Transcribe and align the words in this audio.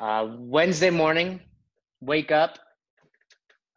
Uh, 0.00 0.26
Wednesday 0.38 0.90
morning, 0.90 1.40
wake 2.00 2.32
up. 2.32 2.58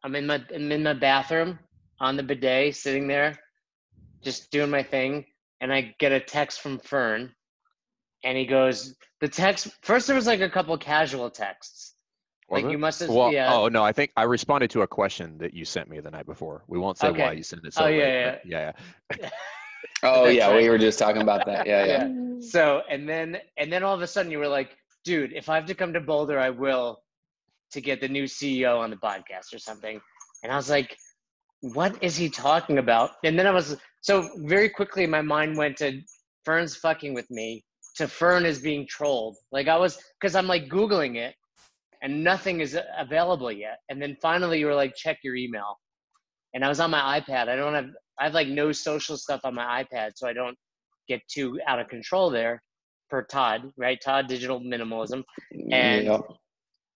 I'm 0.03 0.15
in 0.15 0.27
my 0.27 0.43
I'm 0.53 0.71
in 0.71 0.83
my 0.83 0.93
bathroom 0.93 1.59
on 1.99 2.17
the 2.17 2.23
bidet, 2.23 2.75
sitting 2.75 3.07
there, 3.07 3.37
just 4.23 4.51
doing 4.51 4.69
my 4.69 4.83
thing, 4.83 5.25
and 5.61 5.73
I 5.73 5.95
get 5.99 6.11
a 6.11 6.19
text 6.19 6.61
from 6.61 6.79
Fern, 6.79 7.33
and 8.23 8.37
he 8.37 8.45
goes, 8.45 8.95
the 9.19 9.27
text 9.27 9.69
first 9.81 10.07
there 10.07 10.15
was 10.15 10.27
like 10.27 10.41
a 10.41 10.49
couple 10.49 10.77
casual 10.77 11.29
texts. 11.29 11.95
Was 12.49 12.61
like 12.61 12.69
it? 12.69 12.71
you 12.71 12.77
must 12.77 13.01
have 13.01 13.09
Well, 13.09 13.33
yeah. 13.33 13.53
oh 13.53 13.67
no, 13.67 13.83
I 13.83 13.91
think 13.91 14.11
I 14.15 14.23
responded 14.23 14.69
to 14.71 14.81
a 14.81 14.87
question 14.87 15.37
that 15.39 15.53
you 15.53 15.65
sent 15.65 15.89
me 15.89 15.99
the 15.99 16.11
night 16.11 16.25
before. 16.25 16.63
We 16.67 16.79
won't 16.79 16.97
say 16.97 17.11
why 17.11 17.33
you 17.33 17.43
sent 17.43 17.65
it 17.65 17.73
so 17.73 17.83
Oh, 17.83 17.85
late, 17.87 17.97
yeah, 17.97 18.31
but 18.31 18.41
yeah, 18.45 18.71
yeah. 19.19 19.29
Oh 20.03 20.27
yeah, 20.27 20.49
right. 20.49 20.61
we 20.61 20.69
were 20.69 20.77
just 20.77 20.99
talking 20.99 21.21
about 21.21 21.45
that. 21.47 21.65
Yeah, 21.65 21.85
yeah. 22.07 22.39
So 22.39 22.83
and 22.89 23.09
then 23.09 23.39
and 23.57 23.71
then 23.71 23.83
all 23.83 23.95
of 23.95 24.01
a 24.01 24.07
sudden 24.07 24.31
you 24.31 24.37
were 24.39 24.47
like, 24.47 24.77
dude, 25.07 25.31
if 25.31 25.47
I 25.47 25.55
have 25.55 25.65
to 25.67 25.73
come 25.73 25.93
to 25.93 26.01
Boulder, 26.01 26.37
I 26.37 26.49
will 26.49 27.01
to 27.71 27.79
get 27.79 28.01
the 28.01 28.09
new 28.09 28.25
CEO 28.25 28.77
on 28.77 28.89
the 28.89 28.97
podcast 28.97 29.53
or 29.53 29.57
something. 29.57 30.01
And 30.43 30.51
I 30.51 30.57
was 30.57 30.69
like, 30.69 30.97
what 31.61 31.95
is 32.03 32.17
he 32.17 32.29
talking 32.29 32.77
about? 32.77 33.11
And 33.23 33.39
then 33.39 33.47
I 33.47 33.51
was 33.51 33.77
so 34.01 34.29
very 34.39 34.67
quickly 34.67 35.07
my 35.07 35.21
mind 35.21 35.57
went 35.57 35.77
to 35.77 36.01
Fern's 36.43 36.75
fucking 36.75 37.13
with 37.13 37.29
me 37.31 37.63
to 37.95 38.07
Fern 38.07 38.45
is 38.45 38.59
being 38.59 38.85
trolled. 38.85 39.37
Like 39.53 39.69
I 39.69 39.77
was 39.77 39.97
because 40.19 40.35
I'm 40.35 40.45
like 40.45 40.67
Googling 40.67 41.15
it 41.15 41.33
and 42.03 42.21
nothing 42.21 42.59
is 42.59 42.77
available 42.97 43.51
yet. 43.51 43.79
And 43.87 44.01
then 44.01 44.17
finally 44.21 44.59
you 44.59 44.65
were 44.65 44.75
like, 44.75 44.93
check 44.93 45.19
your 45.23 45.35
email. 45.37 45.79
And 46.53 46.65
I 46.65 46.67
was 46.67 46.81
on 46.81 46.91
my 46.91 47.21
iPad. 47.21 47.47
I 47.47 47.55
don't 47.55 47.73
have 47.73 47.91
I 48.19 48.25
have 48.25 48.33
like 48.33 48.49
no 48.49 48.73
social 48.73 49.15
stuff 49.15 49.41
on 49.45 49.55
my 49.55 49.83
iPad, 49.83 50.11
so 50.15 50.27
I 50.27 50.33
don't 50.33 50.57
get 51.07 51.21
too 51.29 51.61
out 51.65 51.79
of 51.79 51.87
control 51.87 52.29
there 52.29 52.61
per 53.09 53.23
Todd, 53.23 53.71
right? 53.77 53.99
Todd 54.01 54.27
digital 54.27 54.59
minimalism. 54.59 55.23
And- 55.71 56.05
Yep. 56.05 56.21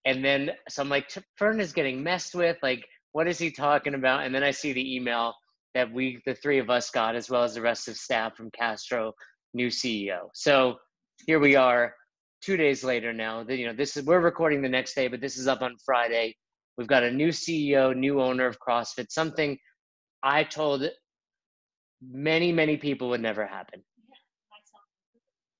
And 0.06 0.26
then 0.26 0.52
so 0.68 0.82
I'm 0.82 0.90
like, 0.90 1.12
Fern 1.38 1.60
is 1.60 1.74
getting 1.74 2.02
messed 2.02 2.34
with. 2.34 2.58
Like, 2.64 2.84
what 3.12 3.28
is 3.28 3.38
he 3.38 3.52
talking 3.52 3.94
about? 3.94 4.24
And 4.26 4.34
then 4.34 4.44
I 4.44 4.50
see 4.50 4.74
the 4.74 4.96
email 4.96 5.36
that 5.76 5.92
we, 5.92 6.22
the 6.26 6.34
three 6.34 6.58
of 6.58 6.70
us, 6.72 6.90
got, 6.90 7.16
as 7.16 7.30
well 7.30 7.44
as 7.44 7.54
the 7.54 7.62
rest 7.62 7.88
of 7.88 7.96
staff 7.96 8.36
from 8.36 8.50
Castro, 8.52 9.14
new 9.54 9.68
CEO. 9.68 10.30
So 10.34 10.78
here 11.28 11.40
we 11.40 11.56
are, 11.56 11.94
two 12.42 12.58
days 12.58 12.84
later 12.84 13.14
now. 13.14 13.44
That 13.44 13.58
you 13.58 13.68
know, 13.68 13.74
this 13.74 13.96
is 13.96 14.04
we're 14.04 14.20
recording 14.20 14.62
the 14.62 14.70
next 14.70 14.96
day, 14.96 15.08
but 15.08 15.22
this 15.22 15.38
is 15.38 15.48
up 15.48 15.62
on 15.62 15.76
Friday. 15.86 16.36
We've 16.78 16.88
got 16.88 17.04
a 17.04 17.12
new 17.12 17.30
CEO, 17.30 17.96
new 17.96 18.22
owner 18.22 18.48
of 18.48 18.58
CrossFit. 18.60 19.12
Something 19.12 19.58
I 20.24 20.44
told 20.44 20.84
many, 22.02 22.52
many 22.52 22.78
people 22.78 23.10
would 23.10 23.22
never 23.22 23.46
happen. 23.46 23.84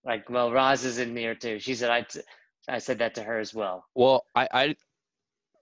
Like, 0.04 0.30
well, 0.30 0.52
Roz 0.52 0.84
is 0.84 0.98
in 0.98 1.14
there 1.14 1.36
too. 1.36 1.60
She 1.60 1.76
said 1.76 1.92
I, 1.92 2.02
t- 2.02 2.22
I 2.68 2.80
said 2.80 3.00
that 3.00 3.16
to 3.16 3.24
her 3.24 3.40
as 3.40 3.54
well. 3.54 3.86
Well, 3.96 4.26
I, 4.36 4.48
I, 4.52 4.76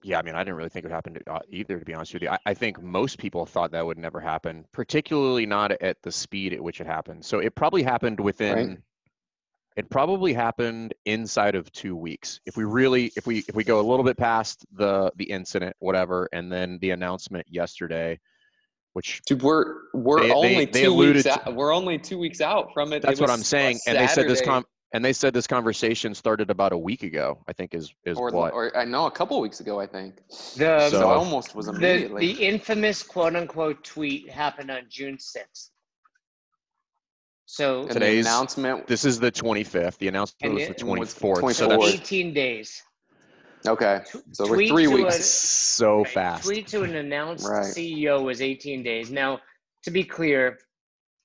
yeah, 0.02 0.20
I 0.20 0.22
mean, 0.22 0.36
I 0.36 0.40
didn't 0.40 0.56
really 0.56 0.70
think 0.70 0.86
it 0.86 0.88
would 0.88 0.94
happen 0.94 1.14
to, 1.16 1.32
uh, 1.32 1.40
either, 1.50 1.78
to 1.78 1.86
be 1.86 1.94
honest 1.94 2.14
with 2.14 2.24
you. 2.24 2.30
I, 2.30 2.40
I 2.46 2.54
think 2.54 2.82
most 2.82 3.18
people 3.18 3.46
thought 3.46 3.72
that 3.72 3.86
would 3.86 3.98
never 3.98 4.20
happen, 4.20 4.66
particularly 4.72 5.46
not 5.46 5.72
at 5.72 6.02
the 6.04 6.12
speed 6.12 6.54
at 6.54 6.62
which 6.62 6.80
it 6.80 6.88
happened. 6.88 7.26
So 7.26 7.40
it 7.40 7.54
probably 7.56 7.84
happened 7.84 8.20
within. 8.20 8.82
It 9.76 9.90
probably 9.90 10.34
happened 10.34 10.94
inside 11.06 11.56
of 11.56 11.72
two 11.72 11.96
weeks. 11.96 12.42
If 12.46 12.58
we 12.58 12.66
really, 12.66 13.12
if 13.16 13.26
we, 13.26 13.46
if 13.48 13.56
we 13.56 13.64
go 13.64 13.80
a 13.80 13.88
little 13.88 14.04
bit 14.04 14.18
past 14.18 14.66
the 14.74 15.12
the 15.16 15.26
incident, 15.26 15.76
whatever, 15.80 16.28
and 16.34 16.52
then 16.52 16.80
the 16.82 16.92
announcement 16.92 17.46
yesterday, 17.50 18.20
which 18.94 19.22
Dude, 19.26 19.42
we're 19.42 19.76
we're 19.94 20.22
They- 20.22 20.28
they- 20.28 20.34
only 20.34 20.66
they 20.66 20.82
two 20.84 20.90
alluded 20.92 21.16
weeks 21.18 21.24
to- 21.36 21.48
out. 21.50 21.56
We're 21.56 21.74
only 21.74 21.98
two 22.00 22.18
weeks 22.18 22.42
out 22.42 22.74
from 22.74 22.94
it. 22.94 23.02
that's 23.02 23.20
It 23.20 23.22
what 23.22 23.30
I'm 23.30 23.44
saying. 23.44 23.80
a 23.88 23.90
And 23.90 23.98
they 24.00 24.08
said 24.08 24.28
this 24.28 24.40
Saturday, 24.40 24.46
com, 24.64 24.66
and 24.94 25.06
they 25.06 25.14
said 25.14 25.34
this 25.34 25.48
conversation 25.48 26.16
started 26.16 26.50
about 26.50 26.74
a 26.74 26.78
week 26.78 27.04
ago. 27.04 27.44
I 27.48 27.54
think 27.54 27.74
is 27.74 27.94
is 28.06 28.18
or, 28.18 28.32
what. 28.32 28.54
or 28.54 28.76
I 28.76 28.86
know 28.86 29.06
a 29.06 29.12
couple 29.12 29.40
weeks 29.42 29.60
ago. 29.60 29.80
I 29.80 29.86
think. 29.88 30.16
The 30.28 30.90
So, 30.90 30.90
So- 30.90 31.08
almost 31.10 31.56
was 31.56 31.68
immediately. 31.68 32.34
the 32.34 32.44
infamous 32.46 33.04
quote 33.04 33.36
unquote 33.36 33.84
tweet 33.84 34.30
happened 34.30 34.72
on 34.72 34.84
June 34.90 35.18
6th. 35.18 35.70
So 37.46 37.88
Today's- 37.88 38.26
the 38.26 38.30
announcement. 38.30 38.86
This 38.88 39.06
is 39.06 39.20
the 39.20 39.32
25th. 39.32 39.98
The 39.98 40.08
announcement 40.08 40.54
was 40.56 40.68
the 40.68 40.86
was 40.86 41.14
24th. 41.16 41.56
So 41.56 41.68
that's 41.68 41.84
18 41.94 42.34
days. 42.34 42.84
Okay, 43.68 44.02
so 44.32 44.50
we're 44.50 44.68
three 44.68 44.88
weeks. 44.88 45.18
a- 45.20 45.22
so 45.24 45.98
Right, 46.04 46.08
fast. 46.14 46.44
Tweet 46.46 46.68
to 46.68 46.84
an 46.84 46.96
announced 46.96 47.48
Right. 47.48 47.66
CEO 47.66 48.22
was 48.24 48.42
18 48.42 48.84
days. 48.84 49.12
Now, 49.12 49.42
to 49.84 49.92
be 49.92 50.04
clear, 50.04 50.58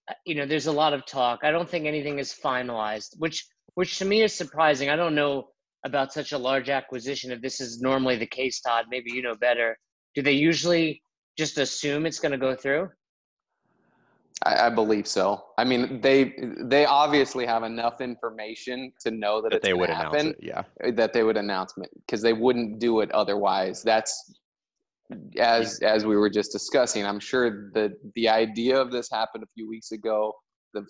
uh, 0.08 0.14
you 0.26 0.34
know, 0.34 0.44
there's 0.46 0.66
a 0.66 0.72
lot 0.72 0.92
of 0.92 1.06
talk. 1.06 1.40
I 1.44 1.50
don't 1.50 1.68
think 1.68 1.86
anything 1.86 2.18
is 2.18 2.32
finalized, 2.32 3.18
which 3.18 3.46
which 3.74 3.98
to 3.98 4.04
me 4.04 4.22
is 4.22 4.32
surprising. 4.32 4.88
I 4.88 4.94
don't 4.96 5.14
know 5.16 5.48
about 5.84 6.12
such 6.12 6.32
a 6.32 6.38
large 6.38 6.68
acquisition 6.70 7.32
if 7.32 7.40
this 7.42 7.60
is 7.60 7.80
normally 7.80 8.16
the 8.16 8.26
case, 8.26 8.60
Todd. 8.60 8.86
Maybe 8.88 9.10
you 9.12 9.20
know 9.22 9.34
better. 9.34 9.76
Do 10.14 10.22
they 10.22 10.32
usually 10.32 11.02
just 11.36 11.58
assume 11.58 12.06
it's 12.06 12.20
going 12.20 12.32
to 12.32 12.38
go 12.38 12.54
through? 12.54 12.88
I, 14.44 14.66
I 14.66 14.70
believe 14.70 15.06
so. 15.06 15.42
I 15.58 15.64
mean, 15.64 16.00
they 16.00 16.34
they 16.60 16.84
obviously 16.86 17.46
have 17.46 17.62
enough 17.62 18.00
information 18.00 18.92
to 19.00 19.10
know 19.10 19.40
that, 19.42 19.50
that 19.50 19.56
it's 19.56 19.66
they 19.66 19.74
would 19.74 19.90
announce 19.90 20.14
happen. 20.14 20.30
it. 20.30 20.38
Yeah. 20.42 20.62
that 20.92 21.12
they 21.12 21.22
would 21.22 21.36
announce 21.36 21.74
it 21.78 21.90
because 22.06 22.22
they 22.22 22.32
wouldn't 22.32 22.78
do 22.78 23.00
it 23.00 23.10
otherwise. 23.12 23.82
That's 23.82 24.32
as 25.38 25.78
as 25.80 26.04
we 26.06 26.16
were 26.16 26.30
just 26.30 26.52
discussing. 26.52 27.04
I'm 27.04 27.20
sure 27.20 27.70
the 27.72 27.94
the 28.14 28.28
idea 28.28 28.80
of 28.80 28.90
this 28.90 29.08
happened 29.10 29.44
a 29.44 29.48
few 29.54 29.68
weeks 29.68 29.92
ago. 29.92 30.32
The 30.72 30.84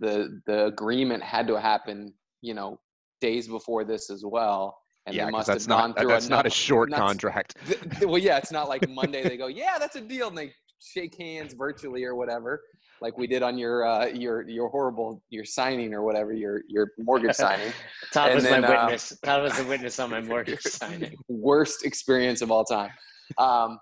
the 0.00 0.40
the 0.46 0.66
agreement 0.66 1.22
had 1.22 1.46
to 1.48 1.60
happen, 1.60 2.12
you 2.42 2.54
know, 2.54 2.78
days 3.20 3.48
before 3.48 3.84
this 3.84 4.10
as 4.10 4.24
well. 4.24 4.76
And 5.06 5.16
yeah, 5.16 5.24
they 5.26 5.30
must 5.30 5.46
that's 5.46 5.64
have 5.64 5.68
not 5.68 5.76
gone 5.78 5.90
that- 5.94 6.00
through 6.02 6.10
that's 6.10 6.28
not 6.28 6.46
a 6.46 6.50
short 6.50 6.90
not 6.90 6.98
contract. 7.00 7.56
th- 7.66 8.02
well, 8.02 8.18
yeah, 8.18 8.36
it's 8.36 8.52
not 8.52 8.68
like 8.68 8.86
Monday 9.00 9.22
they 9.22 9.36
go, 9.38 9.46
yeah, 9.46 9.78
that's 9.78 9.96
a 9.96 10.00
deal, 10.00 10.28
and 10.28 10.36
they 10.36 10.52
shake 10.78 11.16
hands 11.18 11.54
virtually 11.54 12.04
or 12.04 12.14
whatever, 12.14 12.62
like 13.00 13.16
we 13.16 13.26
did 13.26 13.42
on 13.42 13.56
your 13.58 13.84
uh, 13.86 14.06
your 14.06 14.42
your 14.48 14.68
horrible 14.68 15.22
your 15.30 15.44
signing 15.44 15.94
or 15.94 16.02
whatever 16.02 16.32
your 16.32 16.62
your 16.68 16.92
mortgage 16.98 17.34
signing. 17.36 17.72
Todd 18.12 18.28
And 18.28 18.34
was 18.36 18.44
then, 18.44 18.62
my 18.62 18.68
uh, 18.68 18.84
witness. 18.86 19.18
Todd 19.24 19.42
was 19.42 19.56
the 19.56 19.64
witness 19.64 19.98
on 19.98 20.10
my 20.10 20.20
mortgage 20.32 20.60
signing. 20.62 21.14
Worst 21.28 21.84
experience 21.84 22.42
of 22.42 22.50
all 22.50 22.64
time. 22.64 22.90
Um, 23.38 23.78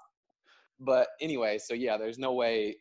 but 0.81 1.09
anyway, 1.21 1.59
so 1.59 1.75
yeah, 1.75 1.97
there's 1.97 2.19
no 2.19 2.33
way 2.35 2.77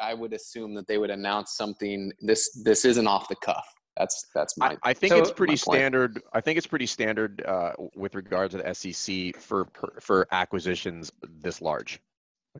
I 0.00 0.14
would 0.14 0.32
assume 0.32 0.74
that 0.74 0.86
they 0.88 0.98
would 0.98 1.10
announce 1.10 1.56
something. 1.56 2.12
This 2.20 2.50
this 2.64 2.84
isn't 2.84 3.06
off 3.06 3.28
the 3.28 3.36
cuff. 3.36 3.66
That's 3.96 4.26
that's 4.34 4.56
my 4.56 4.70
I, 4.82 4.90
I 4.90 4.92
think 4.94 5.12
So- 5.12 5.18
it's 5.18 5.30
pretty 5.32 5.56
standard. 5.56 6.22
I 6.32 6.40
think 6.40 6.56
it's 6.58 6.66
pretty 6.66 6.86
standard 6.86 7.44
uh, 7.46 7.72
with 7.94 8.14
regards 8.14 8.54
to 8.54 8.62
the 8.62 8.74
SEC 8.74 9.40
for 9.40 9.66
per- 9.66 10.00
for 10.00 10.26
acquisitions 10.32 11.12
this 11.42 11.60
large. 11.60 12.00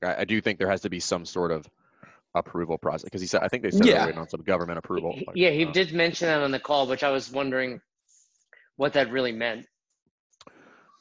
Like 0.01 0.17
I, 0.19 0.21
I 0.23 0.25
do 0.25 0.41
think 0.41 0.59
there 0.59 0.71
has 0.71 0.81
to 0.83 0.91
be 0.91 1.01
some 1.01 1.25
sort 1.25 1.51
of 1.51 1.67
approval 2.35 2.79
process 2.79 3.05
because 3.05 3.21
he 3.21 3.27
said 3.27 3.43
I 3.43 3.49
think 3.49 3.63
they 3.63 3.71
said 3.71 3.85
Yeah. 3.87 3.95
they're 3.95 4.07
waiting 4.07 4.21
on 4.21 4.29
some 4.29 4.43
government 4.43 4.79
approval. 4.79 5.13
He- 5.15 5.25
like, 5.27 5.37
yeah, 5.37 5.51
he 5.51 5.67
uh, 5.67 5.73
did 5.73 5.93
mention 5.93 6.27
that 6.29 6.41
on 6.43 6.51
the 6.51 6.59
call, 6.61 6.87
which 6.87 7.03
I 7.03 7.11
was 7.11 7.31
wondering 7.31 7.81
what 8.77 8.95
that 8.95 9.11
really 9.11 9.33
meant. 9.33 9.67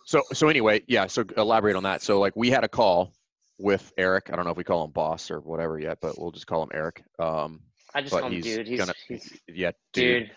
So 0.06 0.22
so 0.34 0.50
anyway, 0.50 0.82
yeah. 0.88 1.08
So 1.08 1.24
elaborate 1.38 1.76
on 1.76 1.84
that. 1.84 2.02
So 2.02 2.20
like 2.20 2.34
we 2.36 2.50
had 2.50 2.64
a 2.64 2.68
call 2.68 3.14
with 3.58 3.92
Eric. 3.98 4.30
I 4.32 4.36
don't 4.36 4.46
know 4.46 4.52
if 4.52 4.58
we 4.58 4.64
call 4.64 4.84
him 4.84 4.92
boss 4.92 5.32
or 5.32 5.40
whatever 5.40 5.80
yet, 5.80 6.00
but 6.02 6.20
we'll 6.20 6.32
just 6.32 6.46
call 6.48 6.62
him 6.64 6.70
Eric. 6.74 7.04
Um, 7.20 7.62
I 7.96 8.02
just 8.02 8.12
but 8.12 8.22
call 8.22 8.28
him 8.30 8.34
he's 8.36 8.44
dude. 8.44 8.68
He's, 8.68 8.80
gonna 8.80 8.94
he's 9.08 9.40
yeah, 9.48 9.72
dude. 9.94 10.24
dude. 10.28 10.32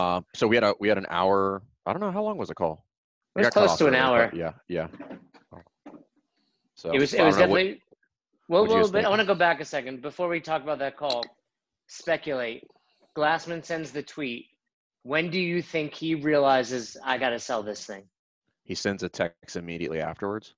Um, 0.00 0.26
so 0.34 0.46
we 0.46 0.56
had 0.56 0.64
a 0.64 0.74
we 0.78 0.88
had 0.88 0.98
an 0.98 1.06
hour. 1.08 1.62
I 1.86 1.92
don't 1.92 2.00
know 2.00 2.10
how 2.10 2.22
long 2.22 2.36
was 2.36 2.48
the 2.48 2.54
call. 2.54 2.84
It 3.36 3.40
was 3.40 3.50
close 3.50 3.76
to 3.78 3.86
an 3.86 3.94
early, 3.94 4.00
hour. 4.00 4.30
Yeah, 4.34 4.52
yeah. 4.68 4.88
So 6.74 6.90
it 6.92 6.98
was 6.98 7.14
it 7.14 7.22
was 7.24 7.36
don't 7.36 7.50
what- 7.50 7.56
definitely 7.58 7.82
well, 8.48 8.66
well 8.66 8.82
guys 8.82 8.90
but 8.90 9.04
I 9.04 9.08
want 9.08 9.20
to 9.20 9.26
go 9.26 9.34
back 9.34 9.60
a 9.60 9.64
second 9.64 10.02
before 10.02 10.28
we 10.28 10.40
talk 10.40 10.62
about 10.62 10.78
that 10.80 10.96
call. 10.96 11.24
Speculate. 11.86 12.64
Glassman 13.16 13.64
sends 13.64 13.90
the 13.92 14.02
tweet. 14.02 14.46
When 15.02 15.30
do 15.30 15.40
you 15.40 15.62
think 15.62 15.94
he 15.94 16.14
realizes 16.14 16.96
I 17.04 17.18
got 17.18 17.30
to 17.30 17.38
sell 17.38 17.62
this 17.62 17.84
thing? 17.84 18.04
he 18.64 18.74
sends 18.74 19.02
a 19.02 19.08
text 19.08 19.56
immediately 19.56 19.98
afterwards. 20.00 20.52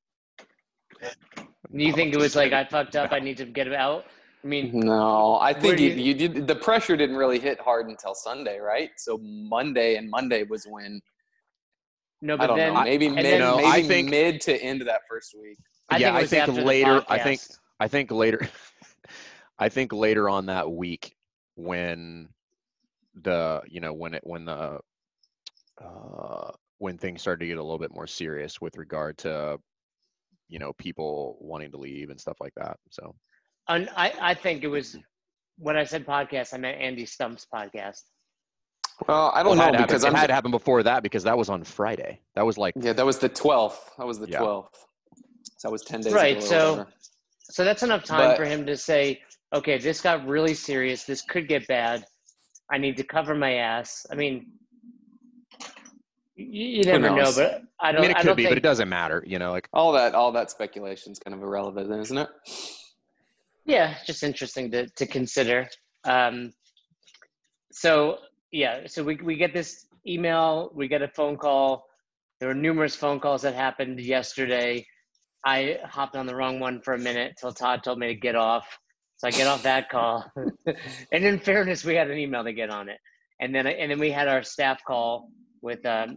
Do 1.01 1.85
you 1.85 1.93
think 1.93 2.13
it 2.13 2.19
was 2.19 2.35
like 2.35 2.53
I 2.53 2.65
fucked 2.65 2.97
up? 2.97 3.13
I 3.13 3.21
need 3.21 3.37
to 3.37 3.45
get 3.45 3.69
it 3.69 3.73
out. 3.75 4.05
I 4.43 4.47
mean, 4.49 4.81
No, 4.81 5.37
I 5.37 5.53
think 5.53 5.79
you, 5.79 5.91
you- 5.91 6.03
you 6.03 6.15
did. 6.29 6.47
The 6.49 6.57
pressure 6.57 6.97
didn't 6.97 7.17
really 7.17 7.39
hit 7.39 7.61
hard 7.61 7.87
until 7.87 8.15
Sunday, 8.15 8.59
right? 8.59 8.91
So 8.97 9.19
Monday 9.23 9.95
and 9.97 10.11
Monday 10.11 10.43
was 10.43 10.67
when 10.67 11.01
no, 12.23 12.35
I 12.35 12.37
but 12.37 12.47
don't 12.49 12.57
then 12.59 12.75
know, 12.75 12.83
maybe 12.83 13.09
mid, 13.09 13.25
then- 13.25 13.39
No, 13.41 13.57
maybe 13.59 13.69
I 13.69 13.83
think- 13.83 14.11
mid 14.11 14.41
to 14.43 14.61
end 14.61 14.81
of 14.81 14.87
that 14.89 15.03
first 15.09 15.35
week. 15.41 15.59
I 15.89 15.99
yeah, 15.99 16.19
think 16.21 16.43
I 16.43 16.47
think 16.47 16.67
later. 16.67 17.05
I 17.09 17.19
think 17.19 17.41
podcast. 17.41 17.59
I 17.81 17.89
think 17.89 18.11
later. 18.13 18.47
I 19.59 19.69
think 19.69 19.93
later 19.93 20.29
on 20.29 20.47
that 20.47 20.71
week 20.71 21.15
when 21.57 22.29
the 23.23 23.63
you 23.69 23.81
know 23.81 23.93
when 23.93 24.15
it 24.15 24.23
when 24.25 24.45
the 24.45 24.79
uh, 25.83 26.51
when 26.79 26.97
things 26.99 27.21
started 27.21 27.41
to 27.41 27.47
get 27.47 27.59
a 27.59 27.63
little 27.63 27.79
bit 27.79 27.93
more 27.95 28.07
serious 28.07 28.61
with 28.61 28.77
regard 28.77 29.19
to 29.19 29.59
you 30.49 30.59
know 30.59 30.73
people 30.75 31.37
wanting 31.41 31.71
to 31.73 31.77
leave 31.79 32.11
and 32.11 32.21
stuff 32.21 32.37
like 32.41 32.53
that. 32.57 32.77
So 32.91 33.15
And 33.69 33.89
I, 33.97 34.13
I 34.21 34.35
think 34.35 34.63
it 34.63 34.69
was 34.69 34.97
when 35.59 35.77
I 35.77 35.85
said 35.85 36.07
podcast, 36.07 36.55
I 36.55 36.59
meant 36.59 36.81
Andy 36.81 37.05
Stumpf's 37.07 37.47
podcast. 37.53 38.03
Well, 39.09 39.31
I 39.35 39.43
don't 39.43 39.57
Well, 39.59 39.73
know 39.73 39.79
because 39.79 40.03
happened, 40.03 40.17
it 40.19 40.21
had 40.21 40.31
happened 40.31 40.53
before 40.53 40.83
that 40.83 41.03
because 41.03 41.23
that 41.25 41.37
was 41.37 41.49
on 41.49 41.65
Friday. 41.65 42.21
That 42.35 42.45
was 42.47 42.57
like 42.59 42.75
yeah, 42.79 42.93
that 42.95 43.05
was 43.07 43.19
the 43.19 43.29
twelfth. 43.29 43.91
That 43.99 44.07
was 44.07 44.19
the 44.19 44.29
Yeah. 44.29 44.39
twelfth. 44.39 44.85
So 45.59 45.69
that 45.69 45.73
was 45.73 45.83
ten 45.83 46.01
days 46.01 46.13
Right, 46.15 46.37
ago. 46.39 46.47
so- 46.47 46.71
whatever. 46.73 46.93
So 47.51 47.65
that's 47.65 47.83
enough 47.83 48.05
time 48.05 48.31
But- 48.31 48.37
for 48.37 48.45
him 48.45 48.65
to 48.67 48.77
say, 48.77 49.21
okay, 49.53 49.79
this 49.79 50.01
got 50.01 50.27
really 50.27 50.55
serious. 50.55 51.05
This 51.05 51.23
could 51.23 51.49
get 51.49 51.67
bad. 51.67 52.05
I 52.73 52.79
need 52.79 52.97
to 52.99 53.05
cover 53.05 53.35
my 53.35 53.55
ass. 53.55 54.07
I 54.11 54.15
mean, 54.15 54.53
you, 56.37 56.85
never 56.85 57.11
know, 57.11 57.33
but 57.37 57.63
I 57.81 57.89
I 57.89 57.93
don't. 57.93 58.01
mean 58.03 58.11
it 58.13 58.17
could 58.19 58.37
be, 58.37 58.45
think, 58.45 58.53
but 58.53 58.59
it 58.59 58.63
doesn't 58.63 58.89
matter. 58.89 59.23
You 59.27 59.39
know, 59.39 59.51
like 59.51 59.69
all 59.73 59.93
that 59.93 60.15
all 60.15 60.33
that 60.33 60.51
speculation 60.51 61.13
is 61.13 61.19
kind 61.19 61.35
of 61.35 61.43
irrelevant, 61.43 61.91
isn't 61.93 62.17
it? 62.17 62.29
Yeah, 63.67 63.95
just 64.07 64.23
interesting 64.23 64.71
to 64.71 64.89
to 64.89 65.07
consider. 65.07 65.69
Um, 66.05 66.53
so 67.73 68.19
yeah, 68.53 68.87
so 68.87 69.03
we 69.03 69.17
we 69.17 69.37
get 69.37 69.53
this 69.53 69.87
email, 70.07 70.71
we 70.75 70.89
get 70.89 71.03
a 71.03 71.09
phone 71.09 71.37
call. 71.37 71.87
There 72.39 72.49
were 72.49 72.55
numerous 72.55 72.97
phone 72.97 73.21
calls 73.21 73.43
that 73.43 73.55
happened 73.55 74.01
yesterday. 74.01 74.87
I 75.45 75.79
hopped 75.85 76.17
on 76.17 76.27
the 76.27 76.35
wrong 76.37 76.61
one 76.61 76.81
for 76.83 76.95
a 76.95 76.99
minute 76.99 77.35
till 77.41 77.53
Todd 77.53 77.83
told 77.83 77.99
me 77.99 78.09
to 78.09 78.15
get 78.15 78.37
off. 78.37 78.67
So 79.19 79.29
I 79.29 79.31
get 79.33 79.47
off 79.47 79.63
that 79.65 79.91
call, 79.91 80.25
and 81.13 81.25
in 81.25 81.39
fairness, 81.41 81.85
we 81.85 81.95
had 81.95 82.11
an 82.11 82.17
email 82.17 82.43
to 82.43 82.55
get 82.55 82.71
on 82.71 82.89
it, 82.89 82.97
and 83.39 83.55
then 83.55 83.67
and 83.67 83.91
then 83.91 83.99
we 83.99 84.11
had 84.11 84.29
our 84.29 84.43
staff 84.43 84.81
call 84.87 85.29
with 85.61 85.85
um, 85.85 86.17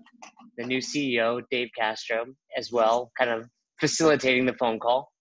the 0.57 0.65
new 0.65 0.77
CEO 0.79 1.41
Dave 1.51 1.67
Castro 1.77 2.25
as 2.57 2.71
well, 2.71 3.11
kind 3.19 3.29
of 3.29 3.49
facilitating 3.81 4.45
the 4.45 4.53
phone 4.53 4.79
call. 4.79 5.11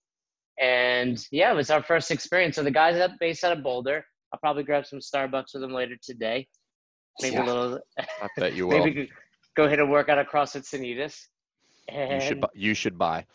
And 0.61 1.21
yeah, 1.29 1.51
it 1.51 1.55
was 1.55 1.69
our 1.69 1.83
first 1.83 2.09
experience. 2.09 2.55
So 2.55 2.63
the 2.63 2.71
guys 2.71 2.97
up 3.01 3.11
based 3.19 3.43
out 3.43 3.51
of 3.57 3.63
Boulder. 3.63 4.05
I'll 4.31 4.39
probably 4.39 4.63
grab 4.63 4.85
some 4.85 4.99
Starbucks 4.99 5.53
with 5.53 5.61
them 5.61 5.73
later 5.73 5.95
today. 6.01 6.47
Maybe 7.21 7.35
Yeah. 7.35 7.43
a 7.43 7.45
little. 7.45 7.79
I 7.99 8.27
bet 8.37 8.53
you 8.53 8.65
will. 8.67 8.79
maybe 8.79 9.09
go 9.57 9.67
hit 9.67 9.79
a 9.79 9.85
workout 9.85 10.19
across 10.19 10.55
at 10.55 10.63
Sanitas. 10.63 11.19
you 11.91 12.21
should 12.21 12.45
you 12.55 12.73
should 12.73 12.97
buy. 12.97 13.25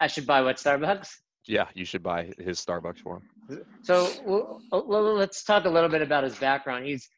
I 0.00 0.06
should 0.06 0.26
buy 0.26 0.42
what 0.42 0.56
Starbucks. 0.56 1.08
Yeah, 1.46 1.66
you 1.74 1.84
should 1.84 2.02
buy 2.02 2.32
his 2.38 2.58
Starbucks 2.64 2.98
for 2.98 3.16
him. 3.48 3.62
So 3.82 4.60
well, 4.72 5.14
let's 5.14 5.42
talk 5.42 5.64
a 5.64 5.68
little 5.70 5.88
bit 5.88 6.02
about 6.02 6.24
his 6.24 6.36
background. 6.38 6.86
He's 6.86 7.08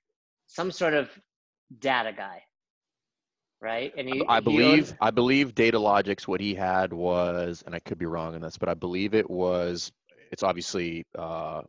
some 0.46 0.70
sort 0.70 0.94
of 0.94 1.10
data 1.78 2.12
guy, 2.16 2.42
right? 3.60 3.92
And 3.96 4.08
he, 4.08 4.24
I 4.28 4.38
he 4.38 4.44
believe 4.44 4.88
owns- 4.88 4.94
I 5.00 5.10
believe 5.10 5.54
Datalogix 5.54 6.26
what 6.26 6.40
he 6.40 6.54
had 6.54 6.92
was, 6.92 7.62
and 7.66 7.74
I 7.74 7.80
could 7.80 7.98
be 7.98 8.06
wrong 8.06 8.34
on 8.34 8.40
this, 8.40 8.56
but 8.56 8.68
I 8.68 8.74
believe 8.74 9.14
it 9.14 9.28
was. 9.28 9.92
It's 10.30 10.42
obviously 10.42 11.04
uh, 11.18 11.62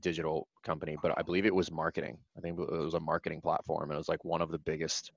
digital 0.00 0.48
company, 0.64 0.96
but 1.02 1.12
I 1.18 1.22
believe 1.22 1.44
it 1.44 1.54
was 1.54 1.70
marketing. 1.70 2.16
I 2.36 2.40
think 2.40 2.58
it 2.58 2.70
was 2.70 2.94
a 2.94 3.00
marketing 3.00 3.40
platform, 3.42 3.90
and 3.90 3.96
it 3.96 3.98
was 3.98 4.08
like 4.08 4.24
one 4.24 4.40
of 4.40 4.50
the 4.50 4.58
biggest 4.58 5.12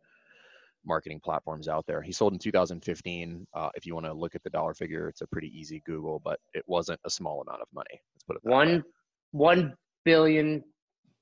marketing 0.86 1.20
platforms 1.24 1.68
out 1.68 1.86
there. 1.88 2.02
He 2.02 2.12
sold 2.12 2.34
in 2.34 2.40
2015. 2.40 3.48
Uh, 3.54 3.70
if 3.76 3.86
you 3.86 3.94
want 3.94 4.06
to 4.06 4.14
look 4.14 4.36
at 4.36 4.44
the 4.44 4.50
dollar 4.50 4.74
figure, 4.74 5.08
it's 5.08 5.22
a 5.22 5.28
pretty 5.28 5.48
easy 5.58 5.82
Google, 5.86 6.20
but 6.24 6.40
it 6.54 6.64
wasn't 6.68 7.00
a 7.06 7.10
small 7.10 7.42
amount 7.42 7.62
of 7.62 7.68
money. 7.74 7.88
Let's 8.16 8.24
put 8.28 8.36
it 8.38 8.42
that 8.44 8.50
way. 8.50 8.56
one 8.56 8.84
one 9.32 9.74
billion 10.04 10.64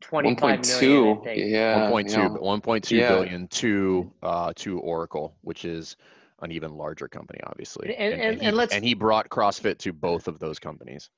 twenty 0.01 0.29
One 0.29 0.35
five 0.38 0.41
point 0.63 0.67
million. 0.67 1.15
two. 1.15 1.21
I 1.21 1.23
think. 1.25 1.51
Yeah. 1.51 1.89
1.2 1.91 2.11
yeah. 2.11 2.27
1.2 2.29 2.91
Yeah. 2.97 3.09
billion 3.09 3.47
to 3.50 4.11
uh, 4.23 4.53
to 4.57 4.79
Oracle, 4.79 5.35
which 5.41 5.65
is 5.65 5.95
an 6.41 6.51
even 6.53 6.71
larger 6.77 7.07
company, 7.09 7.39
obviously. 7.45 7.94
And- 7.95 8.13
and- 8.21 8.39
he, 8.41 8.47
and 8.47 8.56
let's- 8.56 8.73
and 8.73 8.83
he 8.83 8.94
brought 8.94 9.27
CrossFit 9.29 9.77
to 9.79 9.91
both 9.91 10.27
of 10.29 10.39
those 10.39 10.57
companies. 10.57 11.09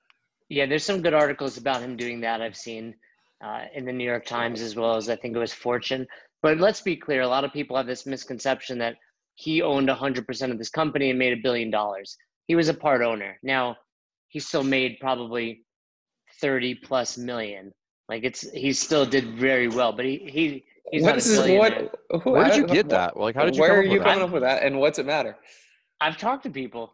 Yeah, 0.50 0.66
there's 0.66 0.84
some 0.84 1.02
good 1.04 1.14
articles 1.14 1.58
about 1.58 1.82
him 1.82 1.96
doing 1.96 2.22
that 2.22 2.42
I've 2.42 2.58
seen 2.58 2.96
uh, 3.44 3.66
in 3.74 3.86
the 3.86 3.94
New 3.94 4.04
York 4.04 4.26
Times 4.26 4.62
as 4.62 4.76
well 4.76 4.96
as 4.96 5.10
I 5.10 5.16
think 5.16 5.36
it 5.36 5.40
was 5.40 5.54
Fortune. 5.54 6.06
But 6.42 6.58
let's 6.60 6.82
be 6.82 6.96
clear: 6.96 7.22
a 7.22 7.28
lot 7.28 7.44
of 7.44 7.54
people 7.54 7.78
have 7.78 7.88
this 7.88 8.06
misconception 8.06 8.78
that 8.80 8.96
he 9.36 9.62
owned 9.62 9.88
100% 9.90 10.52
of 10.52 10.58
this 10.58 10.70
company 10.70 11.10
and 11.10 11.18
made 11.20 11.34
a 11.34 11.42
billion 11.42 11.70
dollars. 11.72 12.18
He 12.48 12.56
was 12.56 12.68
a 12.70 12.74
part 12.74 13.02
owner. 13.02 13.38
Now, 13.44 13.78
he 14.28 14.40
still 14.40 14.64
made 14.64 14.98
probably 15.00 15.64
30 16.42 16.76
plus 16.76 17.18
million. 17.18 17.72
Like 18.10 18.24
it's 18.24 18.42
he 18.52 18.74
still 18.74 19.06
did 19.06 19.36
very 19.38 19.68
well, 19.70 19.94
but 19.94 20.06
he 20.06 20.18
he 20.28 20.66
he's 20.92 21.04
What 21.04 21.08
not 21.10 21.16
a 21.16 21.18
is 21.20 21.38
this- 21.38 21.58
what? 21.58 22.22
who- 22.24 22.32
Where 22.32 22.46
did 22.50 22.58
you 22.58 22.68
get 22.68 22.90
that? 22.90 23.16
Like, 23.18 23.36
how 23.36 23.46
did 23.46 23.56
you 23.56 23.62
Where 23.62 23.70
come 23.70 23.78
are 23.78 23.82
up 23.82 23.86
you 23.86 23.92
with 24.00 24.04
coming 24.04 24.20
that? 24.20 24.26
up 24.26 24.32
with 24.32 24.44
that? 24.44 24.64
And 24.64 24.80
what's 24.80 25.00
it 25.00 25.06
matter? 25.06 25.38
I've 26.02 26.18
talked 26.18 26.44
to 26.44 26.50
people. 26.50 26.94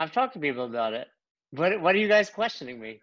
I've 0.00 0.12
talked 0.12 0.34
to 0.34 0.40
people 0.40 0.64
about 0.66 0.92
it. 0.92 1.06
What 1.52 1.80
what 1.80 1.94
are 1.94 1.98
you 1.98 2.08
guys 2.08 2.28
questioning 2.30 2.78
me? 2.80 3.00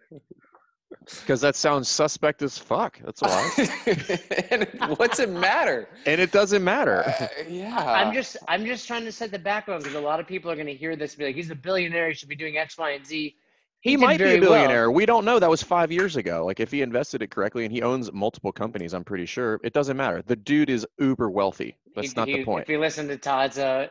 Because 1.20 1.40
that 1.40 1.56
sounds 1.56 1.88
suspect 1.88 2.42
as 2.42 2.58
fuck. 2.58 3.00
That's 3.04 3.22
why. 3.22 3.50
and 4.50 4.68
what's 4.98 5.18
it 5.18 5.30
matter? 5.30 5.88
and 6.06 6.20
it 6.20 6.30
doesn't 6.32 6.62
matter. 6.64 7.04
Uh, 7.06 7.26
yeah. 7.48 7.76
I'm 7.78 8.12
just 8.12 8.36
I'm 8.48 8.64
just 8.66 8.86
trying 8.86 9.04
to 9.04 9.12
set 9.12 9.30
the 9.30 9.38
background 9.38 9.82
because 9.82 9.96
a 9.96 10.00
lot 10.00 10.20
of 10.20 10.26
people 10.26 10.50
are 10.50 10.54
going 10.56 10.66
to 10.66 10.74
hear 10.74 10.96
this 10.96 11.12
and 11.12 11.18
be 11.20 11.24
like, 11.26 11.34
he's 11.36 11.50
a 11.50 11.54
billionaire. 11.54 12.08
He 12.08 12.14
should 12.14 12.28
be 12.28 12.36
doing 12.36 12.56
X, 12.58 12.76
Y, 12.78 12.90
and 12.90 13.06
Z. 13.06 13.36
He, 13.82 13.92
did 13.92 14.00
might 14.00 14.18
be 14.18 14.24
very 14.24 14.36
a 14.36 14.40
well. 14.40 14.50
billionaire. 14.50 14.90
We 14.90 15.06
don't 15.06 15.24
know. 15.24 15.38
That 15.38 15.48
was 15.48 15.62
five 15.62 15.90
years 15.90 16.16
ago. 16.16 16.44
Like, 16.44 16.60
if 16.60 16.70
he 16.70 16.82
invested 16.82 17.22
it 17.22 17.30
correctly, 17.30 17.64
and 17.64 17.72
he 17.72 17.80
owns 17.80 18.12
multiple 18.12 18.52
companies, 18.52 18.92
I'm 18.92 19.04
pretty 19.04 19.24
sure 19.24 19.58
it 19.64 19.72
doesn't 19.72 19.96
matter. 19.96 20.22
The 20.26 20.36
dude 20.36 20.68
is 20.68 20.86
uber 20.98 21.30
wealthy. 21.30 21.76
That's 21.94 22.08
He- 22.12 22.14
not 22.14 22.28
he- 22.28 22.36
the 22.38 22.44
point. 22.44 22.64
If 22.64 22.68
you 22.68 22.78
listen 22.78 23.08
to 23.08 23.16
Todd's 23.16 23.56
uh, 23.58 23.86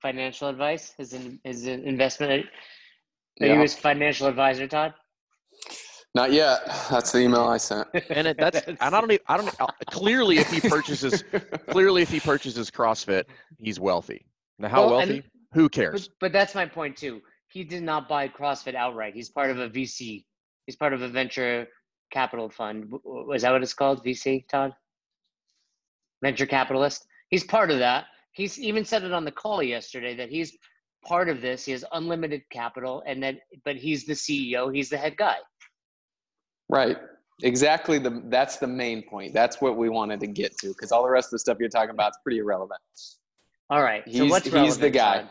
financial 0.00 0.48
advice, 0.48 0.94
his 0.96 1.12
in, 1.12 1.38
his 1.44 1.66
investment, 1.66 2.46
are 3.42 3.46
you 3.46 3.52
Yeah. 3.54 3.60
his 3.60 3.74
financial 3.74 4.26
advisor, 4.26 4.66
Todd? 4.66 4.94
Not 6.14 6.32
yet. 6.32 6.60
That's 6.90 7.10
the 7.12 7.20
email 7.20 7.40
I 7.44 7.56
sent. 7.56 7.88
and 8.10 8.26
it, 8.28 8.36
that's 8.36 8.60
and 8.66 8.76
I 8.80 8.90
don't 9.00 9.10
e- 9.12 9.18
I 9.28 9.36
don't 9.36 9.60
uh, 9.60 9.66
clearly 9.86 10.38
if 10.38 10.50
he 10.50 10.60
purchases 10.68 11.24
clearly 11.70 12.02
if 12.02 12.10
he 12.10 12.20
purchases 12.20 12.70
CrossFit, 12.70 13.24
he's 13.58 13.80
wealthy. 13.80 14.26
Now 14.58 14.68
how 14.68 14.86
Well, 14.86 15.00
and- 15.00 15.10
wealthy? 15.10 15.28
Who 15.54 15.68
cares? 15.68 16.08
but 16.20 16.32
that's 16.32 16.54
my 16.54 16.64
point 16.66 16.96
too. 16.96 17.20
He 17.48 17.62
did 17.64 17.82
not 17.82 18.08
buy 18.08 18.26
CrossFit 18.28 18.74
outright. 18.74 19.14
He's 19.14 19.28
part 19.28 19.50
of 19.50 19.58
a 19.58 19.68
VC. 19.68 20.24
He's 20.66 20.76
part 20.76 20.94
of 20.94 21.02
a 21.02 21.08
venture 21.08 21.66
capital 22.10 22.48
fund. 22.48 22.84
W- 22.84 23.02
w- 23.04 23.28
Was 23.28 23.42
that 23.42 23.52
what 23.52 23.62
it's 23.62 23.74
called? 23.74 24.02
VC, 24.02 24.48
Todd? 24.48 24.72
Venture 26.22 26.46
capitalist. 26.46 27.04
He's 27.28 27.44
part 27.44 27.70
of 27.70 27.78
that. 27.80 28.06
He's 28.32 28.58
even 28.58 28.84
said 28.86 29.02
it 29.02 29.12
on 29.12 29.24
the 29.26 29.32
call 29.32 29.62
yesterday 29.62 30.14
that 30.16 30.30
he's 30.30 30.56
part 31.04 31.28
of 31.28 31.42
this. 31.42 31.66
He 31.66 31.72
has 31.72 31.84
unlimited 31.92 32.42
capital, 32.50 33.02
and 33.06 33.22
that 33.22 33.36
but 33.66 33.76
he's 33.76 34.06
the 34.06 34.14
CEO. 34.14 34.74
He's 34.74 34.88
the 34.88 34.96
head 34.96 35.16
guy. 35.18 35.36
Right. 36.72 36.96
Exactly. 37.42 37.98
The 37.98 38.22
that's 38.26 38.56
the 38.56 38.66
main 38.66 39.02
point. 39.02 39.34
That's 39.34 39.60
what 39.60 39.76
we 39.76 39.88
wanted 39.88 40.20
to 40.20 40.26
get 40.26 40.56
to 40.58 40.68
because 40.68 40.90
all 40.90 41.02
the 41.02 41.10
rest 41.10 41.26
of 41.26 41.32
the 41.32 41.38
stuff 41.40 41.58
you're 41.60 41.68
talking 41.68 41.90
about 41.90 42.12
is 42.12 42.18
pretty 42.22 42.38
irrelevant. 42.38 42.80
All 43.68 43.82
right. 43.82 44.02
He's 44.06 44.18
so 44.18 44.26
what's 44.26 44.46
he's 44.46 44.54
relevant, 44.54 44.80
the 44.80 44.90
guy. 44.90 45.24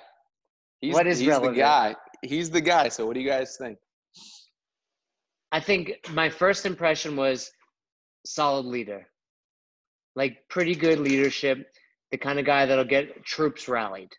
He's, 0.81 0.93
What 0.93 1.07
is 1.07 1.19
he's 1.19 1.29
relevant? 1.29 1.55
the 1.55 1.61
guy. 1.61 1.95
He's 2.21 2.49
the 2.49 2.61
guy. 2.61 2.89
So 2.89 3.05
what 3.07 3.15
do 3.15 3.21
you 3.21 3.29
guys 3.29 3.57
think? 3.57 3.77
I 5.51 5.59
think 5.59 5.93
my 6.11 6.29
first 6.29 6.65
impression 6.65 7.15
was 7.15 7.51
solid 8.25 8.65
leader, 8.65 9.07
like 10.15 10.37
pretty 10.49 10.75
good 10.75 10.99
leadership, 10.99 11.67
the 12.11 12.17
kind 12.17 12.39
of 12.39 12.45
guy 12.45 12.65
that'll 12.65 12.85
get 12.85 13.25
troops 13.25 13.67
rallied. 13.67 14.11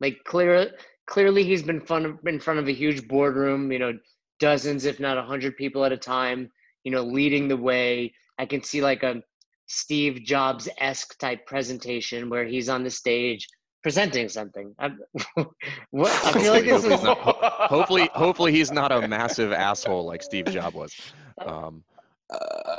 Like 0.00 0.18
clear, 0.24 0.70
clearly 1.06 1.44
he's 1.44 1.62
been 1.62 1.80
fun 1.80 2.18
in 2.26 2.40
front 2.40 2.60
of 2.60 2.68
a 2.68 2.72
huge 2.72 3.08
boardroom, 3.08 3.72
you 3.72 3.78
know, 3.78 3.92
dozens 4.40 4.84
if 4.84 5.00
not 5.00 5.18
a 5.18 5.22
hundred 5.22 5.56
people 5.56 5.84
at 5.84 5.92
a 5.92 5.96
time, 5.96 6.50
you 6.84 6.90
know, 6.92 7.02
leading 7.02 7.48
the 7.48 7.56
way. 7.56 8.12
I 8.38 8.46
can 8.46 8.62
see 8.62 8.82
like 8.82 9.02
a 9.02 9.22
Steve 9.66 10.22
Jobs 10.24 10.68
esque 10.78 11.18
type 11.18 11.46
presentation 11.46 12.28
where 12.28 12.44
he's 12.44 12.68
on 12.68 12.82
the 12.84 12.90
stage 12.90 13.46
presenting 13.82 14.28
something. 14.28 14.74
I'm, 14.78 14.98
what, 15.90 16.10
I 16.26 16.32
feel 16.32 16.52
like 16.52 16.64
this 16.64 16.84
Hopefully 16.84 16.94
is 16.94 17.00
he's 17.00 17.02
not- 17.04 17.18
ho- 17.18 17.66
hopefully 17.68 18.10
hopefully 18.14 18.52
he's 18.52 18.72
not 18.72 18.92
a 18.92 19.06
massive 19.08 19.52
asshole 19.52 20.04
like 20.06 20.22
Steve 20.22 20.46
Jobs 20.46 20.74
was. 20.74 20.94
Um, 21.38 21.84
Uh, 22.30 22.76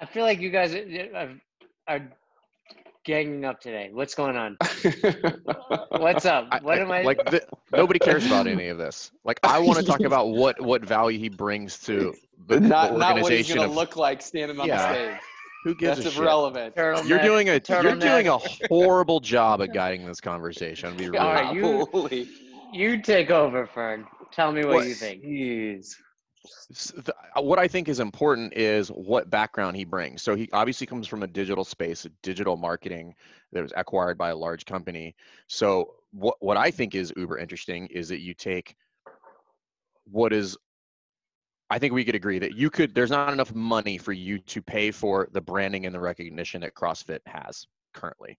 I 0.00 0.06
feel 0.06 0.24
like 0.24 0.40
you 0.40 0.50
guys 0.50 0.74
are, 0.74 1.30
are 1.88 2.02
ganging 3.04 3.44
up 3.44 3.60
today. 3.60 3.90
What's 3.92 4.14
going 4.14 4.36
on? 4.36 4.56
What's 5.90 6.24
up? 6.24 6.62
What 6.62 6.78
I- 6.78 6.82
am 6.82 6.90
I? 6.90 7.02
like 7.02 7.24
the, 7.30 7.42
nobody 7.72 7.98
cares 7.98 8.26
about 8.26 8.46
any 8.46 8.68
of 8.68 8.78
this. 8.78 9.10
Like 9.24 9.40
I 9.42 9.58
want 9.58 9.78
to 9.78 9.84
talk 9.84 10.00
about 10.04 10.28
what 10.30 10.60
what 10.60 10.84
value 10.84 11.18
he 11.18 11.28
brings 11.28 11.78
to 11.80 12.14
the, 12.46 12.56
the 12.58 12.60
not 12.60 12.96
not 12.98 13.20
what 13.20 13.32
he's 13.32 13.52
gonna 13.52 13.68
of 13.68 13.74
look 13.74 13.96
like 13.96 14.22
standing 14.22 14.58
on 14.60 14.66
Yeah. 14.66 14.88
the 14.92 14.94
stage. 14.94 15.20
who 15.64 15.74
gives 15.74 15.96
That's 15.98 16.08
a 16.08 16.12
shit. 16.12 16.22
irrelevant. 16.22 16.74
Turtleneck. 16.74 17.08
You're 17.08 17.22
doing 17.22 17.48
a 17.48 17.60
you're 17.68 17.96
doing 17.96 18.28
a 18.28 18.38
horrible 18.68 19.20
job 19.20 19.62
at 19.62 19.72
guiding 19.72 20.06
this 20.06 20.20
conversation. 20.20 20.90
I'll 20.90 20.96
be 20.96 21.06
really 21.06 21.18
All 21.18 21.32
right, 21.32 21.54
you- 21.54 22.26
You 22.72 23.02
take 23.02 23.30
over, 23.30 23.66
Fern. 23.66 24.06
Tell 24.32 24.50
me 24.52 24.64
what, 24.64 24.76
What- 24.76 24.86
you 24.86 24.94
think. 24.94 25.22
Jeez. 25.22 25.94
Uh, 27.06 27.42
what 27.42 27.58
I 27.58 27.68
think 27.68 27.88
is 27.88 28.00
important 28.00 28.54
is 28.54 28.88
what 28.88 29.30
background 29.30 29.76
he 29.76 29.84
brings. 29.84 30.22
So 30.22 30.34
he 30.34 30.48
obviously 30.52 30.86
comes 30.86 31.06
from 31.06 31.22
a 31.22 31.26
digital 31.26 31.64
space, 31.64 32.06
digital 32.22 32.56
marketing 32.56 33.14
that 33.52 33.62
was 33.62 33.72
acquired 33.76 34.18
by 34.18 34.30
a 34.30 34.36
large 34.36 34.64
company. 34.64 35.14
So 35.46 35.94
what 36.12 36.36
what 36.40 36.56
I 36.56 36.70
think 36.70 36.94
is 36.94 37.12
uber 37.16 37.38
interesting 37.38 37.86
is 37.86 38.08
that 38.08 38.20
you 38.20 38.34
take 38.34 38.76
what 40.10 40.32
is 40.32 40.56
I 41.70 41.78
think 41.78 41.94
we 41.94 42.04
could 42.04 42.14
agree 42.14 42.38
that 42.38 42.54
you 42.54 42.68
could. 42.68 42.94
There's 42.94 43.10
not 43.10 43.32
enough 43.32 43.54
money 43.54 43.96
for 43.96 44.12
you 44.12 44.38
to 44.40 44.60
pay 44.60 44.90
for 44.90 45.28
the 45.32 45.40
branding 45.40 45.86
and 45.86 45.94
the 45.94 46.00
recognition 46.00 46.60
that 46.60 46.74
CrossFit 46.74 47.20
has 47.24 47.66
currently. 47.94 48.38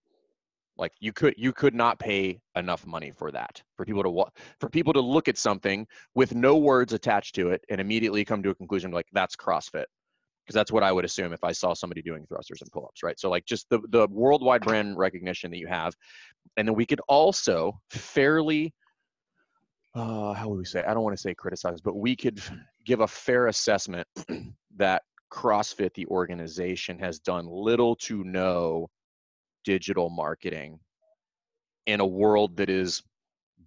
Like 0.76 0.92
you 0.98 1.12
could 1.12 1.34
you 1.36 1.52
could 1.52 1.74
not 1.74 1.98
pay 1.98 2.40
enough 2.56 2.86
money 2.86 3.12
for 3.16 3.30
that 3.30 3.62
for 3.76 3.84
people 3.84 4.02
to 4.02 4.24
for 4.58 4.68
people 4.68 4.92
to 4.92 5.00
look 5.00 5.28
at 5.28 5.38
something 5.38 5.86
with 6.14 6.34
no 6.34 6.56
words 6.56 6.92
attached 6.92 7.36
to 7.36 7.50
it 7.50 7.64
and 7.70 7.80
immediately 7.80 8.24
come 8.24 8.42
to 8.42 8.50
a 8.50 8.54
conclusion 8.54 8.90
like 8.90 9.06
that's 9.12 9.36
CrossFit 9.36 9.84
because 10.44 10.54
that's 10.54 10.72
what 10.72 10.82
I 10.82 10.92
would 10.92 11.04
assume 11.04 11.32
if 11.32 11.42
I 11.42 11.52
saw 11.52 11.74
somebody 11.74 12.02
doing 12.02 12.26
thrusters 12.26 12.60
and 12.60 12.70
pull-ups, 12.70 13.02
right? 13.02 13.18
So 13.18 13.30
like 13.30 13.46
just 13.46 13.68
the 13.70 13.80
the 13.90 14.08
worldwide 14.10 14.62
brand 14.62 14.98
recognition 14.98 15.50
that 15.50 15.58
you 15.58 15.66
have, 15.66 15.94
and 16.56 16.68
then 16.68 16.74
we 16.74 16.86
could 16.86 17.00
also 17.08 17.80
fairly, 17.90 18.74
uh, 19.94 20.34
how 20.34 20.48
would 20.48 20.58
we 20.58 20.64
say? 20.64 20.82
I 20.84 20.92
don't 20.92 21.02
want 21.02 21.16
to 21.16 21.20
say 21.20 21.34
criticize, 21.34 21.80
but 21.80 21.96
we 21.96 22.14
could 22.14 22.40
give 22.84 23.00
a 23.00 23.06
fair 23.06 23.46
assessment 23.46 24.06
that 24.76 25.02
CrossFit, 25.32 25.94
the 25.94 26.06
organization, 26.06 26.98
has 26.98 27.18
done 27.18 27.46
little 27.48 27.96
to 27.96 28.22
no 28.24 28.88
digital 29.64 30.10
marketing 30.10 30.78
in 31.86 32.00
a 32.00 32.06
world 32.06 32.56
that 32.56 32.70
is 32.70 33.02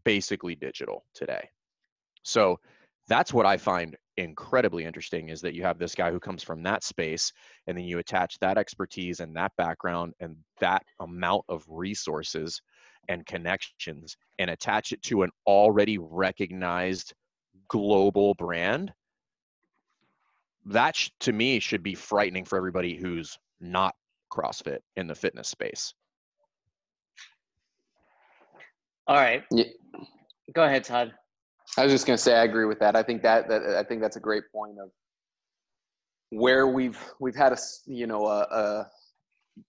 basically 0.04 0.56
digital 0.56 1.06
today. 1.14 1.50
So 2.24 2.60
that's 3.08 3.34
what 3.34 3.46
I 3.46 3.58
find 3.58 3.96
incredibly 4.18 4.84
interesting 4.84 5.30
is 5.30 5.42
that 5.42 5.54
you 5.54 5.64
have 5.64 5.78
this 5.78 5.96
guy 5.96 6.12
who 6.12 6.20
comes 6.20 6.44
from 6.44 6.64
that 6.64 6.84
space 6.84 7.32
and 7.68 7.78
then 7.78 7.86
you 7.86 8.00
attach 8.00 8.38
that 8.40 8.58
expertise 8.58 9.20
and 9.20 9.36
that 9.36 9.52
background 9.58 10.14
and 10.20 10.36
that 10.60 10.84
amount 11.00 11.44
of 11.48 11.64
resources 11.68 12.62
and 13.08 13.26
connections 13.26 14.18
and 14.40 14.50
attach 14.50 14.92
it 14.92 15.02
to 15.04 15.24
an 15.24 15.30
already 15.46 15.98
recognized 15.98 17.14
global 17.70 18.34
brand 18.34 18.92
that 20.68 20.98
to 21.22 21.32
me 21.32 21.60
should 21.60 21.82
be 21.82 21.96
frightening 21.96 22.44
for 22.44 22.58
everybody 22.58 22.96
who's 22.96 23.38
not 23.62 23.96
CrossFit 24.32 24.80
in 24.96 25.08
the 25.08 25.16
fitness 25.16 25.48
space. 25.48 25.94
All 29.08 29.16
right. 29.16 29.44
Yeah. 29.52 29.66
Go 30.54 30.64
ahead, 30.64 30.84
Todd. 30.84 31.14
I 31.78 31.84
was 31.84 31.92
just 31.92 32.06
going 32.06 32.18
to 32.18 32.24
say 32.24 32.36
I 32.36 32.44
agree 32.44 32.66
with 32.66 32.80
that. 32.80 32.96
I 32.96 33.04
think 33.04 33.22
that, 33.24 33.48
that 33.50 33.62
I 33.78 33.84
think 33.84 34.02
that's 34.02 34.16
a 34.16 34.22
great 34.22 34.44
point 34.54 34.78
of 34.82 34.90
where 36.30 36.68
we've 36.68 37.00
we've 37.20 37.36
had 37.36 37.54
a 37.54 37.58
you 37.86 38.08
know 38.08 38.26
a, 38.26 38.42
a 38.42 38.88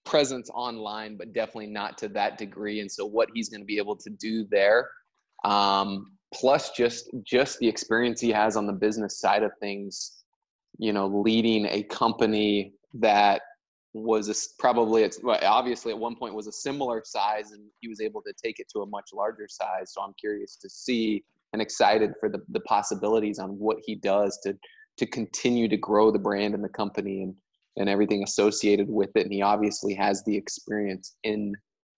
presence 0.05 0.50
online, 0.50 1.17
but 1.17 1.33
definitely 1.33 1.69
not 1.69 1.99
to 1.99 2.09
that 2.09 2.38
degree. 2.38 2.81
And 2.81 2.91
so 2.91 3.07
what 3.07 3.29
he's 3.35 3.49
going 3.49 3.61
to 3.61 3.67
be 3.67 3.79
able 3.79 3.97
to 3.97 4.11
do 4.11 4.45
there, 4.50 4.88
um, 5.45 6.12
plus 6.35 6.71
just 6.71 7.11
just 7.25 7.59
the 7.59 7.69
experience 7.69 8.21
he 8.21 8.31
has 8.31 8.57
on 8.57 8.67
the 8.67 8.73
business 8.73 9.19
side 9.19 9.43
of 9.43 9.53
things, 9.61 10.25
you 10.79 10.93
know, 10.93 11.07
leading 11.07 11.67
a 11.67 11.83
company 11.85 12.75
that 12.95 13.43
was 14.02 14.28
a, 14.28 14.35
probably 14.59 15.02
it's 15.02 15.21
obviously 15.25 15.93
at 15.93 15.99
one 15.99 16.17
point 16.17 16.35
was 16.35 16.47
a 16.47 16.52
similar 16.52 17.02
size 17.05 17.52
and 17.52 17.62
he 17.81 17.88
was 17.88 18.00
able 18.00 18.23
to 18.23 18.33
take 18.43 18.59
it 18.61 18.67
to 18.73 18.81
a 18.81 18.87
much 18.87 19.11
larger 19.12 19.47
size. 19.49 19.93
So 19.93 20.02
i'm 20.02 20.14
curious 20.19 20.57
to 20.57 20.69
see 20.69 21.25
and 21.52 21.62
excited 21.62 22.12
for 22.21 22.28
the, 22.28 22.43
the 22.50 22.61
possibilities 22.61 23.38
on 23.38 23.50
what 23.59 23.78
he 23.85 23.95
does 23.95 24.38
to 24.45 24.57
to 24.99 25.07
continue 25.07 25.69
to 25.69 25.76
grow 25.76 26.11
the 26.11 26.19
brand 26.19 26.55
and 26.55 26.62
the 26.62 26.69
company 26.69 27.23
and 27.23 27.35
and 27.76 27.88
everything 27.88 28.25
associated 28.25 28.88
with 28.88 29.11
it. 29.14 29.23
And 29.23 29.33
he 29.33 29.40
obviously 29.40 29.95
has 29.95 30.25
the 30.25 30.37
experience 30.37 31.17
in 31.23 31.55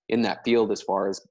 in 0.09 0.23
that 0.23 0.45
field 0.45 0.73
as 0.73 0.83
far 0.83 1.09
as 1.09 1.27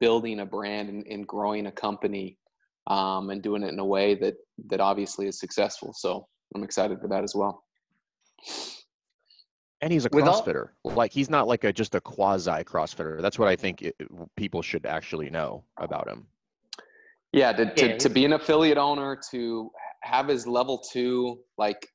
building 0.00 0.40
a 0.40 0.46
brand 0.46 0.88
and, 0.88 1.06
and 1.06 1.26
growing 1.26 1.66
a 1.66 1.72
company 1.72 2.38
um, 2.86 3.30
and 3.30 3.42
doing 3.42 3.62
it 3.62 3.72
in 3.72 3.78
a 3.78 3.84
way 3.84 4.14
that 4.16 4.34
that 4.68 4.80
obviously 4.80 5.28
is 5.28 5.38
successful. 5.38 5.92
So 5.92 6.26
i'm 6.54 6.64
excited 6.64 7.00
for 7.00 7.08
that 7.08 7.24
as 7.24 7.34
well 7.34 7.64
and 9.82 9.92
he's 9.92 10.06
a 10.06 10.08
With 10.12 10.26
all- 10.26 10.40
crossfitter. 10.42 10.68
Like 10.84 11.12
he's 11.12 11.28
not 11.28 11.46
like 11.48 11.64
a 11.64 11.72
just 11.72 11.94
a 11.94 12.00
quasi 12.00 12.50
crossfitter 12.64 13.20
that's 13.20 13.38
what 13.38 13.48
i 13.48 13.56
think 13.56 13.82
it, 13.82 13.96
people 14.36 14.62
should 14.62 14.86
actually 14.86 15.28
know 15.28 15.64
about 15.76 16.08
him. 16.08 16.26
Yeah, 17.32 17.52
to, 17.52 17.74
to, 17.74 17.86
Yeah, 17.88 17.96
to 17.96 18.08
be 18.10 18.24
an 18.26 18.34
affiliate 18.34 18.76
owner, 18.78 19.18
to 19.30 19.70
have 20.02 20.28
his 20.28 20.46
level 20.46 20.76
two, 20.92 21.38
like, 21.56 21.86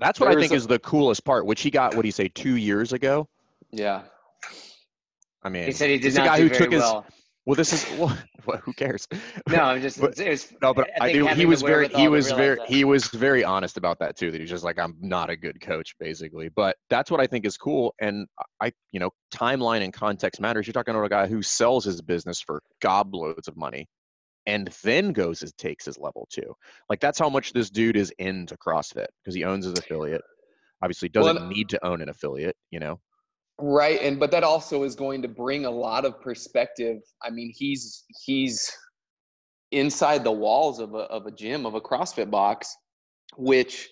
that's 0.00 0.20
what 0.20 0.30
i 0.30 0.38
think 0.38 0.52
a- 0.52 0.54
is 0.56 0.66
the 0.66 0.78
coolest 0.78 1.24
part 1.24 1.44
which 1.46 1.60
he 1.62 1.70
got 1.70 1.94
what 1.94 2.02
do 2.02 2.08
you 2.08 2.12
say 2.12 2.28
two 2.28 2.56
years 2.56 2.92
ago? 2.92 3.28
Yeah, 3.72 4.02
i 5.42 5.48
mean 5.48 5.64
He 5.66 5.72
said 5.72 5.90
he 5.90 5.96
did 5.96 6.04
he's 6.04 6.14
the 6.14 6.20
not 6.20 6.26
guy 6.28 6.36
do 6.36 6.42
who 6.44 6.48
very 6.50 6.60
took 6.60 6.72
his 6.72 6.82
well. 7.46 7.52
well 7.52 7.56
this 7.56 7.72
is 7.72 7.98
well, 7.98 8.58
who 8.64 8.72
cares 8.72 9.06
No, 9.48 9.62
I'm 9.62 9.80
just. 9.80 10.00
But- 10.00 10.18
was, 10.18 10.52
No, 10.60 10.74
but 10.74 10.88
I, 11.00 11.12
do. 11.12 11.26
He 11.28 11.46
was 11.46 11.62
very, 11.62 11.88
he 11.88 12.08
was 12.08 12.30
very, 12.30 12.56
that. 12.56 12.68
he 12.68 12.84
was 12.84 13.06
very 13.06 13.44
honest 13.44 13.76
about 13.76 13.98
that 14.00 14.16
too. 14.16 14.30
That 14.30 14.40
he's 14.40 14.50
just 14.50 14.64
like, 14.64 14.78
I'm 14.78 14.96
not 15.00 15.30
a 15.30 15.36
good 15.36 15.60
coach, 15.60 15.94
basically. 15.98 16.48
But 16.48 16.76
that's 16.90 17.10
what 17.10 17.20
I 17.20 17.26
think 17.26 17.46
is 17.46 17.56
cool. 17.56 17.94
And 18.00 18.26
I, 18.60 18.72
you 18.92 19.00
know, 19.00 19.10
timeline 19.34 19.82
and 19.82 19.92
context 19.92 20.40
matters. 20.40 20.66
You're 20.66 20.72
talking 20.72 20.94
about 20.94 21.04
a 21.04 21.08
guy 21.08 21.26
who 21.26 21.42
sells 21.42 21.84
his 21.84 22.02
business 22.02 22.40
for 22.40 22.62
gobloads 22.82 23.48
of 23.48 23.56
money, 23.56 23.86
and 24.46 24.68
then 24.82 25.12
goes 25.12 25.42
and 25.42 25.56
takes 25.56 25.84
his 25.84 25.98
level 25.98 26.26
two. 26.30 26.54
Like 26.88 27.00
that's 27.00 27.18
how 27.18 27.28
much 27.28 27.52
this 27.52 27.70
dude 27.70 27.96
is 27.96 28.12
into 28.18 28.56
CrossFit 28.56 29.06
because 29.22 29.34
he 29.34 29.44
owns 29.44 29.64
his 29.64 29.78
affiliate. 29.78 30.22
Obviously, 30.82 31.08
doesn't 31.08 31.36
and- 31.38 31.48
need 31.48 31.68
to 31.70 31.86
own 31.86 32.00
an 32.02 32.08
affiliate. 32.08 32.56
You 32.70 32.80
know, 32.80 33.00
right. 33.58 34.00
And 34.00 34.18
but 34.18 34.30
that 34.30 34.44
also 34.44 34.82
is 34.82 34.94
going 34.94 35.22
to 35.22 35.28
bring 35.28 35.64
a 35.64 35.70
lot 35.70 36.04
of 36.04 36.20
perspective. 36.20 36.98
I 37.22 37.30
mean, 37.30 37.52
he's 37.54 38.04
he's 38.24 38.70
inside 39.72 40.24
the 40.24 40.32
walls 40.32 40.78
of 40.78 40.94
a 40.94 41.04
of 41.08 41.26
a 41.26 41.30
gym 41.30 41.66
of 41.66 41.74
a 41.74 41.80
CrossFit 41.80 42.30
box, 42.30 42.74
which 43.36 43.88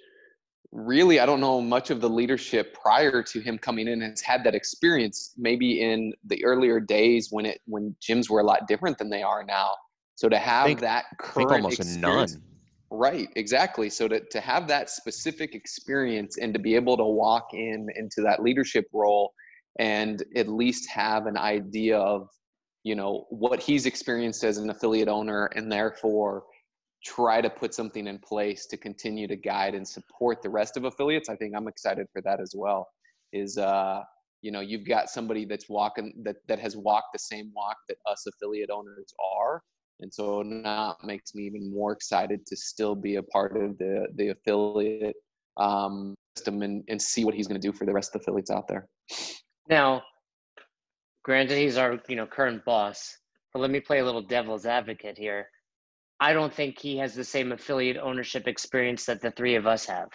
really 0.73 1.21
I 1.21 1.27
don't 1.27 1.41
know 1.41 1.61
much 1.61 1.91
of 1.91 2.01
the 2.01 2.09
leadership 2.09 2.75
prior 2.75 3.23
to 3.23 3.41
him 3.41 3.59
coming 3.59 3.87
in 3.89 4.01
has 4.01 4.21
had 4.21 4.45
that 4.45 4.55
experience. 4.55 5.33
Maybe 5.37 5.83
in 5.83 6.13
the 6.25 6.45
earlier 6.45 6.81
days 6.81 7.29
when 7.31 7.47
it 7.47 7.61
when 7.67 7.95
gyms 8.03 8.29
were 8.29 8.41
a 8.41 8.45
lot 8.45 8.67
different 8.67 8.99
than 8.99 9.11
they 9.11 9.23
are 9.23 9.45
now. 9.45 9.73
So 10.17 10.29
to 10.29 10.39
have 10.39 10.67
think- 10.67 10.81
that 10.81 11.07
current 11.19 11.51
almost 11.51 11.81
experience, 11.81 12.35
none. 12.35 12.43
Right, 12.91 13.29
exactly. 13.35 13.91
So 13.91 14.07
to, 14.07 14.21
to 14.21 14.41
have 14.41 14.69
that 14.69 14.89
specific 14.89 15.57
experience 15.57 16.39
and 16.39 16.55
to 16.55 16.61
be 16.61 16.77
able 16.77 16.97
to 16.97 17.05
walk 17.05 17.49
in 17.53 17.89
into 17.97 18.21
that 18.23 18.41
leadership 18.41 18.87
role 18.93 19.33
and 19.79 20.23
at 20.37 20.49
least 20.49 20.89
have 20.89 21.27
an 21.27 21.37
idea 21.37 21.99
of, 21.99 22.29
you 22.83 22.95
know, 22.95 23.27
what 23.31 23.61
he's 23.61 23.87
experienced 23.87 24.45
as 24.45 24.59
an 24.59 24.71
affiliate 24.71 25.09
owner 25.09 25.47
and 25.57 25.71
therefore 25.71 26.45
try 27.05 27.41
to 27.41 27.51
put 27.51 27.75
something 27.75 28.07
in 28.07 28.19
place 28.19 28.67
to 28.67 28.77
continue 28.77 29.27
to 29.27 29.37
guide 29.37 29.75
and 29.75 29.87
support 29.87 30.43
the 30.43 30.49
rest 30.49 30.77
of 30.77 30.85
affiliates. 30.85 31.29
I 31.29 31.37
think 31.37 31.55
I'm 31.57 31.69
excited 31.69 32.07
for 32.13 32.23
that 32.23 32.41
as 32.41 32.55
well. 32.57 32.89
Is 33.33 33.59
uh, 33.59 34.03
you 34.43 34.53
know, 34.53 34.61
you've 34.61 34.87
got 34.87 35.11
somebody 35.11 35.45
that's 35.45 35.69
walking 35.69 36.15
that 36.25 36.37
that 36.49 36.59
has 36.59 36.77
walked 36.77 37.09
the 37.13 37.19
same 37.19 37.51
walk 37.55 37.77
that 37.89 37.99
us 38.11 38.25
affiliate 38.27 38.71
owners 38.71 39.13
are 39.37 39.63
and 40.01 40.13
so 40.13 40.43
now 40.43 40.97
makes 41.03 41.35
me 41.35 41.45
even 41.45 41.73
more 41.73 41.93
excited 41.93 42.45
to 42.47 42.57
still 42.57 42.95
be 42.95 43.17
a 43.17 43.23
part 43.23 43.57
of 43.57 43.79
the 43.79 44.07
the 44.17 44.29
affiliate 44.29 45.17
um, 45.57 46.15
system 46.37 46.63
and, 46.63 46.83
and 46.89 47.01
see 47.01 47.25
what 47.25 47.35
he's 47.35 47.47
going 47.47 47.61
to 47.61 47.67
do 47.67 47.73
for 47.73 47.87
the 47.87 47.93
rest 47.93 48.15
of 48.15 48.21
the 48.21 48.25
affiliates 48.25 48.51
out 48.51 48.67
there. 48.67 48.89
Now, 49.69 50.03
granted, 51.23 51.59
he's 51.59 51.77
our 51.77 52.01
you 52.09 52.17
know 52.17 52.27
current 52.27 52.65
boss, 52.65 53.17
but 53.53 53.61
let 53.61 53.71
me 53.71 53.81
play 53.81 54.01
a 54.01 54.05
little 54.05 54.23
devil's 54.23 54.67
advocate 54.67 55.17
here. 55.19 55.49
I 56.21 56.33
don't 56.33 56.53
think 56.53 56.79
he 56.79 56.97
has 56.99 57.15
the 57.15 57.25
same 57.25 57.53
affiliate 57.53 57.97
ownership 57.97 58.47
experience 58.47 59.05
that 59.07 59.21
the 59.21 59.31
three 59.33 59.57
of 59.57 59.67
us 59.67 59.85
have. 59.87 60.09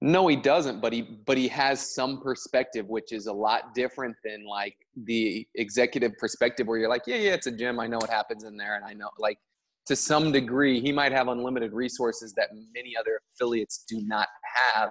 No, 0.00 0.28
he 0.28 0.36
doesn't, 0.36 0.80
but 0.80 0.92
he 0.92 1.02
but 1.02 1.36
he 1.36 1.48
has 1.48 1.94
some 1.94 2.20
perspective, 2.20 2.86
which 2.88 3.12
is 3.12 3.26
a 3.26 3.32
lot 3.32 3.74
different 3.74 4.14
than 4.24 4.46
like 4.46 4.76
the 5.04 5.46
executive 5.56 6.16
perspective, 6.18 6.68
where 6.68 6.78
you're 6.78 6.88
like, 6.88 7.02
yeah, 7.06 7.16
yeah, 7.16 7.34
it's 7.34 7.48
a 7.48 7.52
gym. 7.52 7.80
I 7.80 7.88
know 7.88 7.98
what 7.98 8.10
happens 8.10 8.44
in 8.44 8.56
there, 8.56 8.76
and 8.76 8.84
I 8.84 8.92
know 8.92 9.10
like 9.18 9.38
to 9.86 9.96
some 9.96 10.30
degree 10.30 10.80
he 10.80 10.92
might 10.92 11.10
have 11.10 11.26
unlimited 11.28 11.72
resources 11.72 12.32
that 12.34 12.50
many 12.74 12.94
other 12.96 13.20
affiliates 13.34 13.84
do 13.88 14.00
not 14.06 14.28
have, 14.72 14.90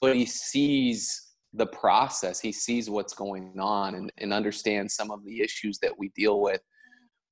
but 0.00 0.14
he 0.14 0.24
sees 0.24 1.33
the 1.54 1.66
process. 1.66 2.40
He 2.40 2.52
sees 2.52 2.90
what's 2.90 3.14
going 3.14 3.58
on 3.58 3.94
and, 3.94 4.12
and 4.18 4.32
understands 4.32 4.94
some 4.94 5.10
of 5.10 5.24
the 5.24 5.40
issues 5.40 5.78
that 5.78 5.96
we 5.98 6.08
deal 6.10 6.40
with. 6.40 6.60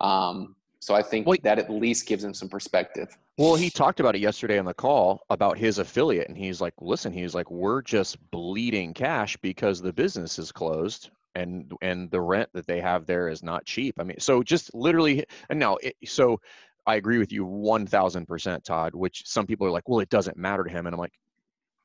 Um, 0.01 0.57
so 0.81 0.95
I 0.95 1.03
think 1.03 1.27
Well, 1.27 1.37
that 1.45 1.59
at 1.59 1.71
least 1.71 2.07
gives 2.07 2.25
him 2.25 2.35
some 2.35 2.49
perspective. 2.49 3.17
Well, 3.39 3.55
he 3.55 3.71
talked 3.71 4.01
about 4.01 4.17
it 4.17 4.21
yesterday 4.21 4.59
on 4.59 4.65
the 4.65 4.75
call 4.75 5.25
about 5.31 5.57
his 5.57 5.79
affiliate, 5.79 6.29
and 6.29 6.37
he's 6.37 6.61
like, 6.61 6.75
"Listen, 6.81 7.13
he's 7.13 7.35
like, 7.35 7.51
we're 7.51 7.83
just 7.83 8.19
bleeding 8.31 8.93
cash 8.93 9.37
because 9.39 9.81
the 9.81 9.93
business 9.93 10.39
is 10.39 10.51
closed, 10.51 11.11
and 11.35 11.73
and 11.81 12.11
the 12.11 12.21
rent 12.21 12.51
that 12.53 12.67
they 12.67 12.81
have 12.81 13.07
there 13.07 13.29
is 13.29 13.43
not 13.43 13.65
cheap. 13.65 13.95
I 13.99 14.05
mean, 14.05 14.19
so 14.19 14.43
just 14.43 14.75
literally, 14.75 15.25
and 15.49 15.59
now, 15.59 15.77
it, 15.77 15.95
so 16.05 16.41
I 16.85 16.97
agree 16.97 17.19
with 17.19 17.33
you 17.33 17.45
one 17.45 17.87
thousand 17.87 18.27
percent, 18.27 18.65
Todd. 18.65 18.95
Which 18.95 19.23
some 19.25 19.47
people 19.47 19.67
are 19.67 19.71
like, 19.71 19.89
well, 19.89 20.01
it 20.01 20.11
doesn't 20.11 20.37
matter 20.37 20.65
to 20.65 20.71
him, 20.71 20.87
and 20.87 20.95
I'm 20.95 21.01
like, 21.01 21.15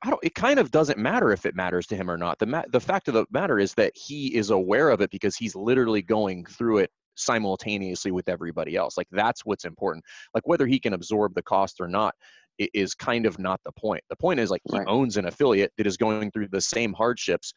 I 0.03 0.09
don't. 0.09 0.23
It 0.23 0.35
kind 0.35 0.59
of 0.59 0.69
doesn't 0.71 0.99
matter 0.99 1.31
if 1.31 1.45
it 1.45 1.55
matters 1.55 1.87
to 1.87 1.95
him 1.95 2.09
or 2.09 2.17
not. 2.17 2.37
The 2.39 2.45
ma- 2.45 2.63
the 2.71 2.79
fact 2.79 3.07
of 3.07 3.13
the 3.15 3.25
matter 3.31 3.57
is 3.59 3.73
that 3.75 3.93
he 3.95 4.35
is 4.35 4.51
aware 4.51 4.89
of 4.89 5.01
it 5.01 5.09
because 5.09 5.35
he's 5.35 5.55
literally 5.55 6.01
going 6.01 6.45
through 6.45 6.79
it 6.79 6.91
simultaneously 7.15 8.11
with 8.11 8.29
everybody 8.29 8.75
else. 8.75 8.95
Like 8.95 9.07
that's 9.11 9.43
what's 9.43 9.65
important 9.65 10.05
like 10.35 10.47
whether 10.47 10.67
he 10.67 10.79
can 10.79 10.93
absorb 10.93 11.33
the 11.33 11.41
cost 11.41 11.77
or 11.79 11.87
not 11.87 12.13
is 12.59 12.93
kind 12.93 13.25
of 13.25 13.39
not 13.39 13.59
the 13.65 13.71
point. 13.71 14.03
The 14.09 14.15
point 14.15 14.39
is 14.39 14.51
like 14.51 14.61
he 14.71 14.77
Right. 14.77 14.87
owns 14.87 15.17
an 15.17 15.25
affiliate 15.25 15.71
that 15.77 15.87
is 15.87 15.97
going 15.97 16.31
through 16.31 16.49
the 16.49 16.61
same 16.61 16.93
hardships, 16.93 17.53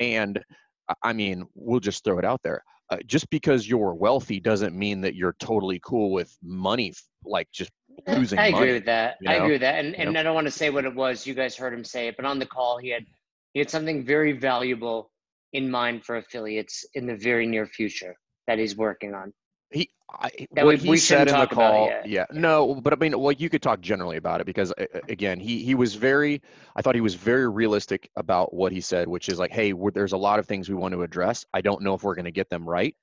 and 0.00 0.42
I- 0.88 0.94
I 1.04 1.12
mean, 1.12 1.44
we'll 1.54 1.80
just 1.80 2.04
throw 2.04 2.18
it 2.18 2.24
out 2.24 2.40
there. 2.44 2.62
Uh, 2.90 2.98
just 3.06 3.28
because 3.30 3.66
you're 3.68 3.94
wealthy 3.94 4.38
doesn't 4.38 4.76
mean 4.76 5.00
that 5.00 5.14
you're 5.14 5.34
totally 5.40 5.80
cool 5.84 6.12
with 6.12 6.36
money, 6.42 6.92
like 7.24 7.48
just 7.52 7.70
losing 8.08 8.38
I 8.38 8.46
agree 8.48 8.60
money. 8.60 8.72
with 8.72 8.84
that. 8.86 9.16
you 9.20 9.30
I 9.30 9.34
agree 9.34 9.52
with 9.52 9.60
that. 9.62 9.84
And 9.84 9.94
and 9.94 10.12
know? 10.14 10.20
I 10.20 10.22
don't 10.22 10.34
want 10.34 10.46
to 10.46 10.50
say 10.50 10.70
what 10.70 10.84
it 10.84 10.94
was. 10.94 11.26
You 11.26 11.34
guys 11.34 11.56
heard 11.56 11.72
him 11.72 11.84
say 11.84 12.08
it, 12.08 12.16
but 12.16 12.24
on 12.24 12.38
the 12.38 12.46
call 12.46 12.78
he 12.78 12.88
had 12.90 13.04
he 13.52 13.60
had 13.60 13.70
something 13.70 14.04
very 14.04 14.32
valuable 14.32 15.10
in 15.52 15.70
mind 15.70 16.04
for 16.04 16.16
affiliates 16.16 16.84
in 16.94 17.06
the 17.06 17.16
very 17.16 17.46
near 17.46 17.66
future 17.66 18.14
that 18.46 18.58
he's 18.58 18.76
working 18.76 19.14
on. 19.14 19.32
he 19.70 19.88
I, 20.10 20.30
That 20.52 20.64
what 20.64 20.76
we- 20.76 20.80
he 20.84 20.90
we 20.90 20.96
said 20.98 21.22
in 21.28 21.34
the 21.34 21.40
talk 21.40 21.52
about 21.52 21.74
it 21.74 21.90
call 21.92 22.10
yeah 22.10 22.26
no 22.32 22.74
but 22.74 22.92
i 22.92 22.96
mean 22.96 23.18
well 23.18 23.32
you 23.32 23.48
could 23.48 23.62
talk 23.62 23.80
generally 23.80 24.16
about 24.16 24.40
it 24.40 24.46
because 24.46 24.72
again 25.08 25.40
he 25.40 25.64
he 25.64 25.74
was 25.74 25.94
very 25.94 26.42
i 26.76 26.82
thought 26.82 26.94
he 26.94 27.00
was 27.00 27.14
very 27.14 27.48
realistic 27.48 28.10
about 28.16 28.52
what 28.52 28.70
he 28.72 28.80
said 28.80 29.08
which 29.08 29.28
is 29.28 29.38
like 29.38 29.50
hey 29.52 29.72
there's 29.94 30.12
a 30.12 30.16
lot 30.16 30.38
of 30.38 30.46
things 30.46 30.68
we 30.68 30.74
want 30.74 30.92
to 30.92 31.02
address 31.02 31.46
i 31.54 31.60
don't 31.60 31.82
know 31.82 31.94
if 31.94 32.02
we're 32.04 32.14
going 32.14 32.24
to 32.26 32.30
get 32.40 32.50
them 32.50 32.68
right 32.68 32.94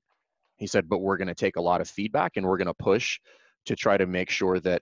he 0.57 0.67
said 0.67 0.87
but 0.87 0.99
we're 0.99 1.17
going 1.17 1.27
to 1.27 1.35
take 1.35 1.55
a 1.55 1.61
lot 1.61 1.81
of 1.81 1.89
feedback 1.89 2.33
and 2.37 2.45
we're 2.45 2.57
going 2.57 2.67
to 2.67 2.73
push 2.75 3.19
to 3.65 3.75
try 3.75 3.97
to 3.97 4.05
make 4.07 4.29
sure 4.29 4.59
that 4.59 4.81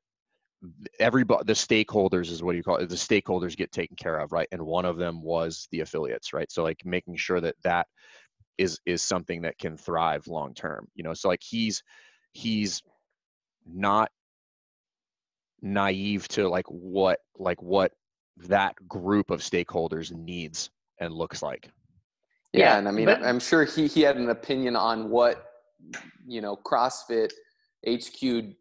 everybody 1.00 1.44
the 1.46 1.54
stakeholders 1.54 2.30
is 2.30 2.44
what 2.44 2.56
you 2.56 2.64
call 2.64 2.78
it 2.78 2.90
the 2.90 2.96
stakeholders 2.96 3.56
get 3.56 3.72
taken 3.72 3.96
care 3.96 4.20
of 4.20 4.32
right? 4.32 4.48
And 4.52 4.62
one 4.62 4.86
of 4.86 4.98
them 4.98 5.22
was 5.22 5.68
the 5.72 5.80
affiliates 5.82 6.34
right? 6.34 6.52
So 6.52 6.64
like 6.64 6.86
making 6.86 7.16
sure 7.16 7.40
that 7.42 7.56
that 7.64 7.88
is 8.58 8.80
is 8.86 9.02
something 9.02 9.42
that 9.44 9.58
can 9.58 9.78
thrive 9.78 10.28
long 10.28 10.54
term 10.54 10.88
you 10.96 11.04
know? 11.04 11.14
So 11.14 11.30
like 11.30 11.42
he's 11.42 11.82
he's 12.34 12.82
not 13.66 14.12
naive 15.62 16.28
to 16.30 16.48
like 16.50 16.66
what 16.68 17.20
like 17.38 17.62
what 17.62 17.94
that 18.38 18.76
group 18.88 19.32
of 19.32 19.42
stakeholders 19.42 20.12
needs 20.12 20.70
and 21.00 21.14
looks 21.14 21.42
like. 21.42 21.70
Yeah, 22.54 22.60
Yeah, 22.62 22.78
and 22.80 22.88
I 22.88 22.92
mean, 22.92 23.06
but- 23.06 23.24
I'm 23.24 23.40
sure 23.40 23.64
he 23.66 23.88
he 23.88 24.02
had 24.02 24.18
an 24.18 24.30
opinion 24.30 24.76
on 24.76 25.10
what 25.10 25.46
you 26.28 26.42
know 26.42 26.58
CrossFit 26.58 27.32
HQ 27.88 28.20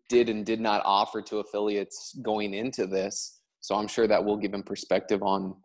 did 0.08 0.28
and 0.28 0.46
did 0.46 0.60
not 0.60 0.82
offer 0.84 1.20
to 1.22 1.38
affiliates 1.38 2.16
going 2.22 2.54
into 2.54 2.86
this. 2.86 3.40
So 3.60 3.74
I'm 3.74 3.88
sure 3.88 4.06
that 4.06 4.24
will 4.24 4.36
give 4.36 4.54
him 4.54 4.62
perspective 4.62 5.22
on 5.22 5.56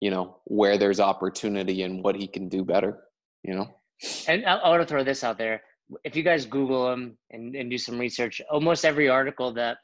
you 0.00 0.10
know 0.10 0.38
where 0.44 0.76
there's 0.76 1.00
opportunity 1.00 1.82
and 1.82 2.02
what 2.02 2.16
he 2.16 2.26
can 2.26 2.48
do 2.48 2.64
better. 2.64 3.04
You 3.42 3.54
know. 3.54 3.68
And 4.28 4.44
I, 4.46 4.56
I 4.56 4.68
want 4.68 4.82
to 4.82 4.86
throw 4.86 5.04
this 5.04 5.24
out 5.24 5.38
there. 5.38 5.62
If 6.04 6.16
you 6.16 6.22
guys 6.22 6.44
Google 6.46 6.92
him 6.92 7.16
and, 7.30 7.54
and 7.54 7.70
do 7.70 7.78
some 7.78 7.98
research, 7.98 8.42
almost 8.50 8.84
every 8.84 9.08
article 9.08 9.52
that 9.54 9.78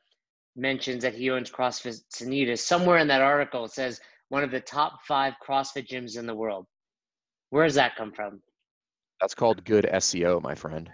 mentions 0.57 1.03
that 1.03 1.15
he 1.15 1.31
owns 1.31 1.51
CrossFit 1.51 2.01
Sanitas, 2.13 2.59
somewhere 2.59 2.99
in 2.99 3.09
that 3.09 3.23
article 3.23 3.69
says 3.69 4.01
one 4.29 4.43
of 4.43 4.51
the 4.51 4.61
top 4.61 4.99
five 5.07 5.35
CrossFit 5.47 5.89
gyms 5.89 6.19
in 6.19 6.27
the 6.27 6.35
world. 6.35 6.67
Where 7.51 7.65
does 7.65 7.77
that 7.77 7.97
come 7.97 8.13
from? 8.13 8.43
that's 9.23 9.35
called 9.35 9.65
good 9.65 9.89
seo 9.95 10.43
my 10.43 10.55
friend 10.55 10.91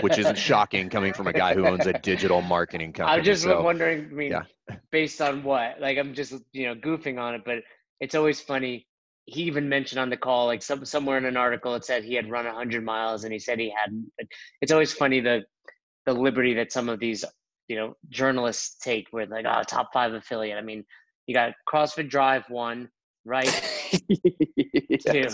which 0.00 0.18
isn't 0.18 0.38
shocking 0.50 0.88
coming 0.88 1.12
from 1.12 1.26
a 1.26 1.32
guy 1.32 1.54
who 1.54 1.66
owns 1.66 1.86
a 1.86 1.92
digital 1.92 2.40
marketing 2.40 2.92
company 2.92 3.18
I'm 3.18 3.24
just 3.24 3.42
so, 3.42 3.62
wondering. 3.62 4.06
I 4.10 4.14
mean, 4.14 4.30
yeah. 4.30 4.44
based 4.90 5.20
on 5.20 5.42
what? 5.42 5.80
Like, 5.80 5.98
I'm 5.98 6.14
just 6.14 6.34
you 6.52 6.66
know 6.66 6.74
goofing 6.74 7.20
on 7.20 7.34
it, 7.34 7.42
but 7.44 7.58
it's 8.00 8.14
always 8.14 8.40
funny. 8.40 8.86
He 9.26 9.42
even 9.42 9.68
mentioned 9.68 10.00
on 10.00 10.10
the 10.10 10.16
call, 10.16 10.46
like 10.46 10.62
some 10.62 10.84
somewhere 10.84 11.18
in 11.18 11.24
an 11.24 11.36
article, 11.36 11.74
it 11.74 11.84
said 11.84 12.04
he 12.04 12.14
had 12.14 12.30
run 12.30 12.46
100 12.46 12.84
miles, 12.84 13.24
and 13.24 13.32
he 13.32 13.38
said 13.38 13.58
he 13.58 13.72
hadn't. 13.76 14.10
But 14.18 14.26
it's 14.60 14.72
always 14.72 14.92
funny 14.92 15.20
the 15.20 15.44
the 16.06 16.12
liberty 16.12 16.54
that 16.54 16.72
some 16.72 16.88
of 16.88 16.98
these 16.98 17.24
you 17.68 17.76
know 17.76 17.94
journalists 18.08 18.76
take, 18.78 19.08
with 19.12 19.30
like, 19.30 19.46
oh, 19.46 19.62
top 19.66 19.90
five 19.92 20.14
affiliate. 20.14 20.58
I 20.58 20.62
mean, 20.62 20.84
you 21.26 21.34
got 21.34 21.52
CrossFit 21.72 22.08
Drive 22.08 22.44
one, 22.48 22.88
right? 23.24 23.48
Two. 25.06 25.26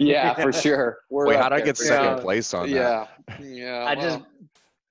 yeah, 0.00 0.34
for 0.34 0.52
sure. 0.52 0.98
We're 1.10 1.26
wait 1.26 1.38
how 1.38 1.48
did 1.48 1.60
i 1.60 1.64
get 1.64 1.76
for 1.76 1.84
second 1.84 2.16
Yeah. 2.18 2.22
place 2.22 2.54
on 2.54 2.70
that 2.70 3.08
Yeah, 3.28 3.38
yeah. 3.40 3.84
I 3.86 3.94
well, 3.94 4.04
just 4.04 4.20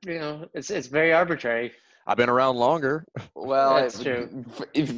you 0.05 0.19
know 0.19 0.47
it's 0.53 0.69
it's 0.69 0.87
very 0.87 1.11
arbitrary. 1.13 1.71
i've 2.05 2.17
been 2.17 2.29
around 2.29 2.55
longer 2.55 3.05
Well, 3.35 3.75
That's 3.75 4.01
true. 4.01 4.45
If 4.73 4.91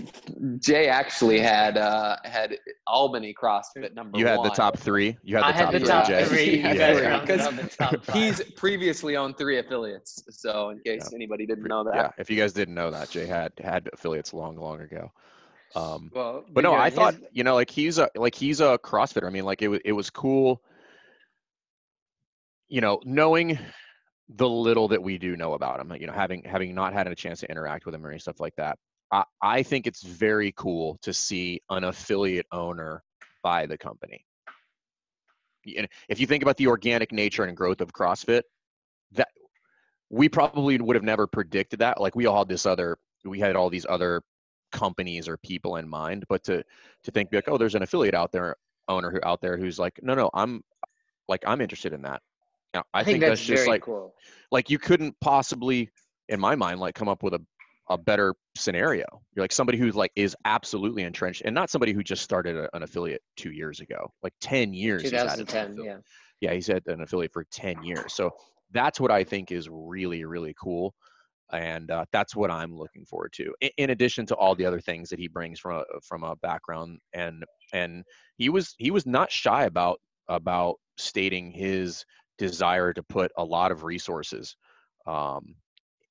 Jay 0.59 0.87
actually 0.87 1.39
had 1.39 1.77
uh, 1.77 2.15
had 2.23 2.57
Albany 2.87 3.33
CrossFit 3.39 3.93
number 3.93 4.11
one. 4.13 4.19
you 4.19 4.25
had 4.27 4.37
one. 4.39 4.47
the 4.49 4.53
top 4.55 4.77
three 4.77 5.17
you 5.23 5.35
had 5.35 5.43
the 5.43 5.47
I 5.47 5.51
had 5.51 5.63
top 5.65 5.71
the 5.73 5.79
three 5.79 5.87
top 5.87 6.07
Jay. 6.07 6.25
three. 6.25 6.57
Yeah, 6.59 6.73
guys 6.75 6.99
yeah. 7.01 7.09
rounded 7.09 7.39
out 7.41 7.55
the 7.55 7.63
top 7.69 8.03
five. 8.05 8.15
He's 8.15 8.41
previously 8.55 9.15
owned 9.17 9.37
three 9.37 9.59
affiliates, 9.59 10.23
so 10.29 10.69
in 10.69 10.79
case 10.79 11.11
anybody 11.13 11.45
didn't 11.45 11.65
know 11.67 11.83
that. 11.83 11.95
yeah 11.95 12.09
if 12.17 12.29
you 12.29 12.37
guys 12.37 12.53
didn't 12.53 12.73
know 12.75 12.89
that 12.91 13.09
jay 13.09 13.25
had 13.25 13.51
had 13.61 13.89
affiliates 13.93 14.33
long 14.33 14.55
long 14.57 14.81
ago 14.81 15.11
um 15.75 16.11
well, 16.13 16.43
but 16.51 16.63
no 16.63 16.73
i 16.73 16.85
his- 16.85 16.95
thought 16.95 17.15
you 17.31 17.43
know 17.43 17.55
like 17.55 17.69
he's 17.69 17.97
a 17.97 18.09
like 18.15 18.35
he's 18.35 18.59
a 18.59 18.77
crossfitter. 18.79 19.27
I 19.27 19.29
mean 19.29 19.45
like 19.45 19.61
it 19.61 19.67
was 19.67 19.79
it 19.85 19.91
was 19.91 20.09
cool 20.09 20.61
you 22.67 22.81
know 22.81 22.99
knowing 23.03 23.57
the 24.29 24.47
little 24.47 24.87
that 24.87 25.01
we 25.01 25.17
do 25.17 25.35
know 25.35 25.53
about 25.53 25.79
him 25.79 25.95
you 25.99 26.07
know 26.07 26.13
having 26.13 26.43
having 26.43 26.73
not 26.73 26.93
had 26.93 27.07
a 27.07 27.15
chance 27.15 27.39
to 27.41 27.49
interact 27.51 27.85
with 27.85 27.95
him 27.95 28.05
or 28.05 28.09
any 28.09 28.19
stuff 28.19 28.39
like 28.39 28.55
that. 28.57 28.77
I 29.11 29.23
i 29.41 29.63
think 29.63 29.87
it's 29.87 30.03
very 30.03 30.53
cool 30.55 30.97
to 31.01 31.13
see 31.13 31.61
an 31.69 31.83
affiliate 31.83 32.45
owner 32.51 33.03
buy 33.43 33.65
the 33.65 33.77
company. 33.77 34.25
Know, 35.65 35.85
if 36.07 36.19
you 36.19 36.27
think 36.27 36.43
about 36.43 36.57
the 36.57 36.67
organic 36.67 37.11
nature 37.11 37.43
and 37.43 37.55
growth 37.55 37.81
of 37.81 37.93
crossfit 37.93 38.41
that 39.11 39.29
we 40.09 40.29
probably 40.29 40.77
would 40.79 40.95
have 40.95 41.03
never 41.03 41.27
predicted 41.27 41.79
that. 41.79 42.01
Like 42.01 42.15
we 42.15 42.25
all 42.25 42.39
had 42.39 42.49
this 42.49 42.65
other 42.65 42.97
we 43.25 43.39
had 43.39 43.55
all 43.55 43.69
these 43.69 43.85
other 43.87 44.21
companies 44.71 45.27
or 45.27 45.37
people 45.37 45.77
in 45.77 45.87
mind 45.87 46.25
but 46.29 46.43
to 46.43 46.63
to 47.03 47.11
think 47.11 47.29
like 47.31 47.47
oh 47.47 47.57
there's 47.57 47.75
an 47.75 47.83
affiliate 47.83 48.15
out 48.15 48.31
there 48.31 48.55
owner 48.87 49.11
who 49.11 49.19
out 49.23 49.41
there 49.41 49.57
who's 49.57 49.79
like 49.79 49.99
no 50.01 50.13
no 50.13 50.29
i'm 50.33 50.63
like 51.27 51.43
i'm 51.47 51.61
interested 51.61 51.93
in 51.93 52.01
that. 52.01 52.21
Now, 52.73 52.83
I, 52.93 53.03
think, 53.03 53.21
that's, 53.21 53.43
just 53.43 53.63
very 53.63 53.67
like 53.67 53.81
cool. 53.81 54.13
like 54.51 54.69
you 54.69 54.77
couldn't 54.77 55.15
possibly 55.21 55.89
in 56.27 56.39
my 56.39 56.55
mind 56.55 56.79
like 56.79 56.93
come 56.93 57.07
up 57.07 57.23
with 57.23 57.33
a 57.33 57.41
a 57.89 57.97
better 57.97 58.35
scenario. 58.55 59.05
You're 59.33 59.43
like 59.43 59.51
somebody 59.51 59.79
who's 59.79 59.95
like 59.95 60.11
is 60.15 60.35
absolutely 60.45 61.01
entrenched 61.01 61.41
and 61.43 61.55
not 61.55 61.71
somebody 61.71 61.91
who 61.93 62.03
just 62.03 62.21
started 62.21 62.55
a, 62.55 62.75
an 62.75 62.83
affiliate 62.83 63.23
two 63.35 63.51
years 63.51 63.79
ago. 63.79 64.11
Like 64.21 64.33
10 64.41 64.75
years 64.75 65.01
he's 65.01 65.09
had 65.09 65.25
an 65.25 65.37
2010, 65.39 65.83
yeah. 65.83 65.97
yeah 66.41 66.53
he's 66.53 66.67
had 66.67 66.83
an 66.85 67.01
affiliate 67.01 67.33
for 67.33 67.45
10 67.51 67.81
years. 67.81 68.13
So 68.13 68.29
that's 68.71 68.99
what 68.99 69.11
i 69.11 69.23
think 69.23 69.51
is 69.51 69.67
really 69.71 70.25
really 70.25 70.55
cool 70.61 70.93
and 71.51 71.91
uh, 71.91 72.05
that's 72.11 72.35
what 72.35 72.51
i'm 72.51 72.75
looking 72.75 73.05
forward 73.05 73.31
to 73.33 73.53
in, 73.61 73.69
in 73.77 73.89
addition 73.89 74.25
to 74.25 74.35
all 74.35 74.55
the 74.55 74.65
other 74.65 74.79
things 74.79 75.09
that 75.09 75.19
he 75.19 75.27
brings 75.27 75.59
from 75.59 75.77
a 75.77 75.83
from 76.01 76.23
a 76.23 76.35
background 76.37 76.99
and 77.13 77.43
and 77.73 78.03
he 78.37 78.49
was 78.49 78.75
he 78.77 78.91
was 78.91 79.05
not 79.05 79.31
shy 79.31 79.65
about 79.65 79.99
about 80.27 80.75
stating 80.97 81.51
his 81.51 82.05
desire 82.37 82.93
to 82.93 83.03
put 83.03 83.31
a 83.37 83.43
lot 83.43 83.71
of 83.71 83.83
resources 83.83 84.55
um, 85.07 85.55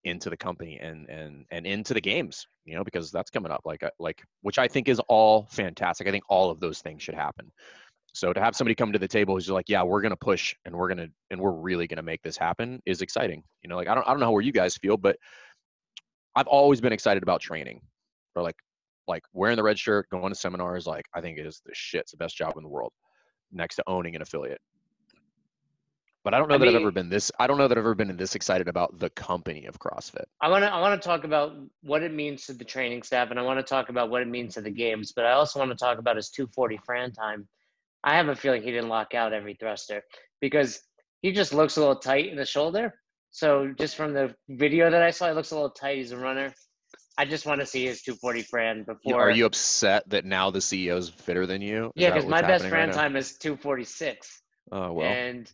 into 0.05 0.31
the 0.31 0.37
company 0.37 0.79
and 0.81 1.09
and 1.09 1.45
and 1.51 1.67
into 1.67 1.93
the 1.95 2.01
games 2.01 2.47
you 2.65 2.75
know 2.75 2.85
because 2.85 3.11
that's 3.11 3.31
coming 3.31 3.53
up 3.53 3.61
like 3.65 3.83
uh, 3.83 3.91
like 3.99 4.23
which 4.43 4.59
i 4.59 4.69
think 4.69 4.89
is 4.89 5.01
all 5.09 5.47
fantastic. 5.51 6.07
I 6.07 6.11
think 6.11 6.25
all 6.29 6.51
of 6.51 6.61
those 6.61 6.81
things 6.81 7.03
should 7.03 7.15
happen 7.15 7.51
so 8.13 8.33
to 8.33 8.41
have 8.41 8.57
somebody 8.57 8.75
come 8.75 8.93
to 8.93 8.99
the 8.99 9.09
table 9.09 9.35
who's 9.35 9.49
like 9.49 9.69
yeah 9.69 9.83
we're 9.83 10.01
going 10.01 10.11
to 10.11 10.17
push 10.17 10.55
and 10.65 10.75
we're 10.75 10.89
going 10.89 10.99
to 10.99 11.11
and 11.31 11.41
we're 11.41 11.53
really 11.53 11.87
going 11.87 11.97
to 11.97 12.03
make 12.03 12.23
this 12.23 12.37
happen 12.37 12.81
is 12.87 13.03
exciting 13.03 13.43
you 13.63 13.69
know 13.69 13.77
like 13.77 13.89
i 13.89 13.95
don't 13.95 14.07
i 14.07 14.11
don't 14.11 14.21
know 14.21 14.27
how 14.27 14.33
where 14.33 14.43
you 14.43 14.53
guys 14.53 14.77
feel 14.77 14.97
but 14.97 15.17
i've 16.37 16.47
always 16.47 16.81
been 16.81 16.93
excited 16.93 17.23
about 17.23 17.41
training 17.41 17.81
or 18.35 18.43
like 18.43 18.57
like 19.07 19.23
wearing 19.33 19.57
the 19.57 19.63
red 19.63 19.79
shirt 19.79 20.09
going 20.11 20.29
to 20.29 20.35
seminars 20.35 20.87
like 20.87 21.05
i 21.15 21.21
think 21.21 21.39
it 21.39 21.47
is 21.47 21.61
the 21.65 21.73
shit 21.75 22.03
it's 22.03 22.13
the 22.13 22.17
best 22.17 22.37
job 22.37 22.55
in 22.57 22.63
the 22.63 22.69
world 22.69 22.93
next 23.53 23.77
to 23.77 23.85
owning 23.87 24.17
an 24.17 24.23
affiliate 24.23 24.61
but 26.25 26.35
i 26.35 26.39
don't 26.39 26.49
know 26.49 26.57
I 26.57 26.59
that 26.59 26.69
i've 26.69 26.75
ever 26.75 26.91
been 26.91 27.09
this 27.09 27.31
i 27.39 27.47
don't 27.47 27.59
know 27.59 27.69
that 27.69 27.79
i've 27.79 27.85
ever 27.85 27.95
been 27.95 28.17
this 28.17 28.35
excited 28.35 28.69
about 28.69 28.99
the 28.99 29.11
company 29.11 29.67
of 29.67 29.79
crossfit 29.79 30.25
I 30.41 30.49
want 30.49 30.63
to 30.65 30.73
I 30.73 30.81
want 30.81 31.01
to 31.01 31.07
talk 31.07 31.25
about 31.25 31.55
what 31.83 32.03
it 32.03 32.13
means 32.13 32.47
to 32.47 32.53
the 32.53 32.65
training 32.65 33.03
staff, 33.03 33.31
and 33.31 33.41
I 33.41 33.43
want 33.43 33.59
to 33.59 33.63
talk 33.63 33.89
about 33.89 34.09
what 34.09 34.23
it 34.23 34.29
means 34.29 34.55
to 34.55 34.61
the 34.61 34.71
games. 34.71 35.13
But 35.13 35.25
I 35.25 35.33
also 35.33 35.59
want 35.59 35.73
to 35.73 35.77
talk 35.77 35.99
about 35.99 36.15
his 36.15 36.31
240 36.31 36.79
Fran 36.87 37.11
time. 37.11 37.49
I 38.05 38.17
have 38.17 38.29
a 38.29 38.37
feeling 38.37 38.63
he 38.63 38.71
didn't 38.71 38.89
lock 38.89 39.15
out 39.15 39.33
every 39.33 39.55
thruster 39.55 40.03
because 40.41 40.81
he 41.23 41.33
just 41.33 41.53
looks 41.53 41.77
a 41.77 41.81
little 41.81 41.97
tight 41.97 42.27
in 42.29 42.37
the 42.37 42.47
shoulder. 42.47 42.95
So 43.31 43.73
just 43.79 43.97
from 43.97 44.15
the 44.15 44.35
video 44.49 44.91
that 44.91 45.03
I 45.03 45.11
saw, 45.11 45.29
he 45.29 45.35
looks 45.35 45.51
a 45.51 45.55
little 45.55 45.71
tight. 45.71 45.99
He's 45.99 46.13
a 46.13 46.17
runner. 46.17 46.53
I 47.19 47.25
just 47.25 47.47
want 47.47 47.61
to 47.61 47.67
see 47.67 47.85
his 47.87 48.03
240 48.03 48.43
Fran 48.43 48.85
before. 48.85 49.21
Are 49.21 49.31
you 49.31 49.45
upset 49.45 50.09
that 50.11 50.25
now 50.25 50.51
the 50.51 50.61
CEO 50.61 50.97
is 50.97 51.09
fitter 51.09 51.47
than 51.47 51.61
you? 51.61 51.87
Is 51.87 51.93
yeah, 51.97 52.11
because 52.11 52.27
my 52.27 52.41
best 52.41 52.65
happening 52.65 52.71
Fran 52.71 52.89
right 52.91 52.95
time 52.95 53.17
is 53.17 53.37
246, 53.39 54.43
Oh 54.71 54.93
well. 54.93 55.11
and 55.11 55.51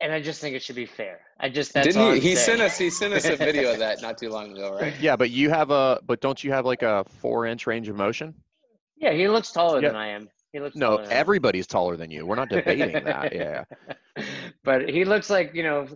and 0.00 0.12
I 0.12 0.20
just 0.20 0.40
think 0.40 0.54
it 0.54 0.62
should 0.62 0.76
be 0.76 0.86
fair. 0.86 1.20
I 1.40 1.48
just 1.48 1.72
that's 1.72 1.86
Didn't 1.86 2.02
I'm 2.02 2.14
he? 2.14 2.20
He 2.20 2.34
saying. 2.34 2.58
sent 2.58 2.60
us. 2.62 2.78
He 2.78 2.90
sent 2.90 3.14
us 3.14 3.26
a 3.26 3.36
video 3.36 3.72
of 3.72 3.78
that 3.78 4.02
not 4.02 4.18
too 4.18 4.28
long 4.28 4.52
ago, 4.52 4.72
right? 4.74 4.94
Yeah, 5.00 5.16
but 5.16 5.30
you 5.30 5.50
have 5.50 5.70
a 5.70 6.00
but 6.06 6.20
don't 6.20 6.42
you 6.42 6.52
have 6.52 6.66
like 6.66 6.82
a 6.82 7.04
four 7.20 7.46
inch 7.46 7.66
range 7.66 7.88
of 7.88 7.96
motion? 7.96 8.34
Yeah, 8.96 9.12
he 9.12 9.28
looks 9.28 9.52
taller 9.52 9.80
Yeah. 9.80 9.88
than 9.88 9.96
I 9.96 10.08
am. 10.08 10.28
He 10.52 10.60
looks 10.60 10.76
No, 10.76 10.96
taller 10.96 11.02
than 11.02 11.12
I 11.12 11.16
everybody's 11.16 11.66
taller 11.66 11.96
than 11.96 12.10
you. 12.10 12.26
We're 12.26 12.36
not 12.36 12.48
debating 12.48 13.04
that. 13.04 13.34
Yeah. 13.34 13.64
but 14.64 14.88
he 14.88 15.04
looks 15.04 15.30
like 15.30 15.54
you 15.54 15.62
know, 15.62 15.86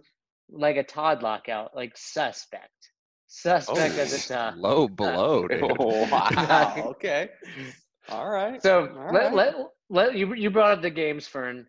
like 0.50 0.76
a 0.76 0.82
Todd 0.84 1.22
lockout, 1.22 1.74
like 1.74 1.96
suspect, 1.96 2.92
Suspect 3.26 3.98
Oh, 3.98 4.00
at 4.02 4.08
the 4.08 4.24
top. 4.28 4.54
Low 4.56 4.88
below, 4.88 5.48
dude. 5.48 5.62
wow. 5.78 6.74
Okay. 6.90 7.30
All 8.10 8.28
right. 8.28 8.60
So 8.62 8.88
All 8.94 9.12
let, 9.12 9.32
right. 9.32 9.34
let, 9.34 9.54
let 9.88 10.14
you 10.14 10.34
you 10.34 10.50
brought 10.50 10.72
up 10.72 10.82
the 10.82 10.90
games, 10.90 11.26
Fern. 11.26 11.66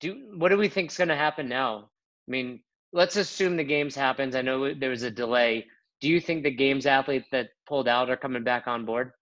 Do 0.00 0.32
what 0.36 0.48
do 0.48 0.56
we 0.56 0.68
think's 0.68 0.96
going 0.96 1.08
to 1.08 1.16
happen 1.16 1.48
now? 1.48 1.90
I 2.26 2.30
mean, 2.30 2.60
let's 2.92 3.16
assume 3.16 3.56
the 3.56 3.64
games 3.64 3.94
happens. 3.94 4.34
I 4.34 4.42
know 4.42 4.72
there 4.74 4.90
was 4.90 5.02
a 5.02 5.10
delay. 5.10 5.66
Do 6.00 6.08
you 6.08 6.20
think 6.20 6.42
the 6.42 6.50
games 6.50 6.86
athletes 6.86 7.28
that 7.30 7.50
pulled 7.66 7.88
out 7.88 8.10
are 8.10 8.16
coming 8.16 8.42
back 8.44 8.66
on 8.66 8.84
board? 8.86 9.12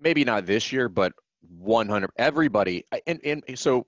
Maybe 0.00 0.24
not 0.24 0.46
this 0.46 0.72
year, 0.72 0.88
but 0.88 1.12
100. 1.48 2.10
Everybody, 2.16 2.84
and 3.06 3.20
and 3.24 3.42
so 3.58 3.86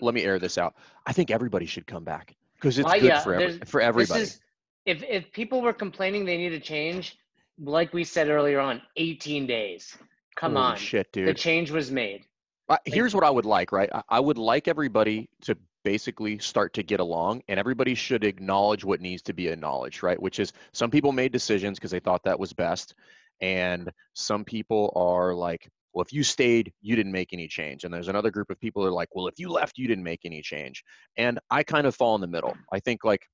let 0.00 0.14
me 0.14 0.22
air 0.22 0.38
this 0.38 0.58
out. 0.58 0.74
I 1.06 1.12
think 1.12 1.30
everybody 1.30 1.66
should 1.66 1.86
come 1.86 2.04
back 2.04 2.36
because 2.54 2.78
it's 2.78 2.92
good 2.92 3.02
yeah, 3.02 3.20
for 3.20 3.34
every, 3.34 3.58
for 3.66 3.80
everybody. 3.80 4.20
This 4.20 4.34
is 4.34 4.40
if 4.86 5.02
if 5.02 5.32
people 5.32 5.60
were 5.62 5.72
complaining 5.72 6.24
they 6.24 6.36
need 6.36 6.52
a 6.52 6.60
change, 6.60 7.18
like 7.58 7.92
we 7.92 8.04
said 8.04 8.28
earlier 8.28 8.60
on, 8.60 8.82
18 8.96 9.46
days. 9.46 9.96
Come 10.36 10.54
Holy 10.54 10.64
on, 10.64 10.76
shit, 10.76 11.12
dude 11.12 11.28
the 11.28 11.34
change 11.34 11.70
was 11.70 11.90
made. 11.90 12.24
I- 12.68 12.78
here's 12.84 13.14
what 13.14 13.24
I 13.24 13.30
would 13.30 13.44
like, 13.44 13.72
right? 13.72 13.90
I, 13.92 14.02
I 14.08 14.20
would 14.20 14.38
like 14.38 14.68
everybody 14.68 15.28
to 15.42 15.56
basically 15.82 16.38
start 16.38 16.74
to 16.74 16.82
get 16.82 17.00
along, 17.00 17.42
and 17.48 17.58
everybody 17.58 17.94
should 17.94 18.24
acknowledge 18.24 18.84
what 18.84 19.00
needs 19.00 19.22
to 19.22 19.32
be 19.32 19.48
acknowledged, 19.48 20.02
right? 20.02 20.20
Which 20.20 20.38
is 20.38 20.52
some 20.72 20.90
people 20.90 21.12
made 21.12 21.32
decisions 21.32 21.78
because 21.78 21.90
they 21.90 22.00
thought 22.00 22.24
that 22.24 22.38
was 22.38 22.52
best, 22.52 22.94
and 23.40 23.90
some 24.14 24.44
people 24.44 24.92
are 24.94 25.34
like, 25.34 25.68
well, 25.92 26.04
if 26.04 26.12
you 26.12 26.22
stayed, 26.22 26.72
you 26.80 26.96
didn't 26.96 27.12
make 27.12 27.32
any 27.32 27.48
change. 27.48 27.84
And 27.84 27.92
there's 27.92 28.08
another 28.08 28.30
group 28.30 28.50
of 28.50 28.60
people 28.60 28.82
that 28.82 28.88
are 28.88 28.92
like, 28.92 29.08
well, 29.14 29.26
if 29.26 29.38
you 29.38 29.50
left, 29.50 29.78
you 29.78 29.88
didn't 29.88 30.04
make 30.04 30.20
any 30.24 30.42
change. 30.42 30.82
And 31.16 31.38
I 31.50 31.62
kind 31.62 31.86
of 31.86 31.94
fall 31.94 32.14
in 32.14 32.20
the 32.20 32.26
middle. 32.26 32.54
I 32.72 32.80
think 32.80 33.04
like 33.04 33.26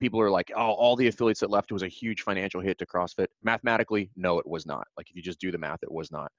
people 0.00 0.20
are 0.20 0.30
like, 0.30 0.52
oh, 0.56 0.72
all 0.72 0.96
the 0.96 1.08
affiliates 1.08 1.40
that 1.40 1.50
left 1.50 1.72
was 1.72 1.82
a 1.82 1.88
huge 1.88 2.22
financial 2.22 2.60
hit 2.60 2.78
to 2.78 2.86
CrossFit. 2.86 3.26
Mathematically, 3.42 4.10
no, 4.16 4.38
it 4.38 4.46
was 4.46 4.66
not. 4.66 4.86
Like 4.96 5.10
if 5.10 5.16
you 5.16 5.22
just 5.22 5.40
do 5.40 5.50
the 5.50 5.58
math, 5.58 5.82
it 5.82 5.92
was 5.92 6.12
not. 6.12 6.30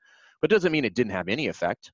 But 0.42 0.50
doesn't 0.50 0.72
mean 0.72 0.86
it 0.86 0.96
didn't 0.96 1.14
have 1.14 1.28
any 1.28 1.48
effect 1.48 1.92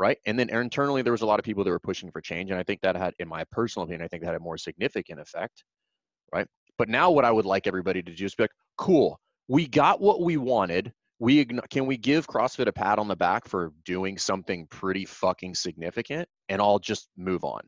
right? 0.00 0.16
And 0.24 0.38
then 0.38 0.48
internally, 0.48 1.02
there 1.02 1.12
was 1.12 1.20
a 1.20 1.26
lot 1.26 1.38
of 1.38 1.44
people 1.44 1.62
that 1.62 1.70
were 1.70 1.78
pushing 1.78 2.10
for 2.10 2.22
change, 2.22 2.50
and 2.50 2.58
I 2.58 2.62
think 2.62 2.80
that 2.80 2.96
had, 2.96 3.12
in 3.18 3.28
my 3.28 3.44
personal 3.52 3.84
opinion, 3.84 4.02
I 4.02 4.08
think 4.08 4.22
that 4.22 4.28
had 4.28 4.36
a 4.36 4.42
more 4.42 4.56
significant 4.56 5.20
effect, 5.20 5.62
right? 6.34 6.46
But 6.78 6.88
now, 6.88 7.10
what 7.10 7.26
I 7.26 7.30
would 7.30 7.44
like 7.44 7.66
everybody 7.66 8.02
to 8.02 8.14
do 8.14 8.24
is 8.24 8.34
be 8.34 8.44
like, 8.44 8.50
cool, 8.78 9.20
we 9.46 9.68
got 9.68 10.00
what 10.00 10.22
we 10.22 10.38
wanted. 10.38 10.90
We 11.20 11.44
can 11.44 11.86
we 11.86 11.96
give 11.96 12.26
CrossFit 12.26 12.66
a 12.66 12.72
pat 12.72 12.98
on 12.98 13.06
the 13.06 13.14
back 13.14 13.46
for 13.46 13.72
doing 13.84 14.18
something 14.18 14.66
pretty 14.68 15.04
fucking 15.04 15.54
significant, 15.54 16.28
and 16.48 16.60
I'll 16.60 16.78
just 16.78 17.08
move 17.16 17.44
on. 17.44 17.60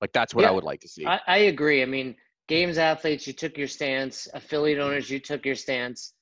Like 0.00 0.12
that's 0.12 0.34
what 0.34 0.44
I 0.44 0.50
would 0.50 0.64
like 0.64 0.80
to 0.80 0.88
see. 0.88 1.06
I, 1.06 1.20
I 1.26 1.36
agree. 1.38 1.82
I 1.82 1.86
mean, 1.86 2.16
games 2.48 2.78
athletes, 2.78 3.26
you 3.26 3.32
took 3.32 3.58
your 3.58 3.68
stance. 3.68 4.28
Affiliate 4.34 4.78
mm-hmm. 4.78 4.88
owners, 4.88 5.10
you 5.10 5.20
took 5.20 5.44
your 5.44 5.54
stance. 5.54 6.14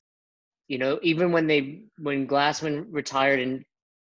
You 0.69 0.79
know, 0.79 0.99
even 1.03 1.31
when 1.31 1.47
they 1.47 1.83
when 1.99 2.27
Glassman 2.27 2.87
retired 2.91 3.41
and 3.41 3.65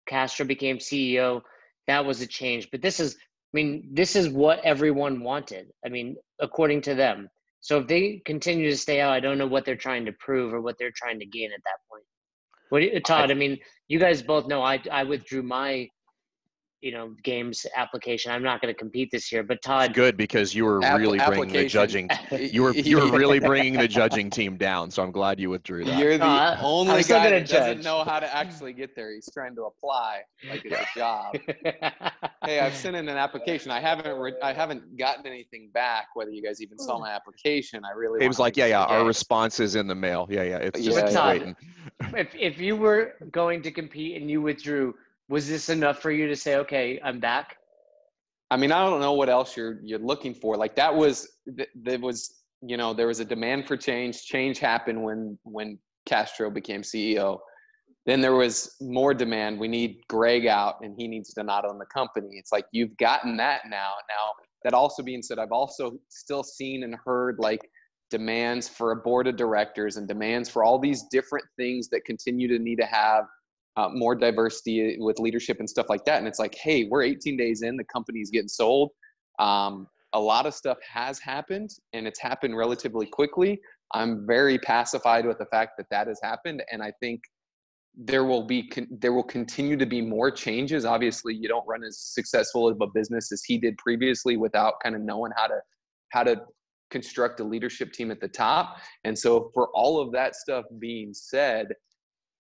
Castro 0.07 0.45
became 0.45 0.79
CEO, 0.79 1.41
that 1.87 2.05
was 2.05 2.21
a 2.21 2.27
change. 2.27 2.69
But 2.71 2.83
this 2.83 3.01
is, 3.01 3.15
I 3.15 3.55
mean, 3.55 3.89
this 3.93 4.17
is 4.17 4.29
what 4.29 4.61
everyone 4.65 5.23
wanted. 5.23 5.69
I 5.85 5.89
mean, 5.89 6.17
according 6.41 6.83
to 6.83 6.95
them. 6.95 7.29
So 7.63 7.79
if 7.79 7.87
they 7.87 8.21
continue 8.27 8.69
to 8.69 8.77
stay 8.77 9.01
out, 9.01 9.13
I 9.13 9.21
don't 9.21 9.39
know 9.39 9.47
what 9.47 9.65
they're 9.65 9.77
trying 9.77 10.05
to 10.07 10.13
prove 10.13 10.53
or 10.53 10.61
what 10.61 10.77
they're 10.79 10.93
trying 10.95 11.19
to 11.21 11.27
gain 11.27 11.51
at 11.53 11.61
that 11.65 11.79
point. 11.91 12.05
What, 12.71 13.05
Todd? 13.05 13.31
I 13.31 13.35
mean, 13.35 13.59
you 13.87 13.99
guys 13.99 14.21
both 14.21 14.49
know 14.49 14.63
I 14.63 14.83
I 14.91 15.05
withdrew 15.05 15.43
my, 15.43 15.89
you 16.83 16.91
know, 16.91 17.15
games 17.23 17.65
application. 17.77 18.33
I'm 18.33 18.43
not 18.43 18.61
going 18.61 18.75
to 18.75 18.79
compete 18.79 19.09
this 19.13 19.31
year. 19.31 19.45
But 19.45 19.63
Todd, 19.63 19.95
good 19.95 20.17
because 20.17 20.53
you 20.53 20.65
were 20.65 20.85
App- 20.85 20.99
really 20.99 21.19
bringing 21.19 21.53
the 21.53 21.67
judging. 21.67 22.11
You 22.33 22.63
were 22.63 22.75
you 22.75 22.99
were 22.99 23.11
really 23.19 23.39
bringing 23.39 23.75
the 23.75 23.87
judging 23.87 24.29
team 24.29 24.57
down. 24.57 24.91
So 24.91 25.03
I'm 25.03 25.13
glad 25.13 25.39
you 25.39 25.49
withdrew 25.49 25.85
that. 25.85 25.99
You're 25.99 26.19
the 26.19 26.25
No, 26.25 26.31
I- 26.31 26.55
I'm 26.55 26.65
only 26.65 27.03
still 27.03 27.19
guy 27.19 27.25
gonna 27.25 27.41
that 27.41 27.49
doesn't 27.49 27.85
know 27.85 28.03
how 28.03 28.19
to 28.19 28.35
actually 28.35 28.73
get 28.73 28.97
there. 28.97 29.15
He's 29.15 29.29
trying 29.33 29.55
to 29.55 29.65
apply 29.65 30.23
like 30.51 30.65
it's 30.65 30.75
a 30.75 30.87
job. 30.99 31.37
hey, 32.45 32.61
I've 32.61 32.75
sent 32.75 32.97
in 32.97 33.09
an 33.09 33.17
application. 33.17 33.71
I 33.71 33.81
haven't 33.81 34.19
re- 34.19 34.35
I 34.43 34.53
haven't 34.53 34.97
gotten 34.99 35.27
anything 35.27 35.71
back. 35.73 36.09
Whether 36.15 36.33
you 36.33 36.43
guys 36.43 36.61
even 36.61 36.79
saw 36.79 36.97
hmm. 36.97 37.03
my 37.03 37.11
application, 37.11 37.85
I 37.85 37.93
really. 37.93 38.25
It 38.25 38.29
was 38.29 38.41
like, 38.41 38.57
yeah, 38.57 38.67
yeah, 38.67 38.85
our 38.85 39.05
response 39.05 39.61
is 39.61 39.77
in 39.77 39.87
the 39.87 39.95
mail. 39.95 40.27
Yeah, 40.29 40.43
yeah, 40.43 40.57
it's 40.57 40.81
just 40.81 40.97
Yeah, 40.97 41.05
keep 41.05 41.13
yeah. 41.13 41.29
waiting. 41.29 41.57
if 42.17 42.35
if 42.35 42.59
you 42.59 42.77
were 42.77 43.15
going 43.31 43.63
to 43.63 43.71
compete 43.71 44.21
and 44.21 44.29
you 44.29 44.43
withdrew, 44.43 44.95
was 45.33 45.49
this 45.49 45.71
enough 45.71 46.03
for 46.03 46.11
you 46.11 46.29
to 46.29 46.37
say, 46.37 46.57
okay, 46.57 47.01
I'm 47.03 47.19
back? 47.19 47.57
I 48.51 48.59
mean, 48.59 48.71
I 48.71 48.85
don't 48.85 49.01
know 49.01 49.15
what 49.15 49.31
else 49.31 49.57
you're 49.57 49.81
you're 49.83 49.99
looking 49.99 50.35
for. 50.35 50.59
Like 50.59 50.77
that 50.77 50.95
was 50.95 51.27
th- 51.57 51.71
there 51.75 51.99
was 51.99 52.43
you 52.61 52.77
know 52.77 52.93
there 52.93 53.07
was 53.07 53.19
a 53.19 53.25
demand 53.25 53.67
for 53.67 53.79
change. 53.79 54.27
Change 54.27 54.59
happened 54.59 55.03
when 55.03 55.39
when 55.45 55.79
Castro 56.05 56.51
became 56.51 56.83
CEO. 56.83 57.39
Then 58.05 58.21
there 58.21 58.35
was 58.35 58.77
more 58.83 59.15
demand. 59.15 59.59
We 59.59 59.69
need 59.69 60.01
Greg 60.07 60.47
out, 60.47 60.75
and 60.83 60.95
he 60.99 61.09
needs 61.09 61.33
to 61.33 61.43
not 61.43 61.65
own 61.65 61.79
the 61.79 61.87
company. 61.87 62.29
It's 62.33 62.53
like 62.53 62.67
you've 62.71 62.95
gotten 62.99 63.39
that 63.39 63.63
now. 63.71 63.93
Now 64.11 64.33
that 64.65 64.75
also 64.75 65.03
being 65.03 65.23
said, 65.23 65.39
I've 65.39 65.51
also 65.51 65.99
still 66.11 66.43
seen 66.43 66.83
and 66.83 66.95
heard 67.07 67.37
like 67.39 67.63
demands 68.11 68.69
for 68.69 68.93
a 68.93 68.97
board 68.97 69.27
of 69.29 69.37
directors 69.37 69.97
and 69.97 70.07
demands 70.07 70.51
for 70.51 70.63
all 70.63 70.79
these 70.79 71.05
different 71.05 71.47
things 71.57 71.89
that 71.89 72.05
continue 72.05 72.49
to 72.49 72.59
need 72.59 72.77
to 72.77 72.85
have 72.85 73.25
uh, 73.77 73.89
more 73.93 74.15
diversity 74.15 74.97
with 74.99 75.19
leadership 75.19 75.59
and 75.59 75.69
stuff 75.69 75.87
like 75.89 76.05
that. 76.05 76.19
And 76.19 76.29
it's 76.29 76.39
like, 76.39 76.55
hey, 76.55 76.85
we're 76.85 77.03
18 77.03 77.37
days 77.37 77.63
in, 77.63 77.77
the 77.77 77.85
company's 77.85 78.31
getting 78.31 78.49
sold. 78.49 78.91
Um, 79.39 79.87
a 80.13 80.21
lot 80.21 80.47
of 80.47 80.55
stuff 80.55 80.79
has 80.87 81.19
happened, 81.19 81.71
and 81.95 82.07
it's 82.07 82.21
happened 82.21 82.57
relatively 82.57 83.07
quickly. 83.07 83.61
I'm 83.95 84.27
very 84.27 84.59
pacified 84.59 85.27
with 85.27 85.39
the 85.39 85.47
fact 85.47 85.73
that 85.79 85.87
that 85.91 86.07
has 86.07 86.21
happened, 86.23 86.63
and 86.71 86.83
I 86.83 86.93
think 87.01 87.23
there 87.95 88.25
will 88.25 88.47
be 88.47 88.69
con- 88.69 88.89
there 88.91 89.13
will 89.13 89.23
continue 89.23 89.77
to 89.77 89.87
be 89.87 90.01
more 90.01 90.31
changes. 90.31 90.85
Obviously, 90.85 91.35
you 91.35 91.49
don't 91.49 91.67
run 91.67 91.83
as 91.83 91.99
successful 91.99 92.69
of 92.69 92.81
a 92.81 92.87
business 92.87 93.33
as 93.33 93.43
he 93.43 93.59
did 93.59 93.77
previously 93.79 94.37
without 94.37 94.75
kind 94.83 94.95
of 94.95 95.03
knowing 95.03 95.33
how 95.37 95.47
to 95.47 95.61
how 96.11 96.23
to 96.23 96.43
construct 96.91 97.41
a 97.41 97.45
leadership 97.45 97.93
team 97.93 98.11
at 98.11 98.21
the 98.21 98.29
top. 98.29 98.77
And 99.05 99.19
so, 99.19 99.51
for 99.55 99.69
all 99.75 100.01
of 100.01 100.13
that 100.13 100.37
stuff 100.37 100.65
being 100.79 101.13
said, 101.13 101.69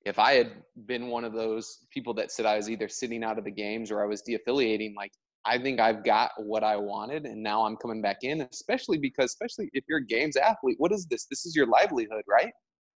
if 0.05 0.19
I 0.19 0.35
had 0.35 0.53
been 0.87 1.09
one 1.09 1.25
of 1.25 1.33
those 1.33 1.79
people 1.93 2.15
that 2.15 2.31
said 2.31 2.47
I 2.47 2.57
was 2.57 2.69
either 2.69 2.89
sitting 2.89 3.23
out 3.23 3.39
of 3.39 3.45
the 3.45 3.51
games 3.51 3.91
or 3.91 4.03
I 4.03 4.07
was 4.07 4.23
de-affiliating, 4.23 4.95
like 4.97 5.13
I 5.45 5.59
think 5.59 5.81
I've 5.81 6.05
got 6.05 6.31
what 6.39 6.63
I 6.63 6.77
wanted, 6.77 7.25
and 7.25 7.43
now 7.43 7.65
I'm 7.65 7.77
coming 7.77 8.01
back 8.01 8.19
in. 8.23 8.43
Especially 8.53 8.99
because, 8.99 9.27
especially 9.27 9.71
if 9.73 9.85
you're 9.89 9.99
a 9.99 10.07
games 10.07 10.37
athlete, 10.37 10.77
what 10.79 10.93
is 10.93 11.07
this? 11.07 11.27
This 11.27 11.45
is 11.47 11.57
your 11.57 11.67
livelihood, 11.67 12.23
right? 12.29 12.53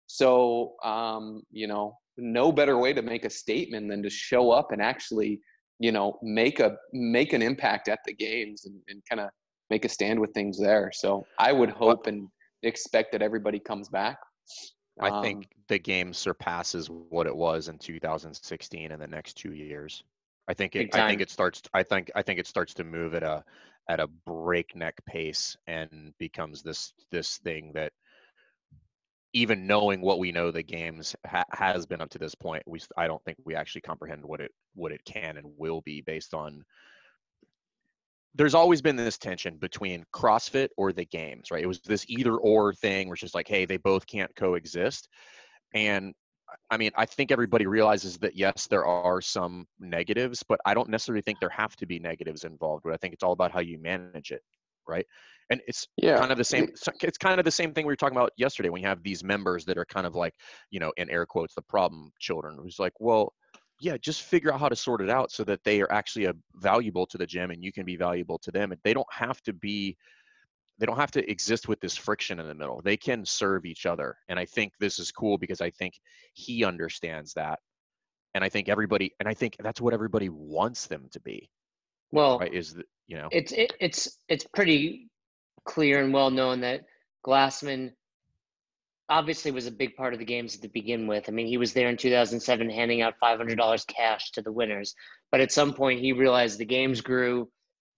So, 0.08 0.74
um, 0.84 1.44
you 1.52 1.68
know, 1.68 1.98
no 2.18 2.52
better 2.52 2.78
way 2.78 2.94
to 2.94 3.02
make 3.02 3.26
a 3.26 3.30
statement 3.30 3.89
than 3.89 4.04
to 4.04 4.10
show 4.10 4.52
up 4.52 4.72
and 4.72 4.82
actually, 4.82 5.39
you 5.80 5.92
know, 5.92 6.20
make 6.22 6.60
a 6.60 6.76
make 6.92 7.34
an 7.34 7.42
impact 7.42 7.88
at 7.88 8.00
the 8.06 8.13
games 8.13 8.66
and, 8.66 8.76
and 8.89 9.02
kind 9.10 9.22
of 9.22 9.30
make 9.70 9.86
a 9.86 9.89
stand 9.89 10.20
with 10.20 10.32
things 10.34 10.60
there. 10.60 10.92
So 10.94 11.26
I 11.39 11.52
would 11.52 11.70
hope 11.70 12.08
and 12.08 12.28
expect 12.63 13.12
that 13.13 13.22
everybody 13.22 13.60
comes 13.60 13.89
back. 13.89 14.18
I 15.02 15.10
Um, 15.10 15.24
think 15.24 15.50
the 15.68 15.80
game 15.80 16.14
surpasses 16.14 16.90
what 16.90 17.28
it 17.28 17.36
was 17.36 17.68
in 17.68 17.78
2016 17.80 18.92
in 18.92 19.00
the 19.00 19.08
next 19.08 19.34
two 19.36 19.54
years. 19.54 20.04
I 20.48 20.54
think 20.54 20.76
it. 20.76 20.94
I 20.94 21.08
think 21.08 21.22
it 21.22 21.30
starts. 21.30 21.62
I 21.74 21.84
think. 21.84 22.12
I 22.16 22.22
think 22.22 22.40
it 22.40 22.48
starts 22.48 22.74
to 22.76 22.84
move 22.84 23.14
at 23.14 23.24
a 23.24 23.44
at 23.90 24.00
a 24.00 24.08
breakneck 24.08 25.04
pace 25.06 25.58
and 25.68 26.14
becomes 26.18 26.64
this 26.64 26.94
this 27.12 27.38
thing 27.40 27.72
that 27.74 27.94
even 29.34 29.66
knowing 29.66 30.02
what 30.02 30.20
we 30.20 30.32
know 30.32 30.52
the 30.52 30.64
games 30.64 31.16
ha- 31.26 31.46
has 31.52 31.86
been 31.86 32.02
up 32.02 32.10
to 32.10 32.20
this 32.20 32.36
point 32.36 32.64
we 32.68 32.80
i 32.98 33.08
don't 33.08 33.24
think 33.24 33.38
we 33.46 33.56
actually 33.56 33.82
comprehend 33.82 34.24
what 34.24 34.40
it 34.40 34.52
what 34.76 34.92
it 34.92 35.04
can 35.06 35.38
and 35.38 35.48
will 35.58 35.82
be 35.82 36.02
based 36.02 36.34
on 36.34 36.64
there's 38.36 38.56
always 38.56 38.82
been 38.82 38.96
this 38.96 39.17
tension 39.17 39.58
between 39.58 40.06
CrossFit 40.13 40.69
or 40.78 40.91
the 40.91 41.06
games, 41.06 41.52
right? 41.52 41.63
It 41.63 41.67
was 41.67 41.80
this 41.82 42.06
either 42.08 42.36
or 42.36 42.74
thing, 42.74 43.10
which 43.10 43.24
is 43.24 43.36
like, 43.36 43.48
hey, 43.48 43.65
they 43.65 43.78
both 43.78 44.08
can't 44.08 44.36
coexist. 44.36 45.08
And 45.74 46.13
I 46.69 46.78
mean, 46.78 46.91
I 46.96 47.06
think 47.06 47.32
everybody 47.32 47.65
realizes 47.65 48.17
that 48.19 48.36
yes, 48.36 48.67
there 48.67 48.86
are 48.86 49.22
some 49.22 49.65
negatives, 49.80 50.43
but 50.48 50.60
I 50.65 50.74
don't 50.74 50.89
necessarily 50.89 51.22
think 51.22 51.39
there 51.39 51.50
have 51.50 51.76
to 51.78 51.86
be 51.86 52.00
negatives 52.00 52.43
involved. 52.43 52.84
But 52.84 52.93
I 52.93 52.98
think 52.98 53.13
it's 53.13 53.24
all 53.24 53.32
about 53.34 53.52
how 53.52 53.60
you 53.60 53.80
manage 53.80 54.32
it, 54.32 54.41
right? 54.88 55.06
And 55.50 55.62
it's 55.67 55.88
yeah, 55.98 56.17
kind 56.17 56.32
of 56.32 56.38
the 56.38 56.43
same. 56.43 56.69
It's 57.02 57.17
kind 57.17 57.39
of 57.39 57.46
the 57.46 57.52
same 57.52 57.74
thing 57.74 57.86
we 57.86 57.91
were 57.91 57.98
talking 57.98 58.17
about 58.17 58.32
yesterday 58.38 58.69
when 58.69 58.82
you 58.82 58.88
have 58.88 59.04
these 59.04 59.24
members 59.24 59.65
that 59.65 59.78
are 59.78 59.86
kind 59.86 60.08
of 60.08 60.15
like, 60.15 60.34
you 60.72 60.80
know, 60.80 60.91
in 60.98 61.10
air 61.10 61.26
quotes, 61.26 61.54
the 61.54 61.62
problem 61.62 62.12
children. 62.19 62.58
Who's 62.62 62.80
like, 62.80 62.93
well, 63.00 63.34
yeah, 63.84 63.98
just 63.98 64.22
figure 64.22 64.54
out 64.54 64.62
how 64.62 64.69
to 64.69 64.78
sort 64.78 65.02
it 65.02 65.10
out 65.10 65.30
so 65.30 65.43
that 65.43 65.62
they 65.65 65.82
are 65.82 65.91
actually 65.91 66.26
a, 66.26 66.34
valuable 66.56 67.06
to 67.06 67.17
the 67.17 67.26
gym 67.26 67.52
and 67.52 67.62
you 67.62 67.74
can 67.74 67.84
be 67.84 67.98
valuable 67.98 68.39
to 68.39 68.50
them. 68.50 68.72
And 68.72 68.80
they 68.84 68.93
don't 68.93 69.12
have 69.12 69.41
to 69.41 69.52
be, 69.52 69.98
they 70.80 70.86
don't 70.86 70.96
have 70.96 71.12
to 71.12 71.30
exist 71.30 71.67
with 71.67 71.82
this 71.82 71.98
friction 71.98 72.39
in 72.39 72.48
the 72.48 72.56
middle. 72.56 72.82
They 72.82 72.96
can 72.96 73.26
serve 73.26 73.65
each 73.65 73.86
other. 73.86 74.15
And 74.30 74.39
I 74.39 74.46
think 74.46 74.72
this 74.80 75.00
is 75.00 75.12
cool 75.12 75.38
because 75.38 75.60
I 75.60 75.69
think 75.69 76.00
he 76.34 76.63
understands 76.63 77.34
that. 77.34 77.60
And 78.34 78.41
I 78.43 78.48
think 78.48 78.69
everybody, 78.69 79.12
and 79.19 79.28
I 79.28 79.34
think 79.34 79.58
that's 79.60 79.82
what 79.82 79.93
everybody 79.93 80.30
wants 80.30 80.88
them 80.88 81.10
to 81.12 81.19
be, 81.19 81.50
Well, 82.12 82.39
right? 82.39 82.54
Is 82.54 82.76
that, 82.76 82.86
you 83.08 83.17
know, 83.17 83.28
it's 83.32 83.52
it, 83.52 83.74
it's 83.82 84.17
it's 84.30 84.48
pretty 84.56 85.10
clear 85.65 86.02
and 86.02 86.13
well 86.13 86.32
known 86.32 86.62
that 86.62 86.82
Glassman 87.28 87.91
obviously 89.10 89.52
was 89.52 89.68
a 89.68 89.72
big 89.72 89.96
part 89.96 90.13
of 90.13 90.20
the 90.20 90.26
games 90.26 90.58
to 90.58 90.68
begin 90.70 91.08
with. 91.08 91.26
I 91.28 91.32
mean, 91.32 91.48
he 91.48 91.58
was 91.58 91.74
there 91.74 91.89
in 91.89 91.98
2007 91.98 92.70
handing 92.70 93.02
out 93.02 93.16
$500 93.22 93.88
cash 93.88 94.32
to 94.32 94.42
the 94.42 94.52
winners. 94.52 94.96
But 95.32 95.42
at 95.42 95.52
some 95.52 95.74
point, 95.74 96.00
he 96.00 96.13
realized 96.13 96.58
the 96.58 96.66
games 96.66 97.02
grew 97.02 97.50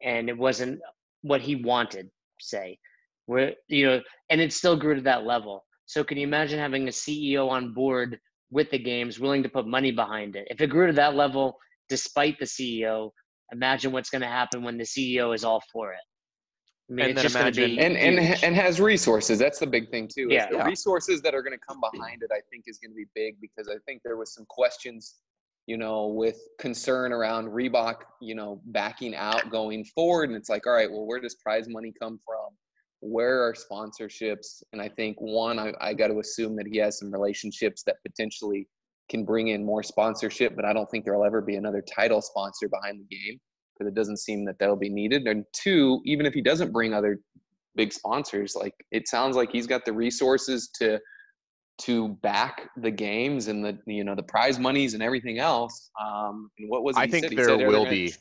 and 0.02 0.30
it 0.30 0.38
wasn't 0.38 0.80
what 1.22 1.42
he 1.42 1.56
wanted, 1.56 2.10
say. 2.40 2.80
Where, 3.28 3.54
you 3.68 3.86
know, 3.86 4.02
and 4.30 4.42
it 4.42 4.54
still 4.54 4.78
grew 4.78 4.96
to 4.96 5.02
that 5.02 5.26
level. 5.26 5.66
So 5.86 6.04
can 6.04 6.18
you 6.18 6.24
imagine 6.24 6.60
having 6.60 6.88
a 6.88 6.92
CEO 6.92 7.50
on 7.50 7.74
board 7.74 8.20
with 8.52 8.70
the 8.72 8.80
games, 8.80 9.20
willing 9.20 9.44
to 9.44 9.50
put 9.50 9.68
money 9.68 9.92
behind 9.92 10.36
it? 10.36 10.48
If 10.50 10.62
it 10.62 10.68
grew 10.68 10.88
to 10.88 10.94
that 10.94 11.16
level, 11.16 11.58
despite 11.90 12.40
the 12.40 12.46
CEO, 12.46 13.12
imagine 13.52 13.92
what's 13.92 14.10
going 14.10 14.22
to 14.22 14.28
happen 14.28 14.64
when 14.64 14.78
the 14.78 14.84
CEO 14.84 15.34
is 15.34 15.44
all 15.44 15.62
for 15.72 15.94
it. 15.94 16.00
I 16.90 16.94
mean, 16.94 17.06
And 17.06 17.12
it's 17.12 17.16
then 17.18 17.24
just 17.24 17.36
going 17.36 17.54
to 17.54 17.62
imagine- 17.62 17.76
be 17.78 17.82
and 17.82 17.98
and 17.98 18.28
huge. 18.28 18.44
and 18.44 18.56
has 18.56 18.80
resources. 18.80 19.40
That's 19.40 19.58
the 19.60 19.66
big 19.68 19.90
thing 19.90 20.08
too. 20.08 20.28
Yeah. 20.30 20.50
the 20.50 20.58
Yeah. 20.58 20.66
resources 20.68 21.22
that 21.24 21.34
are 21.34 21.42
going 21.42 21.58
to 21.58 21.66
come 21.66 21.82
behind 21.82 22.22
it, 22.22 22.30
I 22.32 22.42
think, 22.52 22.66
is 22.68 22.78
going 22.78 22.92
to 22.92 22.96
be 22.96 23.06
big 23.16 23.42
because 23.42 23.68
I 23.68 23.78
think 23.88 24.02
there 24.04 24.18
was 24.18 24.34
some 24.34 24.46
questions, 24.50 25.16
you 25.66 25.78
know, 25.78 26.08
with 26.08 26.38
concern 26.60 27.12
around 27.12 27.48
Reebok, 27.48 28.02
you 28.22 28.36
know, 28.36 28.62
backing 28.66 29.16
out 29.16 29.50
going 29.50 29.84
forward, 29.84 30.30
and 30.30 30.38
it's 30.38 30.50
like, 30.50 30.68
all 30.68 30.74
right, 30.74 30.90
well, 30.92 31.06
where 31.08 31.20
does 31.20 31.34
prize 31.36 31.68
money 31.68 31.92
come 32.00 32.20
from? 32.24 32.50
Where 33.00 33.42
are 33.42 33.54
sponsorships? 33.54 34.62
And 34.72 34.80
I 34.82 34.90
think 34.90 35.18
one, 35.20 35.58
I, 35.58 35.74
I 35.82 35.94
got 35.96 36.08
to 36.10 36.20
assume 36.20 36.56
that 36.58 36.68
he 36.68 36.78
has 36.78 37.00
some 37.00 37.12
relationships 37.12 37.82
that 37.84 37.98
potentially 38.08 38.68
can 39.10 39.26
bring 39.26 39.48
in 39.50 39.64
more 39.66 39.82
sponsorship, 39.84 40.56
but 40.56 40.66
I 40.66 40.74
don't 40.74 40.90
think 40.92 41.04
there'll 41.06 41.26
ever 41.26 41.42
be 41.42 41.56
another 41.56 41.82
title 41.82 42.22
sponsor 42.22 42.68
behind 42.70 43.00
the 43.00 43.16
game 43.16 43.40
because 43.78 43.90
it 43.90 43.96
doesn't 43.96 44.18
seem 44.18 44.46
that 44.46 44.58
that'll 44.60 44.76
be 44.76 44.90
needed. 44.90 45.28
And 45.28 45.46
two, 45.54 46.02
even 46.06 46.26
if 46.26 46.34
he 46.34 46.42
doesn't 46.42 46.72
bring 46.72 46.94
other 46.94 47.20
big 47.76 47.92
sponsors, 47.94 48.56
like 48.56 48.74
it 48.92 49.08
sounds 49.08 49.36
like 49.36 49.52
he's 49.52 49.68
got 49.68 49.86
the 49.86 49.94
resources 49.94 50.70
to 50.80 51.00
to 51.78 52.10
back 52.24 52.70
the 52.78 52.92
games 52.92 53.48
and 53.48 53.64
the 53.64 53.78
you 53.86 54.04
know 54.04 54.16
the 54.16 54.24
prize 54.24 54.60
monies 54.60 54.94
and 54.94 55.04
everything 55.04 55.40
else. 55.40 55.92
Um, 56.02 56.50
and 56.58 56.70
what 56.70 56.84
was 56.84 56.96
I 56.96 57.08
think 57.08 57.26
said? 57.26 57.32
He 57.32 57.38
there 57.38 57.58
will 57.68 57.86
be 57.86 58.14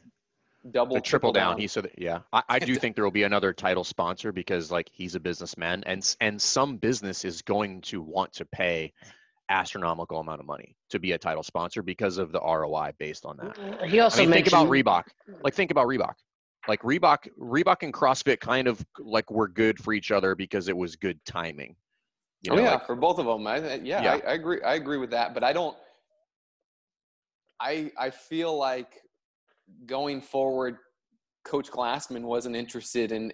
double 0.73 0.97
the 0.97 1.01
triple 1.01 1.33
down. 1.33 1.59
He 1.59 1.67
said, 1.67 1.91
yeah, 1.97 2.21
I, 2.33 2.43
I 2.49 2.59
do 2.59 2.75
think 2.81 2.97
there 2.97 3.05
will 3.05 3.11
be 3.11 3.23
another 3.25 3.53
title 3.53 3.85
sponsor 3.85 4.33
because 4.33 4.71
like 4.71 4.89
he's 4.93 5.15
a 5.15 5.21
businessman 5.21 5.83
and 5.87 6.17
and 6.21 6.41
some 6.41 6.77
business 6.77 7.25
is 7.25 7.43
going 7.43 7.81
to 7.83 8.01
want 8.01 8.33
to 8.35 8.45
pay 8.45 8.93
astronomical 9.49 10.21
amount 10.21 10.41
of 10.41 10.47
money 10.47 10.77
to 10.91 10.99
be 10.99 11.13
a 11.13 11.19
title 11.19 11.43
sponsor 11.43 11.83
because 11.83 12.19
of 12.19 12.33
the 12.33 12.41
ROI 12.41 12.93
based 12.99 13.25
on 13.25 13.37
that. 13.39 13.57
Mm, 13.57 13.87
he 13.87 14.01
also 14.01 14.23
I 14.23 14.27
mean, 14.27 14.33
think 14.33 14.53
mentioned 14.53 14.69
about 14.85 15.05
Reebok. 15.07 15.39
Like 15.43 15.55
think 15.55 15.71
about 15.71 15.87
Reebok. 15.87 16.15
Like 16.67 16.81
Reebok, 16.83 17.29
Reebok 17.39 17.83
and 17.83 17.93
CrossFit 17.93 18.41
kind 18.41 18.67
of 18.67 18.85
like 18.99 19.31
were 19.31 19.49
good 19.49 19.79
for 19.79 19.93
each 19.93 20.11
other 20.11 20.35
because 20.35 20.69
it 20.69 20.77
was 20.77 20.97
good 20.97 21.19
timing. 21.27 21.77
You 22.43 22.53
oh 22.53 22.59
yeah, 22.59 22.73
like- 22.75 22.87
for 22.87 22.97
both 22.97 23.19
of 23.19 23.27
them. 23.27 23.47
I, 23.47 23.57
I- 23.57 23.75
yeah, 23.83 24.03
Yeah. 24.03 24.21
I, 24.27 24.31
I 24.31 24.35
agree. 24.35 24.63
I 24.63 24.75
agree 24.75 24.99
with 24.99 25.11
that, 25.11 25.35
but 25.35 25.43
I 25.45 25.53
don't. 25.53 25.77
I 27.61 27.93
I 27.99 28.11
feel 28.11 28.57
like 28.57 29.01
going 29.87 30.21
forward, 30.21 30.79
Coach 31.45 31.71
Glassman 31.71 32.23
wasn't 32.23 32.57
interested 32.57 33.13
in 33.13 33.33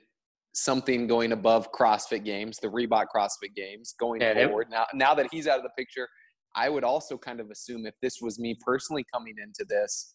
something 0.52 1.06
going 1.06 1.32
above 1.32 1.70
CrossFit 1.72 2.24
Games, 2.24 2.58
the 2.58 2.68
Reebok 2.68 3.06
CrossFit 3.14 3.54
Games, 3.54 3.94
going 3.98 4.20
Yeah, 4.20 4.46
forward. 4.46 4.68
Now 4.70 4.86
now 4.94 5.14
that 5.14 5.28
he's 5.30 5.46
out 5.46 5.58
of 5.58 5.62
the 5.62 5.70
picture, 5.76 6.08
I 6.54 6.68
would 6.68 6.84
also 6.84 7.16
kind 7.16 7.40
of 7.40 7.50
assume 7.50 7.86
if 7.86 7.94
this 8.02 8.20
was 8.20 8.38
me 8.38 8.56
personally 8.64 9.04
coming 9.12 9.34
into 9.42 9.64
this. 9.68 10.14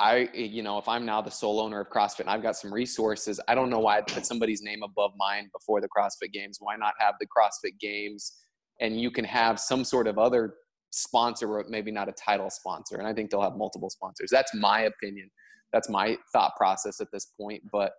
I, 0.00 0.28
you 0.34 0.64
know, 0.64 0.78
if 0.78 0.88
I'm 0.88 1.06
now 1.06 1.20
the 1.20 1.30
sole 1.30 1.60
owner 1.60 1.80
of 1.80 1.88
CrossFit 1.88 2.20
and 2.20 2.30
I've 2.30 2.42
got 2.42 2.56
some 2.56 2.74
resources, 2.74 3.38
I 3.46 3.54
don't 3.54 3.70
know 3.70 3.78
why 3.78 3.98
I'd 3.98 4.06
put 4.08 4.26
somebody's 4.26 4.60
name 4.60 4.82
above 4.82 5.12
mine 5.16 5.48
before 5.52 5.80
the 5.80 5.88
CrossFit 5.96 6.32
Games. 6.32 6.58
Why 6.60 6.74
not 6.74 6.94
have 6.98 7.14
the 7.20 7.26
CrossFit 7.26 7.78
Games 7.78 8.32
and 8.80 9.00
you 9.00 9.12
can 9.12 9.24
have 9.24 9.60
some 9.60 9.84
sort 9.84 10.08
of 10.08 10.18
other 10.18 10.54
sponsor, 10.90 11.64
maybe 11.68 11.90
not 11.90 12.08
a 12.08 12.12
title 12.12 12.50
sponsor. 12.50 12.96
And 12.96 13.06
I 13.06 13.12
think 13.12 13.30
they'll 13.30 13.42
have 13.42 13.56
multiple 13.56 13.90
sponsors. 13.90 14.28
That's 14.30 14.52
my 14.54 14.82
opinion. 14.82 15.30
That's 15.72 15.88
my 15.88 16.18
thought 16.32 16.56
process 16.56 17.00
at 17.00 17.08
this 17.12 17.26
point. 17.40 17.62
But 17.70 17.92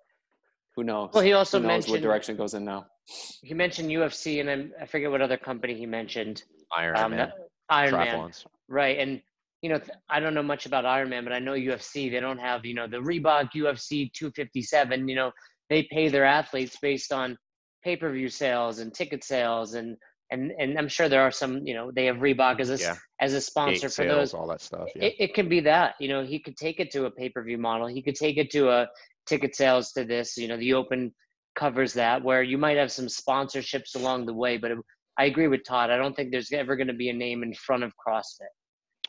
who 0.75 0.83
knows? 0.83 1.12
Well, 1.13 1.23
he 1.23 1.33
also 1.33 1.59
who 1.62 1.67
knows 1.67 1.88
what 1.89 2.01
direction 2.01 2.36
goes 2.36 2.53
in 2.53 2.65
now. 2.65 2.88
he 3.41 3.53
mentioned 3.53 3.89
UFC, 3.89 4.39
and 4.39 4.49
I'm, 4.49 4.71
I 4.81 4.86
forget 4.86 5.12
what 5.12 5.21
other 5.21 5.38
company 5.38 5.75
he 5.75 5.86
mentioned. 5.86 6.43
Iron 6.75 6.97
Um, 6.97 7.12
Man, 7.12 7.31
Iron 7.69 7.91
Man, 7.93 8.31
right? 8.67 8.97
And 8.97 9.21
you 9.62 9.69
know, 9.69 9.77
th- 9.77 9.91
I 10.09 10.19
don't 10.19 10.33
know 10.33 10.43
much 10.43 10.65
about 10.65 10.86
Iron 10.86 11.09
Man, 11.09 11.23
but 11.23 11.31
I 11.33 11.39
know 11.39 11.53
UFC. 11.53 12.09
They 12.12 12.19
don't 12.19 12.39
have 12.39 12.65
you 12.65 12.73
know 12.73 12.88
the 12.88 12.97
Reebok 12.97 13.51
UFC 13.55 14.12
257. 14.13 15.07
You 15.07 15.15
know, 15.15 15.31
they 15.69 15.83
pay 15.91 16.09
their 16.09 16.25
athletes 16.25 16.77
based 16.81 17.12
on 17.13 17.38
pay-per-view 17.83 18.29
sales 18.29 18.79
and 18.79 18.93
ticket 18.93 19.23
sales, 19.23 19.75
and 19.75 19.95
and 20.31 20.51
and 20.57 20.77
I'm 20.79 20.88
sure 20.88 21.07
there 21.07 21.21
are 21.21 21.31
some. 21.31 21.65
You 21.67 21.75
know, 21.75 21.91
they 21.91 22.05
have 22.05 22.17
Reebok 22.17 22.59
as 22.59 22.69
a 22.71 22.73
s- 22.73 22.81
Yeah. 22.81 22.95
as 23.21 23.33
a 23.33 23.38
Gate 23.38 23.43
sponsor 23.43 23.88
for 23.89 23.93
sales, 24.03 24.31
those. 24.31 24.33
all 24.33 24.47
that 24.47 24.62
stuff. 24.62 24.89
Yeah. 24.95 25.05
It, 25.05 25.15
it 25.19 25.33
could 25.36 25.49
be 25.49 25.59
that 25.62 25.95
you 25.99 26.07
know 26.09 26.23
he 26.25 26.39
could 26.39 26.57
take 26.57 26.79
it 26.79 26.89
to 26.91 27.05
a 27.05 27.12
pay-per-view 27.12 27.57
model. 27.57 27.88
He 27.88 28.01
could 28.01 28.15
take 28.15 28.38
it 28.38 28.49
to 28.51 28.69
a 28.69 28.88
ticket 29.25 29.55
sales 29.55 29.91
to 29.93 30.03
this. 30.03 30.38
You 30.38 30.47
know, 30.47 30.57
the 30.57 30.73
Open 30.73 31.13
covers 31.55 31.93
that 31.93 32.23
where 32.23 32.41
you 32.43 32.57
might 32.57 32.77
have 32.77 32.91
some 32.91 33.05
sponsorships 33.05 33.95
along 33.95 34.25
the 34.25 34.33
way. 34.33 34.57
But 34.57 34.71
it, 34.71 34.77
I 35.17 35.25
agree 35.25 35.47
with 35.47 35.63
Todd. 35.65 35.89
I 35.91 35.97
don't 35.97 36.15
think 36.15 36.31
there's 36.31 36.51
ever 36.51 36.75
going 36.75 36.88
to 36.88 36.93
be 36.93 37.09
a 37.09 37.13
name 37.13 37.43
in 37.43 37.53
front 37.53 37.83
of 37.83 37.91
CrossFit. 38.05 38.47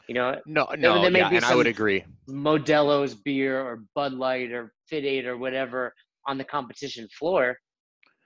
You 0.08 0.14
know, 0.14 0.36
no, 0.46 0.66
there- 0.68 0.76
no, 0.76 1.00
there 1.02 1.10
may 1.10 1.20
yeah, 1.20 1.30
be 1.30 1.36
and 1.36 1.44
I 1.44 1.54
would 1.54 1.66
agree. 1.66 2.04
Modelo's 2.28 3.14
beer 3.14 3.60
or 3.60 3.84
Bud 3.94 4.12
Light 4.12 4.52
or 4.52 4.72
FitAid 4.92 5.24
or 5.24 5.38
whatever 5.38 5.94
on 6.26 6.36
the 6.38 6.44
competition 6.44 7.08
floor, 7.18 7.56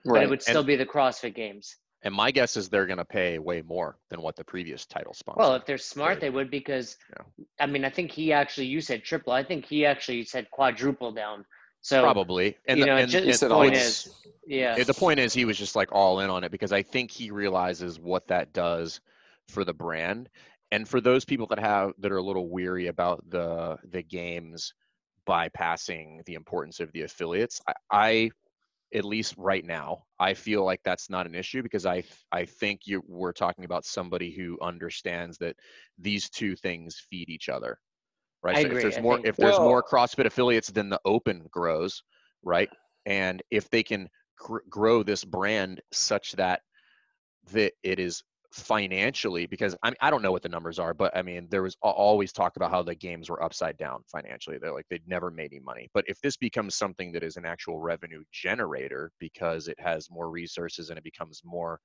but 0.04 0.22
it 0.22 0.28
would 0.28 0.42
still 0.42 0.64
be 0.64 0.76
the 0.76 0.86
CrossFit 0.86 1.34
Games. 1.34 1.76
And 2.02 2.14
my 2.14 2.30
guess 2.30 2.56
is 2.56 2.68
they're 2.68 2.86
going 2.86 2.98
to 2.98 3.04
pay 3.04 3.38
way 3.40 3.60
more 3.62 3.96
than 4.08 4.22
what 4.22 4.36
the 4.36 4.44
previous 4.44 4.86
title 4.86 5.12
sponsor. 5.14 5.38
Well, 5.40 5.54
if 5.54 5.66
they're 5.66 5.78
smart, 5.78 6.10
Right. 6.10 6.20
they 6.20 6.30
would 6.30 6.48
because, 6.50 6.96
Yeah. 7.16 7.44
I 7.60 7.66
mean, 7.66 7.84
I 7.84 7.90
think 7.90 8.12
he 8.12 8.32
actually, 8.32 8.66
you 8.66 8.80
said 8.80 9.02
triple. 9.02 9.32
I 9.32 9.42
think 9.42 9.64
he 9.64 9.84
actually 9.84 10.24
said 10.24 10.48
quadruple 10.52 11.10
down. 11.12 11.44
So, 11.80 12.02
probably. 12.02 12.56
And 12.66 12.78
you 12.78 12.86
the, 12.86 12.92
and 12.92 13.10
just, 13.10 13.42
He 13.42 13.48
the 13.48 13.54
point 13.54 13.74
is, 13.74 14.20
yeah, 14.46 14.76
Yeah, 14.76 14.84
the 14.84 14.94
point 14.94 15.20
is 15.20 15.32
he 15.32 15.44
was 15.44 15.58
just 15.58 15.76
like 15.76 15.92
all 15.92 16.20
in 16.20 16.30
on 16.30 16.44
it 16.44 16.50
because 16.50 16.72
I 16.72 16.82
think 16.82 17.10
he 17.10 17.30
realizes 17.30 18.00
what 18.00 18.26
that 18.28 18.52
does 18.52 19.00
for 19.48 19.64
the 19.64 19.74
brand. 19.74 20.28
And 20.70 20.86
for 20.86 21.00
those 21.00 21.24
people 21.24 21.46
that 21.48 21.58
have 21.58 21.92
that 21.98 22.12
are 22.12 22.18
a 22.18 22.22
little 22.22 22.50
weary 22.50 22.88
about 22.88 23.24
the 23.30 23.78
the 23.90 24.02
games 24.02 24.74
bypassing 25.28 26.24
the 26.24 26.34
importance 26.34 26.80
of 26.80 26.92
the 26.92 27.02
affiliates, 27.02 27.60
I, 27.66 27.72
I 27.90 28.30
at 28.94 29.04
least 29.04 29.34
right 29.36 29.64
now, 29.64 30.04
I 30.18 30.32
feel 30.32 30.64
like 30.64 30.80
that's 30.82 31.10
not 31.10 31.26
an 31.26 31.34
issue 31.34 31.62
because 31.62 31.86
I 31.86 32.04
I 32.32 32.44
think 32.44 32.82
you 32.86 33.02
we're 33.06 33.32
talking 33.32 33.64
about 33.64 33.84
somebody 33.84 34.30
who 34.30 34.58
understands 34.62 35.38
that 35.38 35.56
these 35.98 36.30
two 36.30 36.56
things 36.56 37.02
feed 37.10 37.28
each 37.28 37.48
other. 37.48 37.78
Right. 38.42 38.56
I 38.56 38.62
so 38.62 38.66
agree. 38.68 38.78
if 38.78 38.82
there's 38.82 38.98
I 38.98 39.00
more 39.00 39.14
think- 39.16 39.26
if 39.26 39.36
there's 39.36 39.58
more 39.58 39.82
CrossFit 39.82 40.26
affiliates 40.26 40.68
then 40.68 40.88
the 40.88 41.00
open 41.04 41.46
grows, 41.50 42.02
right? 42.42 42.70
And 43.06 43.42
if 43.50 43.68
they 43.70 43.82
can 43.82 44.08
gr- 44.38 44.58
grow 44.68 45.02
this 45.02 45.24
brand 45.24 45.80
such 45.92 46.32
that 46.32 46.62
that 47.52 47.72
it 47.82 47.98
is 47.98 48.22
financially 48.52 49.46
because 49.46 49.76
I 49.82 49.90
mean, 49.90 49.96
I 50.00 50.10
don't 50.10 50.22
know 50.22 50.32
what 50.32 50.42
the 50.42 50.48
numbers 50.48 50.78
are, 50.78 50.94
but 50.94 51.16
I 51.16 51.22
mean 51.22 51.48
there 51.50 51.62
was 51.62 51.76
always 51.82 52.32
talk 52.32 52.56
about 52.56 52.70
how 52.70 52.82
the 52.82 52.94
games 52.94 53.28
were 53.28 53.42
upside 53.42 53.76
down 53.76 54.02
financially. 54.06 54.56
They're 54.58 54.72
like 54.72 54.86
they'd 54.88 55.06
never 55.06 55.30
made 55.30 55.52
any 55.52 55.60
money. 55.60 55.88
But 55.92 56.04
if 56.08 56.20
this 56.20 56.36
becomes 56.36 56.74
something 56.74 57.12
that 57.12 57.22
is 57.22 57.36
an 57.36 57.44
actual 57.44 57.78
revenue 57.78 58.22
generator 58.32 59.10
because 59.18 59.68
it 59.68 59.78
has 59.80 60.08
more 60.10 60.30
resources 60.30 60.88
and 60.90 60.98
it 60.98 61.04
becomes 61.04 61.42
more 61.44 61.80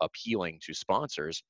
appealing 0.00 0.58
to 0.64 0.74
sponsors, 0.74 1.42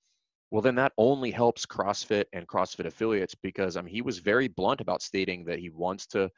well 0.51 0.63
then 0.63 0.75
that 0.75 0.93
only 0.99 1.31
helps 1.31 1.67
CrossFit 1.67 2.25
and 2.33 2.47
CrossFit 2.47 2.87
affiliates 2.87 3.35
because 3.35 3.77
I 3.77 3.83
mean 3.83 3.95
he 3.95 4.03
was 4.03 4.19
very 4.19 4.49
blunt 4.49 4.81
about 4.81 5.03
stating 5.03 5.45
that 5.47 5.59
he 5.59 5.71
wants 5.71 6.07
to 6.09 6.31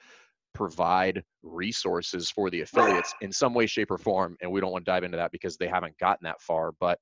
provide 0.55 1.23
resources 1.43 2.31
for 2.31 2.51
the 2.51 2.61
affiliates 2.67 3.15
in 3.21 3.33
some 3.33 3.55
way 3.55 3.67
shape 3.67 3.91
or 3.91 3.99
form 3.99 4.37
and 4.41 4.51
we 4.51 4.61
don't 4.61 4.73
want 4.73 4.85
to 4.85 4.91
dive 4.91 5.05
into 5.05 5.17
that 5.17 5.33
because 5.33 5.57
they 5.57 5.69
haven't 5.69 5.97
gotten 5.99 6.25
that 6.25 6.41
far 6.41 6.73
but 6.81 6.99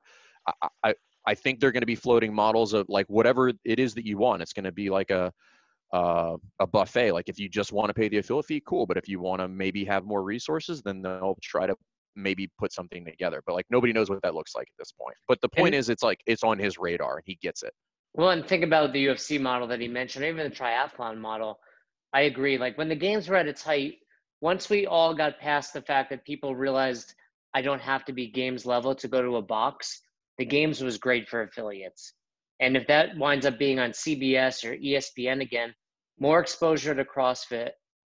i 0.46 0.68
i, 0.84 0.94
I 1.26 1.34
think 1.34 1.60
they're 1.60 1.72
going 1.72 1.82
to 1.82 1.86
be 1.86 1.94
floating 1.94 2.34
models 2.34 2.72
of 2.72 2.88
like 2.88 3.06
whatever 3.08 3.52
it 3.64 3.78
is 3.78 3.94
that 3.94 4.06
you 4.06 4.18
want. 4.18 4.42
It's 4.42 4.52
going 4.52 4.64
to 4.64 4.72
be 4.72 4.90
like 4.90 5.10
a 5.10 5.32
uh, 5.92 6.36
a 6.60 6.66
buffet 6.68 7.10
like 7.10 7.28
if 7.28 7.36
you 7.40 7.48
just 7.48 7.72
want 7.72 7.88
to 7.88 7.94
pay 7.94 8.08
the 8.08 8.18
affiliate 8.18 8.46
fee 8.46 8.62
cool 8.64 8.86
but 8.86 8.96
if 8.96 9.08
you 9.08 9.18
want 9.18 9.40
to 9.40 9.48
maybe 9.48 9.84
have 9.84 10.04
more 10.04 10.22
resources 10.22 10.82
then 10.82 11.02
they'll 11.02 11.36
try 11.42 11.66
to 11.66 11.74
maybe 12.16 12.48
put 12.58 12.72
something 12.72 13.04
together 13.04 13.42
but 13.46 13.54
like 13.54 13.66
nobody 13.70 13.92
knows 13.92 14.10
what 14.10 14.20
that 14.22 14.34
looks 14.34 14.54
like 14.54 14.66
at 14.68 14.78
this 14.78 14.92
point 14.92 15.16
but 15.28 15.40
the 15.40 15.48
point 15.48 15.68
And- 15.68 15.74
is 15.76 15.88
it's 15.88 16.02
like 16.02 16.20
it's 16.26 16.42
on 16.42 16.58
his 16.58 16.78
radar 16.78 17.16
and 17.16 17.24
he 17.26 17.36
gets 17.42 17.62
it 17.62 17.72
Well, 18.14 18.30
and 18.30 18.44
think 18.46 18.64
about 18.64 18.92
the 18.92 19.06
UFC 19.06 19.40
model 19.40 19.68
that 19.68 19.80
he 19.80 19.86
mentioned, 19.86 20.24
even 20.24 20.50
the 20.50 20.56
triathlon 20.56 21.18
model. 21.18 21.60
I 22.12 22.22
agree. 22.22 22.58
Like 22.58 22.76
when 22.76 22.88
the 22.88 22.96
games 22.96 23.28
were 23.28 23.36
at 23.36 23.46
its 23.46 23.62
height, 23.62 23.94
once 24.40 24.68
we 24.68 24.84
all 24.86 25.14
got 25.14 25.38
past 25.38 25.72
the 25.72 25.82
fact 25.82 26.10
that 26.10 26.24
people 26.24 26.56
realized 26.56 27.14
I 27.54 27.62
don't 27.62 27.80
have 27.80 28.04
to 28.06 28.12
be 28.12 28.26
games 28.26 28.66
level 28.66 28.96
to 28.96 29.06
go 29.06 29.22
to 29.22 29.36
a 29.36 29.42
box, 29.42 30.02
the 30.38 30.44
games 30.44 30.82
was 30.82 30.98
great 30.98 31.28
for 31.28 31.42
affiliates. 31.42 32.14
And 32.58 32.76
if 32.76 32.84
that 32.88 33.16
winds 33.16 33.46
up 33.46 33.58
being 33.60 33.78
on 33.78 33.90
CBS 33.92 34.64
or 34.64 34.74
ESPN 34.76 35.40
again, 35.40 35.72
more 36.18 36.40
exposure 36.40 36.94
to 36.96 37.04
CrossFit 37.04 37.70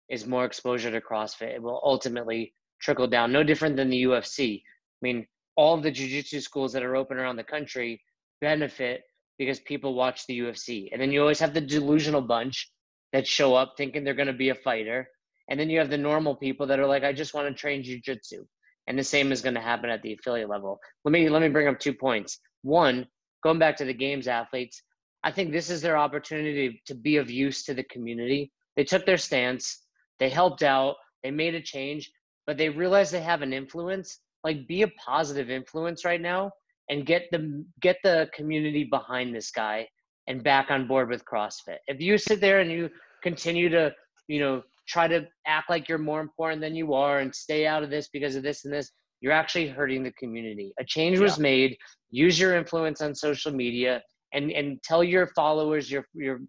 is 0.10 0.28
more 0.28 0.46
exposure 0.46 0.92
to 0.92 1.02
CrossFit. 1.02 1.56
It 1.56 1.62
will 1.64 1.82
ultimately 1.84 2.54
trickle 2.80 3.08
down. 3.08 3.32
No 3.32 3.44
different 3.44 3.76
than 3.76 3.90
the 3.90 4.04
UFC. 4.04 4.62
I 4.62 5.00
mean, 5.02 5.26
all 5.56 5.76
of 5.76 5.84
the 5.84 5.92
jiu-jitsu 5.92 6.40
schools 6.42 6.74
that 6.74 6.84
are 6.84 6.96
open 6.96 7.18
around 7.18 7.36
the 7.36 7.44
country 7.44 8.02
benefit 8.42 9.02
because 9.38 9.60
people 9.62 9.94
watch 9.94 10.26
the 10.28 10.40
UFC. 10.40 10.90
And 10.92 11.02
then 11.02 11.12
you 11.12 11.22
always 11.22 11.40
have 11.40 11.54
the 11.54 11.62
delusional 11.62 12.22
bunch 12.22 12.72
that 13.14 13.28
show 13.28 13.56
up 13.56 13.74
thinking 13.78 14.04
they're 14.04 14.14
going 14.14 14.28
to 14.28 14.34
be 14.34 14.50
a 14.50 14.56
fighter. 14.56 15.08
And 15.50 15.60
then 15.60 15.70
you 15.70 15.80
have 15.80 15.90
the 15.90 15.98
normal 15.98 16.36
people 16.36 16.68
that 16.68 16.80
are 16.80 16.86
like, 16.86 17.04
I 17.04 17.14
just 17.14 17.34
want 17.34 17.48
to 17.48 17.54
train 17.54 17.84
jiu-jitsu. 17.84 18.46
And 18.88 18.98
the 18.98 19.04
same 19.04 19.32
is 19.32 19.42
going 19.42 19.56
to 19.56 19.62
happen 19.62 19.90
at 19.90 20.02
the 20.02 20.14
affiliate 20.14 20.50
level. 20.50 20.80
Let 21.04 21.12
me 21.12 21.30
let 21.30 21.42
me 21.42 21.50
bring 21.50 21.68
up 21.68 21.80
two 21.80 21.94
points. 21.94 22.40
One, 22.62 23.06
going 23.44 23.60
back 23.60 23.76
to 23.78 23.86
the 23.86 23.94
games 23.94 24.28
athletes, 24.28 24.82
I 25.24 25.32
think 25.32 25.52
this 25.52 25.70
is 25.70 25.82
their 25.82 25.98
opportunity 25.98 26.82
to 26.86 26.96
be 26.96 27.18
of 27.18 27.30
use 27.30 27.64
to 27.66 27.74
the 27.74 27.84
community. 27.84 28.52
They 28.78 28.86
took 28.86 29.06
their 29.06 29.18
stance, 29.18 29.84
they 30.20 30.30
helped 30.30 30.64
out, 30.64 30.96
they 31.24 31.32
made 31.32 31.56
a 31.56 31.62
change, 31.62 32.10
but 32.48 32.58
they 32.58 32.70
realize 32.70 33.12
they 33.12 33.22
have 33.22 33.44
an 33.44 33.54
influence. 33.54 34.20
Like 34.44 34.68
be 34.68 34.82
a 34.84 34.88
positive 35.06 35.50
influence 35.50 36.06
right 36.06 36.22
now 36.22 36.52
and 36.90 37.06
get 37.06 37.24
the 37.32 37.66
get 37.82 37.98
the 38.04 38.30
community 38.34 38.86
behind 38.86 39.36
this 39.36 39.52
guy 39.52 39.88
and 40.28 40.44
back 40.44 40.72
on 40.72 40.88
board 40.88 41.10
with 41.10 41.24
CrossFit. 41.26 41.78
If 41.88 42.02
you 42.02 42.18
sit 42.18 42.42
there 42.42 42.60
and 42.60 42.72
you 42.72 42.90
continue 43.24 43.70
to, 43.70 43.94
you 44.28 44.40
know, 44.40 44.62
try 44.88 45.08
to 45.08 45.28
act 45.46 45.70
like 45.70 45.90
you're 45.90 45.98
more 45.98 46.22
important 46.22 46.62
than 46.62 46.76
you 46.76 46.94
are 46.94 47.20
and 47.20 47.34
stay 47.34 47.68
out 47.68 47.84
of 47.84 47.90
this 47.90 48.10
because 48.12 48.36
of 48.36 48.44
this 48.44 48.64
and 48.64 48.74
this, 48.74 48.92
you're 49.20 49.34
actually 49.34 49.68
hurting 49.68 50.04
the 50.04 50.12
community. 50.14 50.74
A 50.80 50.86
change 50.86 51.20
was 51.20 51.40
made. 51.40 51.76
Use 52.10 52.40
your 52.40 52.56
influence 52.56 53.02
on 53.02 53.14
social 53.16 53.52
media 53.52 54.02
and 54.34 54.52
and 54.52 54.82
tell 54.84 55.04
your 55.04 55.28
followers, 55.36 55.92
your 55.92 56.06
your 56.14 56.40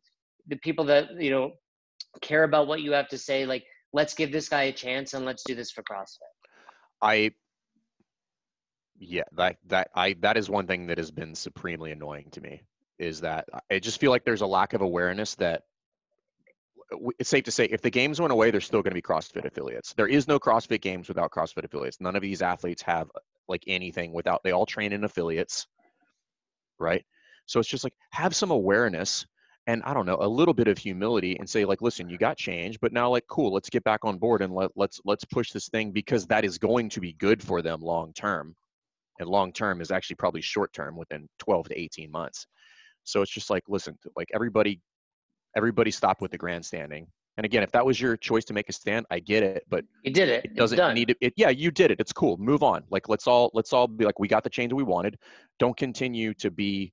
the 0.49 0.57
people 0.57 0.85
that 0.87 1.21
you 1.21 1.31
know 1.31 1.53
care 2.21 2.45
about 2.45 2.67
what 2.67 2.83
you 2.83 2.93
have 2.93 3.09
to 3.09 3.19
say. 3.19 3.47
Like, 3.47 3.65
let's 3.93 4.15
give 4.15 4.33
this 4.33 4.49
guy 4.49 4.65
a 4.65 4.73
chance 4.73 5.15
and 5.15 5.25
let's 5.25 5.43
do 5.45 5.55
this 5.55 5.71
for 5.71 5.83
CrossFit. 5.83 6.19
I 7.01 7.33
yeah, 8.99 9.23
that 9.33 9.57
that 9.67 9.91
I 9.95 10.15
that 10.21 10.37
is 10.37 10.51
one 10.51 10.67
thing 10.67 10.87
that 10.89 10.99
has 10.99 11.11
been 11.11 11.35
supremely 11.35 11.93
annoying 11.93 12.31
to 12.33 12.41
me 12.41 12.63
is 12.99 13.21
that 13.21 13.49
I 13.71 13.79
just 13.79 14.01
feel 14.01 14.11
like 14.11 14.25
there's 14.25 14.41
a 14.41 14.47
lack 14.47 14.73
of 14.73 14.81
awareness 14.81 15.37
that 15.37 15.63
it's 17.19 17.29
safe 17.29 17.45
to 17.45 17.51
say 17.51 17.67
if 17.67 17.83
the 17.83 17.91
games 17.91 18.21
went 18.21 18.33
away, 18.33 18.51
there's 18.51 18.65
still 18.65 18.83
going 18.83 18.91
to 18.91 18.95
be 18.95 19.03
CrossFit 19.03 19.45
affiliates. 19.45 19.93
There 19.93 20.09
is 20.09 20.27
no 20.27 20.41
CrossFit 20.41 20.81
games 20.81 21.07
without 21.07 21.31
CrossFit 21.31 21.65
affiliates. 21.65 22.01
None 22.01 22.17
of 22.17 22.23
these 22.23 22.43
athletes 22.43 22.83
have 22.83 23.11
like 23.47 23.63
anything 23.67 24.13
without 24.13 24.43
they 24.43 24.53
all 24.53 24.67
train 24.67 24.93
in 24.93 25.05
affiliates, 25.05 25.67
right? 26.79 27.05
So 27.47 27.61
it's 27.61 27.69
just 27.69 27.85
like 27.85 27.95
have 28.11 28.35
some 28.35 28.51
awareness 28.51 29.27
and 29.69 29.83
I 29.85 29.93
don't 29.93 30.07
know, 30.07 30.17
a 30.19 30.27
little 30.27 30.55
bit 30.55 30.67
of 30.67 30.79
humility 30.79 31.39
and 31.39 31.49
say 31.49 31.67
like, 31.67 31.83
listen, 31.83 32.09
you 32.09 32.17
got 32.17 32.39
change, 32.39 32.81
but 32.81 32.91
now 32.91 33.11
like, 33.11 33.27
cool, 33.29 33.53
let's 33.53 33.69
get 33.69 33.85
back 33.85 34.01
on 34.03 34.17
board 34.17 34.41
and 34.41 34.53
let 34.53 34.71
let's 34.75 34.99
let's 35.05 35.27
push 35.27 35.53
this 35.53 35.69
thing 35.69 35.93
because 35.93 36.27
that 36.27 36.45
is 36.45 36.57
going 36.57 36.89
to 36.89 37.01
be 37.01 37.13
good 37.13 37.43
for 37.43 37.61
them 37.61 37.83
long 37.83 38.13
term, 38.15 38.57
and 39.21 39.29
long 39.29 39.53
term 39.53 39.83
is 39.83 39.91
actually 39.91 40.17
probably 40.17 40.41
short 40.41 40.73
term 40.73 40.97
within 40.97 41.29
12 41.39 41.69
to 41.69 41.79
18 41.79 42.11
months. 42.11 42.47
So 43.05 43.21
it's 43.21 43.31
just 43.31 43.51
like, 43.51 43.63
listen, 43.69 43.97
like 44.17 44.29
everybody, 44.35 44.81
everybody 45.55 45.91
stop 45.91 46.23
with 46.23 46.31
the 46.31 46.39
grandstanding. 46.39 47.07
And 47.37 47.45
again, 47.45 47.63
if 47.63 47.71
that 47.73 47.85
was 47.85 48.01
your 48.01 48.17
choice 48.17 48.45
to 48.47 48.55
make 48.55 48.69
a 48.69 48.73
stand, 48.73 49.07
I 49.11 49.21
get 49.21 49.43
it, 49.43 49.65
but 49.69 49.85
you 50.03 50.13
did 50.13 50.31
it. 50.31 50.47
It 50.47 50.57
doesn't 50.57 50.95
need 50.95 51.11
it, 51.11 51.19
it. 51.21 51.35
Yeah, 51.37 51.51
you 51.51 51.71
did 51.71 51.91
it. 51.91 52.01
It's 52.01 52.13
cool. 52.13 52.39
Move 52.39 52.63
on. 52.63 52.85
Like 52.91 53.09
let's 53.11 53.27
all 53.27 53.51
let's 53.53 53.75
all 53.75 53.87
be 53.87 54.07
like, 54.07 54.19
we 54.19 54.29
got 54.29 54.45
the 54.45 54.51
change 54.51 54.73
we 54.73 54.83
wanted. 54.83 55.19
Don't 55.59 55.77
continue 55.77 56.33
to 56.35 56.51
be 56.51 56.93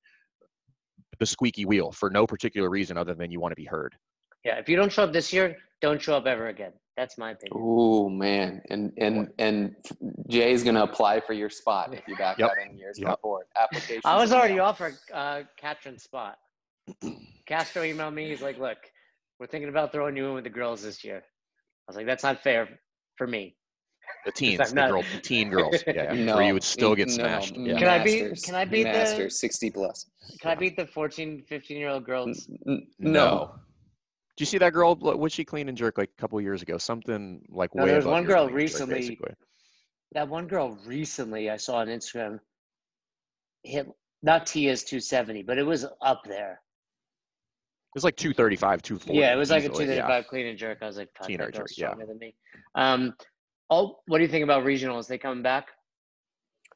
the 1.19 1.25
squeaky 1.25 1.65
wheel 1.65 1.91
for 1.91 2.10
no 2.10 2.25
particular 2.25 2.69
reason 2.69 2.97
other 2.97 3.13
than 3.13 3.32
you 3.32 3.39
want 3.39 3.51
to 3.51 3.56
be 3.56 3.65
heard. 3.65 3.95
Yeah, 4.43 4.58
if 4.58 4.69
you 4.69 4.75
don't 4.75 4.91
show 4.91 5.04
up 5.04 5.13
this 5.13 5.34
year, 5.34 5.58
don't 5.82 6.01
show 6.01 6.15
up 6.15 6.25
ever 6.25 6.47
again. 6.47 6.71
That's 6.95 7.17
my 7.17 7.32
opinion. 7.32 7.62
Oh 7.62 8.08
man, 8.08 8.62
and 8.69 8.93
and 8.97 9.30
and 9.38 9.75
Jay's 10.30 10.63
gonna 10.63 10.84
apply 10.84 11.19
for 11.19 11.34
your 11.34 11.49
spot 11.49 11.93
if 11.93 12.08
you 12.08 12.15
back 12.15 12.38
yep. 12.38 12.51
out 12.51 12.58
in 12.65 12.78
years 12.78 12.97
yep. 12.97 13.19
forward. 13.21 13.47
Application. 13.62 14.01
I 14.06 14.15
was 14.15 14.32
already 14.32 14.60
offered 14.60 14.95
uh, 15.13 15.41
Katrin's 15.58 16.04
spot. 16.04 16.38
Castro 17.47 17.84
emailed 17.84 18.13
me. 18.13 18.30
He's 18.30 18.41
like, 18.41 18.58
"Look, 18.60 18.78
we're 19.39 19.47
thinking 19.47 19.69
about 19.69 19.91
throwing 19.91 20.15
you 20.15 20.28
in 20.28 20.36
with 20.36 20.45
the 20.45 20.49
girls 20.49 20.84
this 20.84 21.04
year." 21.04 21.17
I 21.17 21.21
was 21.88 21.97
like, 21.97 22.06
"That's 22.06 22.23
not 22.23 22.41
fair 22.41 22.69
for 23.17 23.28
me." 23.28 23.58
The 24.25 24.31
teens, 24.31 24.71
the, 24.71 24.88
girl, 24.88 25.03
the 25.13 25.21
teen 25.21 25.49
girls. 25.49 25.83
Yeah, 25.88 26.11
no, 26.13 26.35
where 26.35 26.47
you 26.47 26.53
would 26.53 26.63
still 26.63 26.95
get 26.95 27.11
smashed. 27.11 27.55
No, 27.55 27.73
yeah. 27.73 27.79
Can 27.79 27.88
I 27.88 28.03
beat? 28.03 28.41
Can 28.41 28.55
I 28.55 28.65
beat 28.65 28.85
Masters, 28.85 29.33
the? 29.33 29.38
60 29.39 29.69
plus. 29.69 30.07
Can 30.41 30.49
I 30.49 30.55
beat 30.55 30.75
the 30.75 30.88
14, 30.88 31.43
15 31.47 31.77
year 31.77 31.89
old 31.89 32.05
girls? 32.05 32.47
No. 32.65 32.81
no. 32.97 33.51
Do 34.38 34.41
you 34.41 34.45
see 34.47 34.57
that 34.57 34.73
girl? 34.73 34.95
Was 34.95 35.31
she 35.31 35.45
clean 35.45 35.69
and 35.69 35.77
jerk 35.77 35.97
like 35.97 36.09
a 36.17 36.21
couple 36.21 36.41
years 36.41 36.61
ago? 36.61 36.77
Something 36.77 37.45
like 37.49 37.73
no, 37.75 37.83
way. 37.83 37.89
There 37.89 37.97
was 37.97 38.05
above 38.05 38.13
one 38.13 38.23
girl 38.25 38.47
clean 38.49 38.59
and 38.59 38.69
jerk, 38.69 38.88
recently. 38.89 39.35
that 40.13 40.27
one 40.27 40.47
girl 40.47 40.77
recently 40.85 41.49
I 41.49 41.57
saw 41.57 41.75
on 41.77 41.88
Instagram 41.88 42.39
hit 43.63 43.88
not 44.23 44.47
Tia's 44.47 44.83
270, 44.83 45.43
but 45.43 45.57
it 45.57 45.63
was 45.63 45.85
up 46.01 46.23
there. 46.25 46.53
It 46.53 47.97
was 47.97 48.03
like 48.03 48.17
235, 48.17 48.81
240. 48.81 49.17
yeah, 49.17 49.31
it 49.31 49.38
was 49.38 49.51
like 49.51 49.63
a 49.63 49.69
235 49.69 50.09
yeah. 50.09 50.21
clean 50.27 50.47
and 50.47 50.57
jerk. 50.57 50.79
I 50.81 50.88
was 50.88 50.97
like, 50.97 51.09
fuck, 51.15 51.27
Clean 51.27 51.38
that 51.38 51.47
or 51.47 51.51
girl's 51.51 51.71
jerk, 51.71 51.77
yeah. 51.77 51.88
stronger 51.91 52.05
than 52.07 52.17
me. 52.17 52.35
Um, 52.73 53.13
oh, 53.69 53.97
what 54.08 54.17
do 54.17 54.23
you 54.23 54.30
think 54.30 54.43
about 54.43 54.63
regionals? 54.63 55.08
They 55.08 55.17
coming 55.17 55.43
back? 55.43 55.69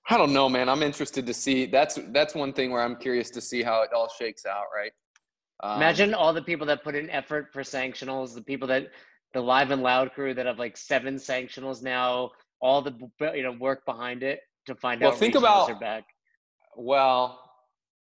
I 0.09 0.17
don't 0.17 0.33
know, 0.33 0.49
man. 0.49 0.69
I'm 0.69 0.81
interested 0.81 1.25
to 1.27 1.33
see. 1.33 1.65
That's 1.65 1.99
that's 2.09 2.33
one 2.33 2.53
thing 2.53 2.71
where 2.71 2.81
I'm 2.81 2.95
curious 2.95 3.29
to 3.31 3.41
see 3.41 3.61
how 3.61 3.83
it 3.83 3.89
all 3.93 4.09
shakes 4.09 4.45
out, 4.45 4.65
right? 4.75 4.91
Um, 5.61 5.77
Imagine 5.77 6.13
all 6.13 6.33
the 6.33 6.41
people 6.41 6.65
that 6.67 6.83
put 6.83 6.95
in 6.95 7.09
effort 7.09 7.49
for 7.53 7.61
sanctionals, 7.61 8.33
the 8.33 8.41
people 8.41 8.67
that 8.69 8.87
the 9.33 9.41
live 9.41 9.71
and 9.71 9.83
loud 9.83 10.13
crew 10.13 10.33
that 10.33 10.45
have 10.45 10.57
like 10.57 10.77
seven 10.77 11.15
sanctionals 11.15 11.83
now, 11.83 12.31
all 12.61 12.81
the 12.81 12.93
you 13.35 13.43
know 13.43 13.51
work 13.51 13.85
behind 13.85 14.23
it 14.23 14.39
to 14.65 14.75
find 14.75 15.03
out. 15.03 15.07
Well, 15.07 15.13
out 15.13 15.19
think 15.19 15.35
regionals 15.35 15.39
about- 15.39 15.69
are 15.71 15.79
back. 15.79 16.03
Well, 16.75 17.41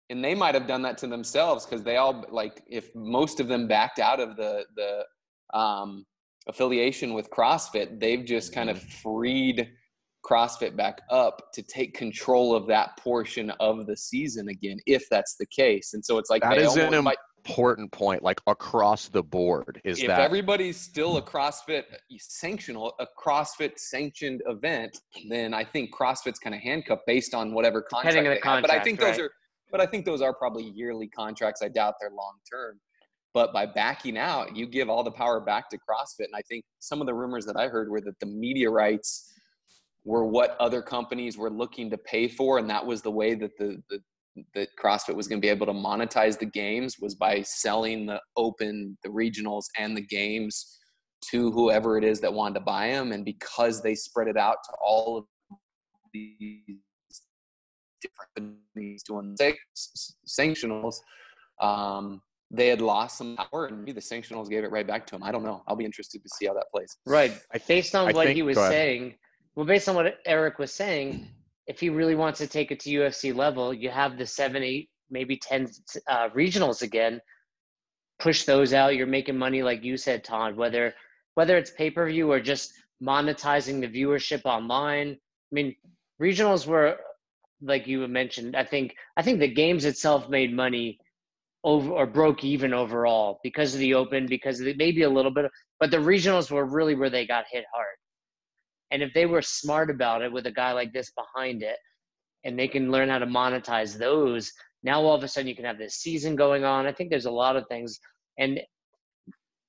and 0.09 0.23
they 0.23 0.35
might 0.35 0.55
have 0.55 0.67
done 0.67 0.81
that 0.81 0.97
to 0.99 1.07
themselves 1.07 1.65
because 1.65 1.83
they 1.83 1.97
all 1.97 2.25
like 2.29 2.63
if 2.67 2.93
most 2.95 3.39
of 3.39 3.47
them 3.47 3.67
backed 3.67 3.99
out 3.99 4.19
of 4.19 4.35
the 4.35 4.65
the 4.75 5.57
um, 5.57 6.05
affiliation 6.47 7.13
with 7.13 7.29
CrossFit, 7.29 7.99
they've 7.99 8.25
just 8.25 8.53
kind 8.53 8.69
of 8.69 8.77
mm-hmm. 8.77 9.09
freed 9.09 9.69
CrossFit 10.25 10.75
back 10.75 11.01
up 11.09 11.51
to 11.53 11.61
take 11.61 11.93
control 11.93 12.55
of 12.55 12.67
that 12.67 12.97
portion 12.97 13.51
of 13.59 13.85
the 13.85 13.97
season 13.97 14.47
again, 14.49 14.77
if 14.85 15.07
that's 15.09 15.35
the 15.35 15.45
case. 15.45 15.93
And 15.93 16.03
so 16.03 16.17
it's 16.17 16.29
like 16.29 16.41
that 16.43 16.57
is 16.57 16.75
an 16.75 16.85
almost 16.85 17.03
might- 17.03 17.17
important 17.45 17.91
point, 17.91 18.23
like 18.23 18.39
across 18.47 19.09
the 19.09 19.21
board. 19.21 19.81
Is 19.83 19.97
that 19.97 20.03
if 20.03 20.07
that 20.07 20.21
everybody's 20.21 20.79
still 20.79 21.17
a 21.17 21.21
mm. 21.21 21.27
CrossFit 21.27 21.83
sanctional, 22.17 22.93
a 22.99 23.07
CrossFit 23.21 23.77
sanctioned 23.77 24.41
event, 24.47 24.97
then 25.29 25.53
I 25.53 25.63
think 25.63 25.93
CrossFit's 25.93 26.39
kind 26.39 26.55
of 26.55 26.61
handcuffed 26.61 27.03
based 27.05 27.33
on 27.33 27.53
whatever 27.53 27.81
contract 27.81 28.15
Depending 28.15 28.31
on 28.31 28.35
they 28.35 28.39
the 28.41 28.49
have. 28.49 28.61
But 28.61 28.71
I 28.71 28.75
contract, 28.75 28.85
think 28.85 28.99
those 29.01 29.19
are, 29.19 29.31
but 29.71 29.81
I 29.81 29.85
think 29.85 30.05
those 30.05 30.21
are 30.21 30.33
probably 30.33 30.69
yearly 30.69 31.09
contracts. 31.09 31.61
I 31.61 31.67
doubt 31.67 31.95
they're 31.99 32.11
long 32.11 32.35
term. 32.49 32.79
But 33.33 33.51
by 33.51 33.65
backing 33.65 34.17
out, 34.17 34.55
you 34.55 34.67
give 34.67 34.89
all 34.89 35.03
the 35.03 35.11
power 35.11 35.39
back 35.39 35.69
to 35.69 35.77
CrossFit. 35.77 36.25
And 36.25 36.35
I 36.35 36.41
think 36.41 36.63
some 36.79 37.01
of 37.01 37.07
the 37.07 37.13
rumors 37.13 37.45
that 37.45 37.57
I 37.57 37.67
heard 37.67 37.89
were 37.89 38.01
that 38.01 38.19
the 38.19 38.27
media 38.27 38.69
rights 38.69 39.31
were 40.05 40.25
what 40.25 40.55
other 40.59 40.81
companies 40.81 41.37
were 41.37 41.49
looking 41.49 41.89
to 41.89 41.97
pay 41.97 42.27
for, 42.27 42.59
and 42.59 42.69
that 42.69 42.85
was 42.85 43.01
the 43.01 43.11
way 43.11 43.33
that 43.35 43.57
the, 43.57 43.81
the 43.89 43.99
that 44.55 44.69
CrossFit 44.81 45.15
was 45.15 45.27
going 45.27 45.39
to 45.39 45.45
be 45.45 45.49
able 45.49 45.65
to 45.65 45.73
monetize 45.73 46.39
the 46.39 46.45
games 46.45 46.97
was 46.99 47.15
by 47.15 47.41
selling 47.43 48.05
the 48.05 48.19
open, 48.35 48.97
the 49.03 49.09
regionals, 49.09 49.65
and 49.77 49.95
the 49.95 50.01
games 50.01 50.79
to 51.29 51.51
whoever 51.51 51.97
it 51.97 52.03
is 52.03 52.19
that 52.21 52.33
wanted 52.33 52.55
to 52.55 52.59
buy 52.61 52.87
them. 52.87 53.11
And 53.11 53.23
because 53.23 53.81
they 53.81 53.95
spread 53.95 54.27
it 54.27 54.37
out 54.37 54.57
to 54.65 54.71
all 54.83 55.17
of 55.17 55.57
these 56.13 56.81
different 58.01 58.57
companies 58.75 59.03
doing 59.03 59.37
sanctionals, 60.27 60.95
um, 61.61 62.21
they 62.53 62.67
had 62.67 62.81
lost 62.81 63.17
some 63.17 63.35
power, 63.35 63.65
and 63.65 63.79
maybe 63.79 63.91
the 63.91 63.99
sanctionals 63.99 64.47
gave 64.47 64.63
it 64.63 64.71
right 64.71 64.85
back 64.85 65.07
to 65.07 65.15
him. 65.15 65.23
I 65.23 65.31
don't 65.31 65.43
know. 65.43 65.63
I'll 65.67 65.75
be 65.75 65.85
interested 65.85 66.21
to 66.21 66.29
see 66.29 66.45
how 66.45 66.53
that 66.53 66.67
plays. 66.71 66.95
Right. 67.05 67.33
I- 67.51 67.57
based 67.57 67.95
on 67.95 68.09
I 68.09 68.11
what 68.13 68.27
think- 68.27 68.35
he 68.35 68.43
was 68.43 68.57
saying, 68.57 69.15
well, 69.55 69.65
based 69.65 69.89
on 69.89 69.95
what 69.95 70.19
Eric 70.25 70.59
was 70.59 70.71
saying, 70.71 71.27
if 71.67 71.79
he 71.79 71.89
really 71.89 72.15
wants 72.15 72.39
to 72.39 72.47
take 72.47 72.71
it 72.71 72.79
to 72.81 72.89
UFC 72.91 73.35
level, 73.35 73.73
you 73.73 73.89
have 73.89 74.17
the 74.17 74.25
seven, 74.25 74.63
eight, 74.63 74.89
maybe 75.09 75.35
10 75.37 75.69
uh, 76.07 76.29
regionals 76.29 76.81
again. 76.83 77.19
Push 78.19 78.45
those 78.45 78.73
out. 78.73 78.95
You're 78.95 79.07
making 79.07 79.37
money, 79.37 79.63
like 79.63 79.83
you 79.83 79.97
said, 79.97 80.23
Todd, 80.23 80.55
whether 80.55 80.93
whether 81.35 81.57
it's 81.57 81.71
pay 81.71 81.89
per 81.89 82.07
view 82.07 82.31
or 82.31 82.39
just 82.39 82.71
monetizing 83.01 83.81
the 83.81 83.87
viewership 83.87 84.45
online. 84.45 85.09
I 85.11 85.51
mean, 85.51 85.75
regionals 86.21 86.67
were, 86.67 86.97
like 87.61 87.87
you 87.87 88.07
mentioned, 88.07 88.55
I 88.55 88.63
think 88.63 88.95
I 89.17 89.23
think 89.23 89.39
the 89.39 89.47
games 89.47 89.85
itself 89.85 90.29
made 90.29 90.53
money 90.55 90.99
over 91.63 91.91
or 91.91 92.05
broke 92.05 92.43
even 92.43 92.73
overall 92.73 93.39
because 93.43 93.73
of 93.73 93.79
the 93.79 93.93
open, 93.93 94.25
because 94.27 94.59
of 94.59 94.65
the, 94.65 94.73
maybe 94.75 95.03
a 95.03 95.09
little 95.09 95.31
bit, 95.31 95.49
but 95.79 95.91
the 95.91 95.97
regionals 95.97 96.51
were 96.51 96.65
really 96.65 96.95
where 96.95 97.09
they 97.09 97.25
got 97.25 97.45
hit 97.51 97.65
hard. 97.73 97.95
And 98.91 99.01
if 99.01 99.13
they 99.13 99.25
were 99.25 99.41
smart 99.41 99.89
about 99.89 100.21
it 100.21 100.31
with 100.31 100.45
a 100.45 100.51
guy 100.51 100.73
like 100.73 100.93
this 100.93 101.11
behind 101.11 101.63
it, 101.63 101.77
and 102.43 102.59
they 102.59 102.67
can 102.67 102.91
learn 102.91 103.09
how 103.09 103.19
to 103.19 103.25
monetize 103.25 103.97
those, 103.97 104.51
now 104.83 105.01
all 105.01 105.15
of 105.15 105.23
a 105.23 105.27
sudden 105.27 105.47
you 105.47 105.55
can 105.55 105.65
have 105.65 105.77
this 105.77 105.95
season 105.95 106.35
going 106.35 106.65
on. 106.65 106.85
I 106.85 106.91
think 106.91 107.09
there's 107.09 107.25
a 107.25 107.31
lot 107.31 107.55
of 107.55 107.65
things. 107.69 107.99
And 108.37 108.59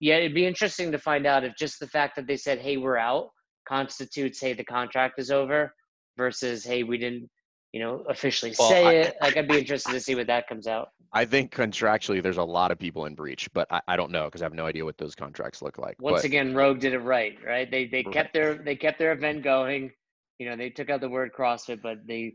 yeah, 0.00 0.16
it'd 0.16 0.34
be 0.34 0.44
interesting 0.44 0.90
to 0.90 0.98
find 0.98 1.24
out 1.26 1.44
if 1.44 1.54
just 1.56 1.78
the 1.78 1.86
fact 1.86 2.16
that 2.16 2.26
they 2.26 2.36
said, 2.36 2.58
hey, 2.58 2.76
we're 2.76 2.96
out 2.96 3.30
constitutes, 3.66 4.40
hey, 4.40 4.52
the 4.52 4.64
contract 4.64 5.18
is 5.18 5.30
over 5.30 5.72
versus, 6.16 6.64
hey, 6.64 6.82
we 6.82 6.98
didn't, 6.98 7.30
you 7.74 7.80
know, 7.80 8.04
officially 8.08 8.54
Well, 8.56 8.68
say 8.68 8.84
I- 8.86 8.92
it. 8.92 9.16
Like, 9.20 9.36
I'd 9.36 9.48
be 9.48 9.58
interested 9.58 9.90
to 9.90 10.00
see 10.00 10.14
what 10.14 10.28
that 10.28 10.46
comes 10.46 10.68
out. 10.68 10.90
I 11.12 11.24
think 11.24 11.52
contractually 11.52 12.22
there's 12.22 12.36
a 12.36 12.44
lot 12.44 12.70
of 12.70 12.78
people 12.78 13.06
in 13.06 13.16
breach, 13.16 13.48
but 13.52 13.66
I, 13.68 13.80
I 13.88 13.96
don't 13.96 14.12
know 14.12 14.26
because 14.26 14.42
I 14.42 14.44
have 14.44 14.54
no 14.54 14.64
idea 14.64 14.84
what 14.84 14.96
those 14.96 15.16
contracts 15.16 15.60
look 15.60 15.76
like. 15.76 15.96
Once 16.00 16.18
but 16.18 16.24
again, 16.24 16.54
Rogue 16.54 16.78
did 16.78 16.92
it 16.92 17.00
right, 17.00 17.36
right? 17.44 17.68
They 17.68 17.86
they 17.86 18.04
Right. 18.04 18.12
kept 18.12 18.32
their 18.32 18.54
they 18.54 18.76
kept 18.76 19.00
their 19.00 19.10
event 19.12 19.42
going. 19.42 19.90
You 20.38 20.50
know, 20.50 20.56
they 20.56 20.70
took 20.70 20.88
out 20.88 21.00
the 21.00 21.08
word 21.08 21.32
CrossFit, 21.36 21.82
but 21.82 21.98
they 22.06 22.34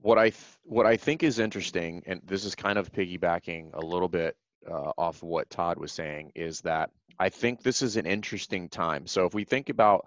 what 0.00 0.18
I 0.18 0.30
th- 0.30 0.58
what 0.62 0.86
I 0.86 0.96
think 0.96 1.22
is 1.22 1.38
interesting, 1.38 2.02
and 2.06 2.22
this 2.24 2.44
is 2.46 2.54
kind 2.54 2.78
of 2.78 2.92
piggybacking 2.92 3.74
a 3.74 3.80
little 3.80 4.08
bit 4.08 4.36
uh, 4.70 4.92
off 4.96 5.22
what 5.22 5.50
Todd 5.50 5.78
was 5.78 5.92
saying, 5.92 6.32
is 6.34 6.62
that 6.62 6.90
I 7.18 7.28
think 7.28 7.62
this 7.62 7.82
is 7.82 7.96
an 7.96 8.06
interesting 8.06 8.70
time. 8.70 9.06
So 9.06 9.26
if 9.26 9.34
we 9.34 9.44
think 9.44 9.68
about 9.68 10.06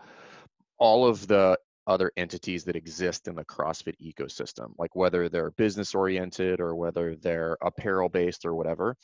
all 0.80 1.07
of 1.07 1.28
the 1.28 1.57
other 1.88 2.11
entities 2.17 2.63
that 2.65 2.75
exist 2.75 3.27
in 3.27 3.36
the 3.36 3.45
CrossFit 3.45 3.95
ecosystem, 4.01 4.73
like 4.77 4.95
whether 4.95 5.29
they're 5.29 5.51
business 5.51 5.93
oriented 5.93 6.59
or 6.59 6.75
whether 6.75 7.15
they're 7.15 7.57
apparel 7.61 8.09
based 8.09 8.45
or 8.45 8.55
whatever, 8.55 8.95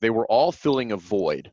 they 0.00 0.10
were 0.10 0.26
all 0.26 0.52
filling 0.52 0.92
a 0.92 0.96
void 0.96 1.52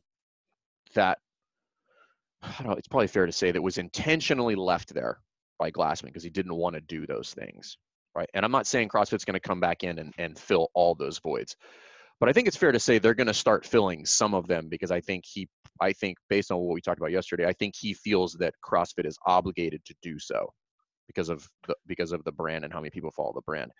that 0.94 1.18
I 2.42 2.54
don't 2.58 2.68
know, 2.68 2.76
it's 2.76 2.88
probably 2.88 3.08
fair 3.08 3.26
to 3.26 3.32
say 3.32 3.50
that 3.50 3.62
was 3.62 3.78
intentionally 3.78 4.54
left 4.54 4.94
there 4.94 5.20
by 5.58 5.70
Glassman 5.70 6.06
because 6.06 6.22
he 6.22 6.30
didn't 6.30 6.54
want 6.54 6.74
to 6.74 6.80
do 6.80 7.06
those 7.06 7.34
things 7.34 7.76
right? 8.14 8.28
And 8.34 8.44
I'm 8.44 8.52
not 8.52 8.66
saying 8.66 8.88
CrossFit's 8.88 9.24
going 9.24 9.34
to 9.34 9.40
come 9.40 9.60
back 9.60 9.84
in 9.84 9.98
and, 9.98 10.12
and 10.18 10.38
fill 10.38 10.68
all 10.74 10.94
those 10.94 11.18
voids, 11.18 11.56
but 12.18 12.28
I 12.28 12.32
think 12.32 12.48
it's 12.48 12.56
fair 12.56 12.72
to 12.72 12.80
say 12.80 12.98
they're 12.98 13.14
going 13.14 13.26
to 13.26 13.34
start 13.34 13.64
filling 13.64 14.04
some 14.04 14.34
of 14.34 14.46
them 14.46 14.68
because 14.68 14.90
I 14.90 15.00
think 15.00 15.24
he, 15.26 15.48
I 15.80 15.92
think 15.92 16.18
based 16.28 16.50
on 16.50 16.58
what 16.58 16.74
we 16.74 16.80
talked 16.80 16.98
about 16.98 17.12
yesterday, 17.12 17.46
I 17.46 17.52
think 17.52 17.74
he 17.78 17.94
feels 17.94 18.34
that 18.34 18.54
CrossFit 18.64 19.06
is 19.06 19.16
obligated 19.26 19.84
to 19.86 19.94
do 20.02 20.18
so 20.18 20.52
because 21.10 21.28
of 21.28 21.48
the 21.66 21.74
because 21.86 22.12
of 22.12 22.22
the 22.24 22.32
brand 22.32 22.64
and 22.64 22.72
how 22.72 22.80
many 22.80 22.90
people 22.90 23.10
follow 23.10 23.32
the 23.34 23.40
brand. 23.42 23.72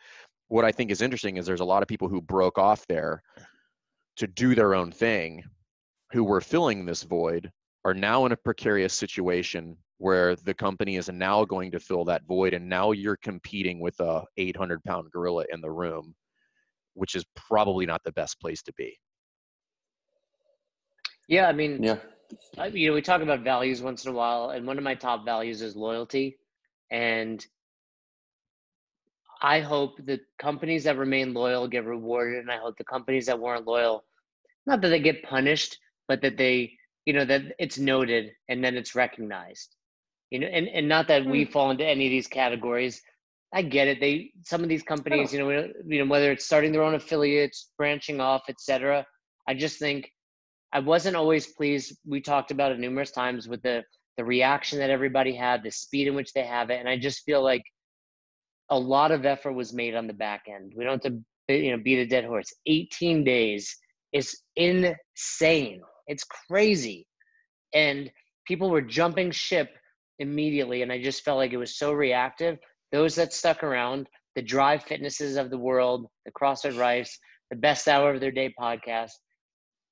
What 0.49 0.64
I 0.64 0.72
think 0.72 0.91
is 0.91 1.01
interesting 1.01 1.37
is 1.37 1.47
there's 1.47 1.61
a 1.61 1.64
lot 1.64 1.83
of 1.83 1.89
people 1.89 2.09
who 2.09 2.20
broke 2.20 2.59
off 2.59 2.85
there 2.89 3.22
to 4.16 4.26
do 4.26 4.55
their 4.55 4.74
own 4.74 4.91
thing, 4.91 5.45
who 6.12 6.24
were 6.24 6.41
filling 6.41 6.85
this 6.85 7.05
void, 7.05 7.51
are 7.85 7.95
now 7.95 8.26
in 8.26 8.33
a 8.33 8.37
precarious 8.37 8.93
situation 8.93 9.76
where 9.99 10.35
the 10.35 10.55
company 10.55 10.97
is 10.97 11.09
now 11.09 11.45
going 11.45 11.70
to 11.70 11.78
fill 11.78 12.05
that 12.07 12.24
void 12.26 12.55
and 12.55 12.68
now 12.68 12.91
you're 12.93 13.18
competing 13.22 13.78
with 13.81 13.99
a 14.01 14.24
800 14.37 14.83
pound 14.85 15.11
gorilla 15.12 15.45
in 15.53 15.61
the 15.61 15.70
room 15.70 16.14
which 16.95 17.14
is 17.14 17.24
probably 17.37 17.87
not 17.87 18.03
the 18.05 18.12
best 18.12 18.41
place 18.41 18.62
to 18.62 18.72
be 18.76 18.99
yeah, 21.31 21.47
I 21.49 21.53
mean, 21.53 21.81
Yeah. 21.81 21.99
I- 22.59 22.66
you 22.66 22.89
know, 22.89 22.95
we 22.95 23.03
talk 23.03 23.22
about 23.22 23.41
values 23.41 23.81
once 23.83 24.05
in 24.05 24.11
a 24.11 24.14
while, 24.14 24.51
and 24.51 24.66
one 24.66 24.78
of 24.78 24.85
my 24.85 24.97
top 24.97 25.24
values 25.24 25.62
is 25.62 25.76
loyalty. 25.76 26.39
And 26.91 27.45
I 29.43 29.61
hope 29.61 29.97
the 30.05 30.20
companies 30.38 30.84
that 30.84 30.99
remain 30.99 31.32
loyal 31.32 31.66
get 31.68 31.84
rewarded, 31.84 32.41
and 32.41 32.51
I 32.51 32.59
hope 32.59 32.76
the 32.76 32.84
companies 32.84 33.26
that 33.26 33.38
weren't 33.38 33.66
loyal, 33.66 34.05
not 34.66 34.80
that 34.82 34.88
they 34.88 35.01
get 35.01 35.22
punished, 35.22 35.78
but 36.09 36.20
that 36.22 36.36
they, 36.36 36.72
you 37.07 37.14
know, 37.14 37.24
that 37.24 37.43
it's 37.59 37.78
noted 37.78 38.32
and 38.49 38.62
then 38.62 38.76
it's 38.76 38.95
recognized. 38.95 39.74
You 40.30 40.41
know, 40.41 40.47
and, 40.47 40.68
and 40.68 40.88
not 40.88 41.09
that 41.09 41.24
we 41.24 41.45
hmm. 41.45 41.51
fall 41.51 41.70
into 41.70 41.86
any 41.86 42.07
of 42.07 42.11
these 42.11 42.28
categories. 42.28 43.03
I 43.53 43.62
get 43.62 43.88
it. 43.88 43.99
They 43.99 44.32
some 44.45 44.62
of 44.62 44.68
these 44.68 44.82
companies, 44.82 45.32
you 45.32 45.41
know, 45.41 45.68
you 45.84 46.05
know, 46.05 46.11
whether 46.11 46.30
it's 46.30 46.45
starting 46.45 46.70
their 46.70 46.84
own 46.84 46.95
affiliates, 46.95 47.70
branching 47.76 48.20
off, 48.20 48.43
etc. 48.49 49.05
I 49.49 49.55
just 49.55 49.80
think 49.80 50.12
I 50.72 50.78
wasn't 50.78 51.16
always 51.16 51.49
pleased. 51.49 51.97
We 52.07 52.20
talked 52.20 52.53
about 52.53 52.70
it 52.70 52.78
numerous 52.78 53.11
times 53.11 53.49
with 53.49 53.62
the 53.62 53.82
the 54.21 54.25
reaction 54.27 54.81
that 54.81 54.91
everybody 54.91 55.35
had, 55.35 55.62
the 55.62 55.71
speed 55.71 56.07
in 56.07 56.14
which 56.14 56.35
they 56.35 56.45
have 56.45 56.68
it, 56.68 56.79
and 56.79 56.87
I 56.87 56.99
just 56.99 57.25
feel 57.25 57.43
like 57.43 57.62
a 58.68 58.79
lot 58.79 59.12
of 59.12 59.25
effort 59.25 59.55
was 59.55 59.73
made 59.73 59.95
on 59.95 60.07
the 60.07 60.12
back 60.12 60.43
end. 60.47 60.75
We 60.77 60.85
don't 60.85 61.03
have 61.03 61.14
to 61.49 61.57
you 61.57 61.75
know 61.75 61.83
beat 61.83 62.01
a 62.01 62.07
dead 62.07 62.27
horse. 62.27 62.53
18 62.66 63.25
days 63.25 63.75
is 64.12 64.39
insane. 64.57 65.81
It's 66.07 66.25
crazy, 66.47 67.07
and 67.73 68.11
people 68.47 68.68
were 68.68 68.83
jumping 68.83 69.31
ship 69.31 69.71
immediately, 70.18 70.83
and 70.83 70.93
I 70.93 71.03
just 71.03 71.25
felt 71.25 71.39
like 71.39 71.55
it 71.55 71.57
was 71.57 71.79
so 71.79 71.91
reactive. 71.91 72.59
Those 72.93 73.14
that 73.14 73.33
stuck 73.33 73.64
around, 73.64 74.07
the 74.37 74.43
Drive 74.43 74.83
Fitnesses 74.83 75.39
of 75.39 75.49
the 75.49 75.57
world, 75.57 76.09
the 76.27 76.33
CrossFit 76.33 76.79
Rice, 76.79 77.18
the 77.49 77.57
Best 77.57 77.89
Hour 77.89 78.12
of 78.12 78.21
Their 78.21 78.33
Day 78.33 78.53
podcast. 78.61 79.12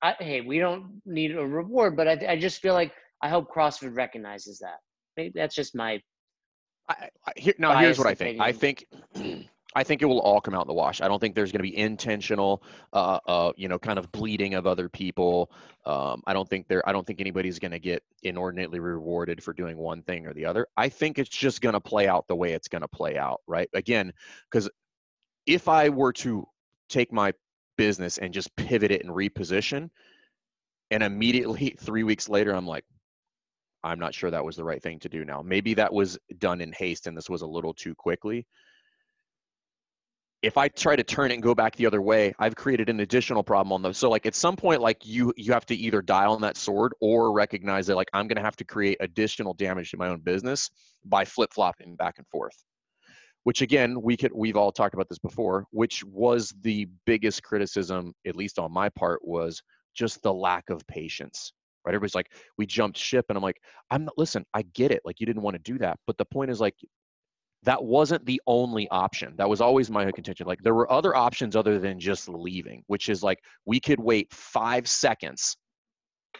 I, 0.02 0.16
hey, 0.20 0.42
we 0.42 0.58
don't 0.58 1.00
need 1.06 1.34
a 1.34 1.46
reward, 1.46 1.96
but 1.96 2.06
I, 2.06 2.32
I 2.32 2.38
just 2.38 2.60
feel 2.60 2.74
like 2.74 2.92
I 3.22 3.28
hope 3.28 3.52
CrossFit 3.52 3.96
recognizes 3.96 4.58
that. 4.60 4.78
Maybe 5.16 5.32
that's 5.34 5.54
just 5.54 5.74
my 5.74 6.00
I, 6.88 7.10
I, 7.26 7.32
here, 7.36 7.54
now 7.58 7.76
here's 7.78 7.98
what 7.98 8.06
I 8.06 8.14
think. 8.14 8.40
I 8.40 8.52
think 8.52 8.86
I 9.74 9.84
think 9.84 10.00
it 10.00 10.06
will 10.06 10.20
all 10.20 10.40
come 10.40 10.54
out 10.54 10.62
in 10.62 10.68
the 10.68 10.74
wash. 10.74 11.02
I 11.02 11.08
don't 11.08 11.20
think 11.20 11.34
there's 11.34 11.52
going 11.52 11.58
to 11.58 11.70
be 11.70 11.76
intentional, 11.76 12.62
uh, 12.94 13.18
uh, 13.26 13.52
you 13.56 13.68
know, 13.68 13.78
kind 13.78 13.98
of 13.98 14.10
bleeding 14.12 14.54
of 14.54 14.66
other 14.66 14.88
people. 14.88 15.52
Um, 15.84 16.22
I 16.26 16.32
don't 16.32 16.48
think 16.48 16.68
there. 16.68 16.86
I 16.88 16.92
don't 16.92 17.06
think 17.06 17.20
anybody's 17.20 17.58
going 17.58 17.72
to 17.72 17.78
get 17.78 18.02
inordinately 18.22 18.80
rewarded 18.80 19.42
for 19.42 19.52
doing 19.52 19.76
one 19.76 20.02
thing 20.02 20.26
or 20.26 20.32
the 20.32 20.46
other. 20.46 20.66
I 20.76 20.88
think 20.88 21.18
it's 21.18 21.28
just 21.28 21.60
going 21.60 21.74
to 21.74 21.80
play 21.80 22.08
out 22.08 22.26
the 22.28 22.36
way 22.36 22.52
it's 22.52 22.68
going 22.68 22.82
to 22.82 22.88
play 22.88 23.18
out, 23.18 23.42
right? 23.46 23.68
Again, 23.74 24.12
because 24.50 24.70
if 25.46 25.68
I 25.68 25.90
were 25.90 26.12
to 26.14 26.46
take 26.88 27.12
my 27.12 27.32
business 27.76 28.18
and 28.18 28.32
just 28.32 28.54
pivot 28.56 28.90
it 28.90 29.04
and 29.04 29.14
reposition, 29.14 29.90
and 30.90 31.02
immediately 31.02 31.76
three 31.78 32.04
weeks 32.04 32.28
later, 32.28 32.54
I'm 32.54 32.66
like, 32.66 32.84
I'm 33.84 33.98
not 33.98 34.14
sure 34.14 34.30
that 34.30 34.44
was 34.44 34.56
the 34.56 34.64
right 34.64 34.82
thing 34.82 34.98
to 35.00 35.08
do 35.08 35.24
now. 35.24 35.42
Maybe 35.42 35.74
that 35.74 35.92
was 35.92 36.18
done 36.38 36.60
in 36.60 36.72
haste 36.72 37.06
and 37.06 37.16
this 37.16 37.30
was 37.30 37.42
a 37.42 37.46
little 37.46 37.72
too 37.72 37.94
quickly. 37.94 38.46
If 40.40 40.56
I 40.56 40.68
try 40.68 40.94
to 40.94 41.02
turn 41.02 41.30
it 41.30 41.34
and 41.34 41.42
go 41.42 41.54
back 41.54 41.74
the 41.74 41.86
other 41.86 42.00
way, 42.00 42.32
I've 42.38 42.54
created 42.54 42.88
an 42.88 43.00
additional 43.00 43.42
problem 43.42 43.72
on 43.72 43.82
those. 43.82 43.98
So 43.98 44.08
like 44.08 44.24
at 44.24 44.36
some 44.36 44.54
point, 44.54 44.80
like 44.80 45.04
you 45.04 45.32
you 45.36 45.52
have 45.52 45.66
to 45.66 45.74
either 45.74 46.00
die 46.00 46.26
on 46.26 46.40
that 46.42 46.56
sword 46.56 46.92
or 47.00 47.32
recognize 47.32 47.88
that 47.88 47.96
like 47.96 48.08
I'm 48.12 48.28
gonna 48.28 48.42
have 48.42 48.56
to 48.56 48.64
create 48.64 48.98
additional 49.00 49.52
damage 49.54 49.90
to 49.90 49.96
my 49.96 50.08
own 50.08 50.20
business 50.20 50.70
by 51.04 51.24
flip-flopping 51.24 51.96
back 51.96 52.18
and 52.18 52.26
forth. 52.28 52.54
Which 53.42 53.62
again, 53.62 54.00
we 54.00 54.16
could 54.16 54.32
we've 54.32 54.56
all 54.56 54.70
talked 54.70 54.94
about 54.94 55.08
this 55.08 55.18
before, 55.18 55.66
which 55.70 56.04
was 56.04 56.54
the 56.60 56.86
biggest 57.04 57.42
criticism, 57.42 58.14
at 58.26 58.36
least 58.36 58.60
on 58.60 58.72
my 58.72 58.88
part, 58.90 59.26
was 59.26 59.60
just 59.94 60.22
the 60.22 60.32
lack 60.32 60.70
of 60.70 60.86
patience 60.86 61.52
right? 61.84 61.94
Everybody's 61.94 62.14
like, 62.14 62.32
we 62.56 62.66
jumped 62.66 62.98
ship, 62.98 63.26
and 63.28 63.36
I'm 63.36 63.42
like, 63.42 63.60
I'm 63.90 64.04
not. 64.04 64.18
Listen, 64.18 64.44
I 64.54 64.62
get 64.74 64.90
it. 64.90 65.02
Like 65.04 65.20
you 65.20 65.26
didn't 65.26 65.42
want 65.42 65.54
to 65.54 65.72
do 65.72 65.78
that, 65.78 65.98
but 66.06 66.18
the 66.18 66.24
point 66.24 66.50
is 66.50 66.60
like, 66.60 66.74
that 67.64 67.82
wasn't 67.82 68.24
the 68.24 68.40
only 68.46 68.88
option. 68.90 69.34
That 69.36 69.48
was 69.48 69.60
always 69.60 69.90
my 69.90 70.10
contention. 70.12 70.46
Like 70.46 70.62
there 70.62 70.74
were 70.74 70.90
other 70.92 71.16
options 71.16 71.56
other 71.56 71.78
than 71.78 71.98
just 71.98 72.28
leaving, 72.28 72.82
which 72.86 73.08
is 73.08 73.22
like 73.22 73.38
we 73.66 73.80
could 73.80 74.00
wait 74.00 74.32
five 74.32 74.88
seconds 74.88 75.56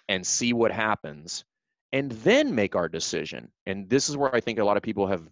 and 0.09 0.25
see 0.27 0.53
what 0.53 0.71
happens, 0.71 1.45
and 1.93 2.13
then 2.13 2.55
make 2.55 2.77
our 2.77 2.89
decision. 2.89 3.51
And 3.67 3.89
this 3.89 4.09
is 4.09 4.17
where 4.17 4.35
I 4.35 4.41
think 4.41 4.59
a 4.59 4.65
lot 4.65 4.77
of 4.77 4.83
people 4.83 5.07
have. 5.07 5.23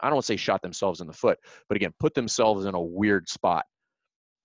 I 0.00 0.06
don't 0.06 0.14
want 0.14 0.26
to 0.26 0.32
say 0.32 0.36
shot 0.36 0.62
themselves 0.62 1.00
in 1.00 1.08
the 1.08 1.12
foot, 1.12 1.38
but 1.68 1.76
again, 1.76 1.92
put 1.98 2.14
themselves 2.14 2.66
in 2.66 2.74
a 2.74 2.80
weird 2.80 3.28
spot 3.28 3.64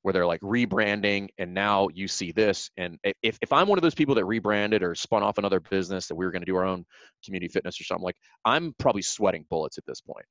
where 0.03 0.13
they're 0.13 0.25
like 0.25 0.41
rebranding 0.41 1.29
and 1.39 1.53
now 1.53 1.87
you 1.93 2.07
see 2.07 2.31
this 2.31 2.69
and 2.77 2.97
if, 3.23 3.37
if 3.41 3.51
i'm 3.51 3.67
one 3.67 3.77
of 3.77 3.81
those 3.81 3.95
people 3.95 4.13
that 4.13 4.25
rebranded 4.25 4.83
or 4.83 4.93
spun 4.93 5.23
off 5.23 5.37
another 5.37 5.59
business 5.59 6.07
that 6.07 6.15
we 6.15 6.25
were 6.25 6.31
going 6.31 6.41
to 6.41 6.45
do 6.45 6.55
our 6.55 6.65
own 6.65 6.85
community 7.25 7.47
fitness 7.47 7.79
or 7.79 7.83
something 7.83 8.03
like 8.03 8.17
i'm 8.45 8.73
probably 8.77 9.01
sweating 9.01 9.45
bullets 9.49 9.77
at 9.77 9.85
this 9.85 10.01
point. 10.01 10.25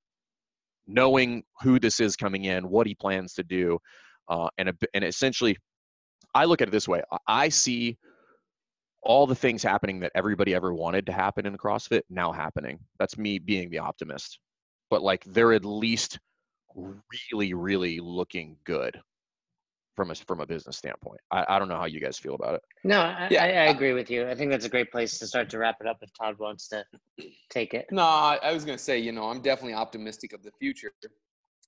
Knowing 0.87 1.43
who 1.62 1.79
this 1.79 2.01
is 2.01 2.16
coming 2.16 2.45
in 2.45 2.68
what 2.68 2.87
he 2.87 2.95
plans 2.95 3.35
to 3.35 3.43
do 3.43 3.79
uh, 4.29 4.49
and, 4.59 4.73
and 4.95 5.05
essentially 5.05 5.57
i 6.35 6.45
look 6.45 6.61
at 6.62 6.68
it 6.68 6.73
this 6.73 6.89
way 6.89 7.03
i 7.27 7.49
see 7.49 7.97
all 9.03 9.27
the 9.27 9.35
things 9.35 9.62
happening 9.62 9.99
that 10.01 10.12
everybody 10.14 10.55
ever 10.55 10.73
wanted 10.73 11.07
to 11.07 11.12
happen 11.12 11.45
in 11.45 11.57
crossfit 11.57 12.03
now 12.09 12.31
happening. 12.31 12.79
That's 13.01 13.18
me 13.18 13.41
being 13.41 13.68
the 13.68 13.81
optimist. 13.81 14.39
But 14.91 15.03
like 15.03 15.25
they're 15.25 15.53
at 15.53 15.64
least 15.64 16.18
really 16.75 17.53
really 17.53 18.01
looking 18.01 18.57
good 18.64 18.99
from 19.97 20.11
a 20.11 20.14
from 20.14 20.40
a 20.40 20.47
business 20.47 20.76
standpoint. 20.76 21.20
I, 21.30 21.45
I 21.49 21.59
don't 21.59 21.68
know 21.68 21.76
how 21.76 21.84
you 21.86 22.01
guys 22.01 22.18
feel 22.18 22.34
about 22.34 22.55
it. 22.55 22.62
no. 22.84 22.99
I, 23.01 23.28
Yeah, 23.30 23.45
I, 23.45 23.49
I 23.49 23.51
I- 23.51 23.70
agree 23.70 23.93
with 23.93 24.11
you. 24.11 24.28
I 24.28 24.34
think 24.34 24.51
that's 24.51 24.64
a 24.64 24.68
great 24.68 24.90
place 24.90 25.18
to 25.18 25.26
start 25.26 25.51
to 25.51 25.59
wrap 25.59 25.76
it 25.80 25.86
up. 25.86 25.99
If 26.03 26.11
Todd 26.14 26.38
wants 26.38 26.68
to 26.68 26.84
take 27.51 27.74
it, 27.74 27.86
No, 27.90 28.03
I 28.03 28.38
I 28.43 28.53
was 28.53 28.64
going 28.64 28.76
to 28.78 28.82
say, 28.82 28.99
you 28.99 29.12
know, 29.12 29.28
I'm 29.28 29.40
definitely 29.43 29.74
optimistic 29.74 30.32
of 30.32 30.43
the 30.43 30.53
future. 30.59 30.93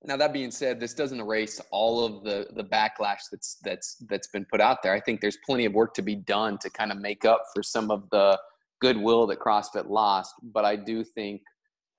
Now 0.07 0.16
that 0.18 0.33
being 0.33 0.51
said, 0.51 0.81
this 0.81 0.93
doesn't 0.95 1.20
erase 1.20 1.61
all 1.70 2.05
of 2.05 2.25
the 2.25 2.47
the 2.55 2.64
backlash 2.64 3.20
that's 3.31 3.57
that's 3.62 3.97
that's 4.09 4.29
been 4.29 4.47
put 4.51 4.61
out 4.61 4.83
there. 4.83 4.93
I 4.95 5.01
think 5.01 5.20
there's 5.20 5.39
plenty 5.47 5.64
of 5.66 5.72
work 5.72 5.95
to 5.95 6.03
be 6.03 6.16
done 6.16 6.59
to 6.59 6.70
kind 6.70 6.93
of 6.93 6.99
make 6.99 7.25
up 7.25 7.43
for 7.55 7.62
some 7.62 7.91
of 7.91 8.09
the 8.11 8.39
goodwill 8.81 9.27
that 9.29 9.39
CrossFit 9.41 9.89
lost. 9.89 10.35
But 10.43 10.64
I 10.64 10.77
do 10.77 11.05
think 11.05 11.43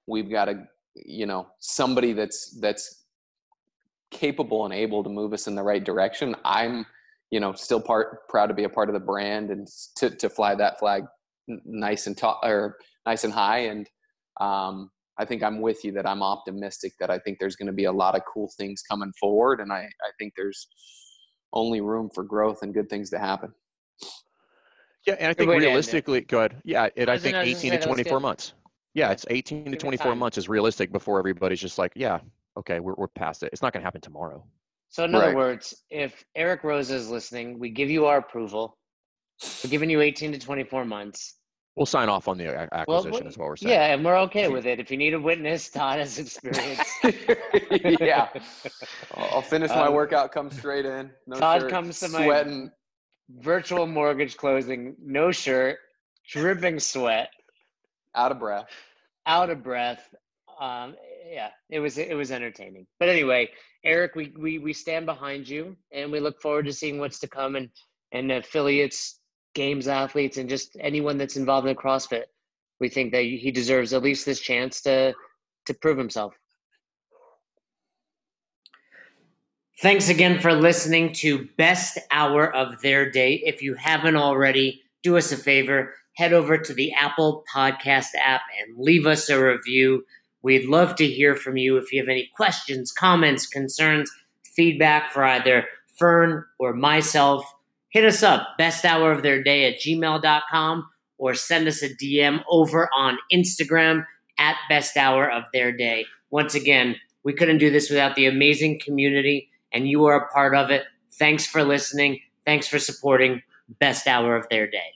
we've 0.08 0.30
got 0.30 0.50
a 0.50 0.66
you 1.06 1.26
know 1.26 1.48
somebody 1.60 2.14
that's 2.14 2.58
that's 2.62 3.05
capable 4.16 4.66
and 4.66 4.74
able 4.74 5.04
to 5.04 5.10
move 5.10 5.34
us 5.34 5.48
in 5.48 5.56
the 5.56 5.64
right 5.64 5.84
direction. 5.84 6.36
I'm 6.44 6.86
you 7.32 7.40
know 7.40 7.54
still 7.54 7.82
part 7.82 8.28
proud 8.30 8.48
to 8.48 8.54
be 8.54 8.64
a 8.64 8.70
part 8.70 8.90
of 8.90 8.94
the 8.94 9.00
brand 9.00 9.52
and 9.52 9.68
to 9.98 10.10
to 10.10 10.30
fly 10.30 10.56
that 10.56 10.80
flag 10.80 11.04
nice 11.48 12.08
and 12.08 12.18
tall 12.18 12.40
or 12.44 12.78
nice 13.06 13.24
and 13.24 13.34
high 13.34 13.60
and 13.60 13.90
um 14.40 14.90
I 15.18 15.26
think 15.26 15.44
I'm 15.44 15.62
with 15.62 15.84
you 15.86 15.92
that 15.94 16.08
I'm 16.08 16.22
optimistic 16.22 16.94
that 17.00 17.10
I 17.10 17.20
think 17.20 17.40
there's 17.40 17.56
going 17.56 17.68
to 17.68 17.74
be 17.74 17.86
a 17.86 17.92
lot 17.92 18.16
of 18.16 18.22
cool 18.32 18.52
things 18.58 18.82
coming 18.82 19.14
forward, 19.20 19.62
and 19.62 19.72
I 19.72 19.78
I 19.78 20.12
think 20.20 20.34
there's 20.36 20.68
only 21.54 21.82
room 21.82 22.10
for 22.14 22.24
growth 22.24 22.60
and 22.64 22.74
good 22.74 22.90
things 22.90 23.10
to 23.12 23.20
happen. 23.20 23.54
Yeah, 25.08 25.16
and 25.20 25.30
I 25.30 25.34
think 25.34 25.50
realistically, 25.52 26.22
go 26.22 26.40
ahead. 26.40 26.62
Yeah, 26.66 26.90
it, 26.96 27.08
I 27.08 27.18
think 27.18 27.38
18 27.38 27.72
to 27.72 27.80
24 27.80 28.20
months. 28.20 28.54
Yeah, 28.94 29.12
it's 29.12 29.26
18 29.30 29.72
to 29.72 29.78
24 29.78 30.16
months 30.16 30.38
is 30.38 30.50
realistic 30.50 30.92
before 30.92 31.20
everybody's 31.20 31.62
just 31.62 31.78
like, 31.78 31.92
yeah, 31.96 32.20
okay, 32.58 32.80
we're, 32.80 32.96
we're 32.96 33.08
past 33.08 33.44
it. 33.44 33.50
It's 33.52 33.62
not 33.62 33.74
going 33.74 33.82
to 33.82 33.86
happen 33.86 34.02
tomorrow. 34.02 34.44
So, 34.90 35.04
in 35.04 35.14
other 35.14 35.36
words, 35.36 35.74
if 35.90 36.24
Eric 36.36 36.62
Roza 36.62 36.92
is 36.92 37.10
listening, 37.10 37.60
we 37.60 37.70
give 37.70 37.90
you 37.90 38.06
our 38.06 38.20
approval. 38.20 38.78
We're 39.64 39.70
giving 39.70 39.90
you 39.90 40.02
18 40.02 40.32
to 40.32 40.40
24 40.40 40.86
months. 40.86 41.36
We'll 41.76 41.86
sign 41.86 42.08
off 42.08 42.30
on 42.30 42.38
the 42.38 42.56
acquisition, 42.74 43.12
well, 43.12 43.28
is 43.28 43.38
what 43.38 43.48
we're 43.50 43.56
saying. 43.58 43.74
Yeah, 43.74 43.94
and 43.94 44.06
we're 44.06 44.18
okay 44.20 44.48
with 44.48 44.66
it. 44.66 44.80
If 44.80 44.90
you 44.90 44.96
need 44.96 45.14
a 45.14 45.20
witness, 45.20 45.70
Todd 45.70 46.00
has 46.00 46.18
experience. 46.18 46.90
yeah, 48.00 48.30
I'll 49.14 49.42
finish 49.42 49.72
my 49.72 49.88
um, 49.88 49.94
workout, 49.94 50.32
come 50.32 50.50
straight 50.50 50.86
in. 50.86 51.12
No 51.28 51.38
Todd 51.38 51.62
shirt, 51.62 51.72
comes 51.72 52.00
to 52.00 52.08
my 52.08 52.24
sweating. 52.24 52.64
my 52.64 53.44
virtual 53.44 53.86
mortgage 53.88 54.38
closing, 54.38 54.96
no 55.04 55.34
shirt, 55.34 55.80
dripping 56.30 56.80
sweat, 56.80 57.30
out 58.16 58.32
of 58.32 58.40
breath, 58.40 58.70
out 59.26 59.50
of 59.50 59.62
breath. 59.62 60.16
Um, 60.62 60.96
yeah, 61.28 61.50
it 61.70 61.80
was 61.80 61.98
it 61.98 62.16
was 62.16 62.32
entertaining. 62.32 62.86
But 63.00 63.10
anyway, 63.10 63.50
Eric, 63.84 64.16
we, 64.16 64.34
we 64.38 64.60
we 64.60 64.74
stand 64.74 65.06
behind 65.06 65.48
you, 65.48 65.76
and 65.92 66.12
we 66.12 66.20
look 66.20 66.42
forward 66.42 66.66
to 66.66 66.74
seeing 66.74 67.00
what's 67.00 67.20
to 67.20 67.28
come 67.28 67.56
and 67.56 67.70
and 68.12 68.32
affiliates, 68.32 69.20
games 69.54 69.88
athletes, 69.88 70.38
and 70.38 70.50
just 70.50 70.78
anyone 70.80 71.18
that's 71.18 71.38
involved 71.38 71.68
in 71.68 71.76
CrossFit. 71.76 72.26
We 72.80 72.90
think 72.90 73.12
that 73.14 73.24
he 73.24 73.52
deserves 73.52 73.94
at 73.94 74.04
least 74.04 74.26
this 74.26 74.40
chance 74.40 74.82
to 74.82 75.14
to 75.66 75.74
prove 75.74 75.98
himself. 75.98 76.34
Thanks 79.82 80.08
again 80.08 80.40
for 80.40 80.54
listening 80.54 81.12
to 81.16 81.50
Best 81.58 81.98
Hour 82.10 82.54
of 82.56 82.82
Their 82.82 83.12
Day. 83.12 83.42
If 83.46 83.62
you 83.62 83.74
haven't 83.74 84.16
already, 84.16 84.82
do 85.04 85.18
us 85.18 85.34
a 85.34 85.38
favor, 85.38 85.94
head 86.16 86.32
over 86.32 86.58
to 86.58 86.74
the 86.74 86.94
Apple 86.94 87.44
Podcast 87.54 88.16
app 88.18 88.42
and 88.62 88.78
leave 88.78 89.06
us 89.06 89.30
a 89.30 89.44
review. 89.44 90.06
We'd 90.46 90.70
love 90.70 90.94
to 90.98 91.08
hear 91.08 91.36
from 91.36 91.58
you 91.58 91.78
if 91.78 91.92
you 91.92 92.00
have 92.00 92.08
any 92.08 92.30
questions, 92.36 92.92
comments, 92.92 93.48
concerns, 93.48 94.12
feedback 94.56 95.12
for 95.12 95.24
either 95.24 95.66
Fern 95.98 96.46
or 96.60 96.72
myself. 96.72 97.44
Hit 97.90 98.06
us 98.06 98.22
up, 98.22 98.50
best 98.56 98.86
hour 98.86 99.12
of 99.12 99.24
their 99.24 99.42
day 99.42 99.66
at 99.66 99.80
gmail.com, 99.80 100.88
or 101.18 101.34
send 101.34 101.68
us 101.68 101.82
a 101.82 101.90
DM 101.90 102.44
over 102.48 102.88
on 102.96 103.18
Instagram 103.34 104.06
at 104.38 104.56
best 104.70 104.96
hour 104.98 105.28
of 105.28 105.46
their 105.52 105.72
day. 105.72 106.06
Once 106.30 106.54
again, 106.54 106.96
we 107.24 107.34
couldn't 107.34 107.58
do 107.58 107.72
this 107.72 107.90
without 107.90 108.16
the 108.16 108.28
amazing 108.28 108.80
community, 108.80 109.50
and 109.74 109.90
you 109.90 110.06
are 110.06 110.26
a 110.26 110.32
part 110.32 110.56
of 110.56 110.70
it. 110.70 110.84
Thanks 111.14 111.48
for 111.48 111.64
listening. 111.64 112.20
Thanks 112.46 112.68
for 112.68 112.78
supporting 112.78 113.42
Best 113.80 114.06
Hour 114.06 114.36
of 114.36 114.48
Their 114.50 114.70
Day. 114.70 114.94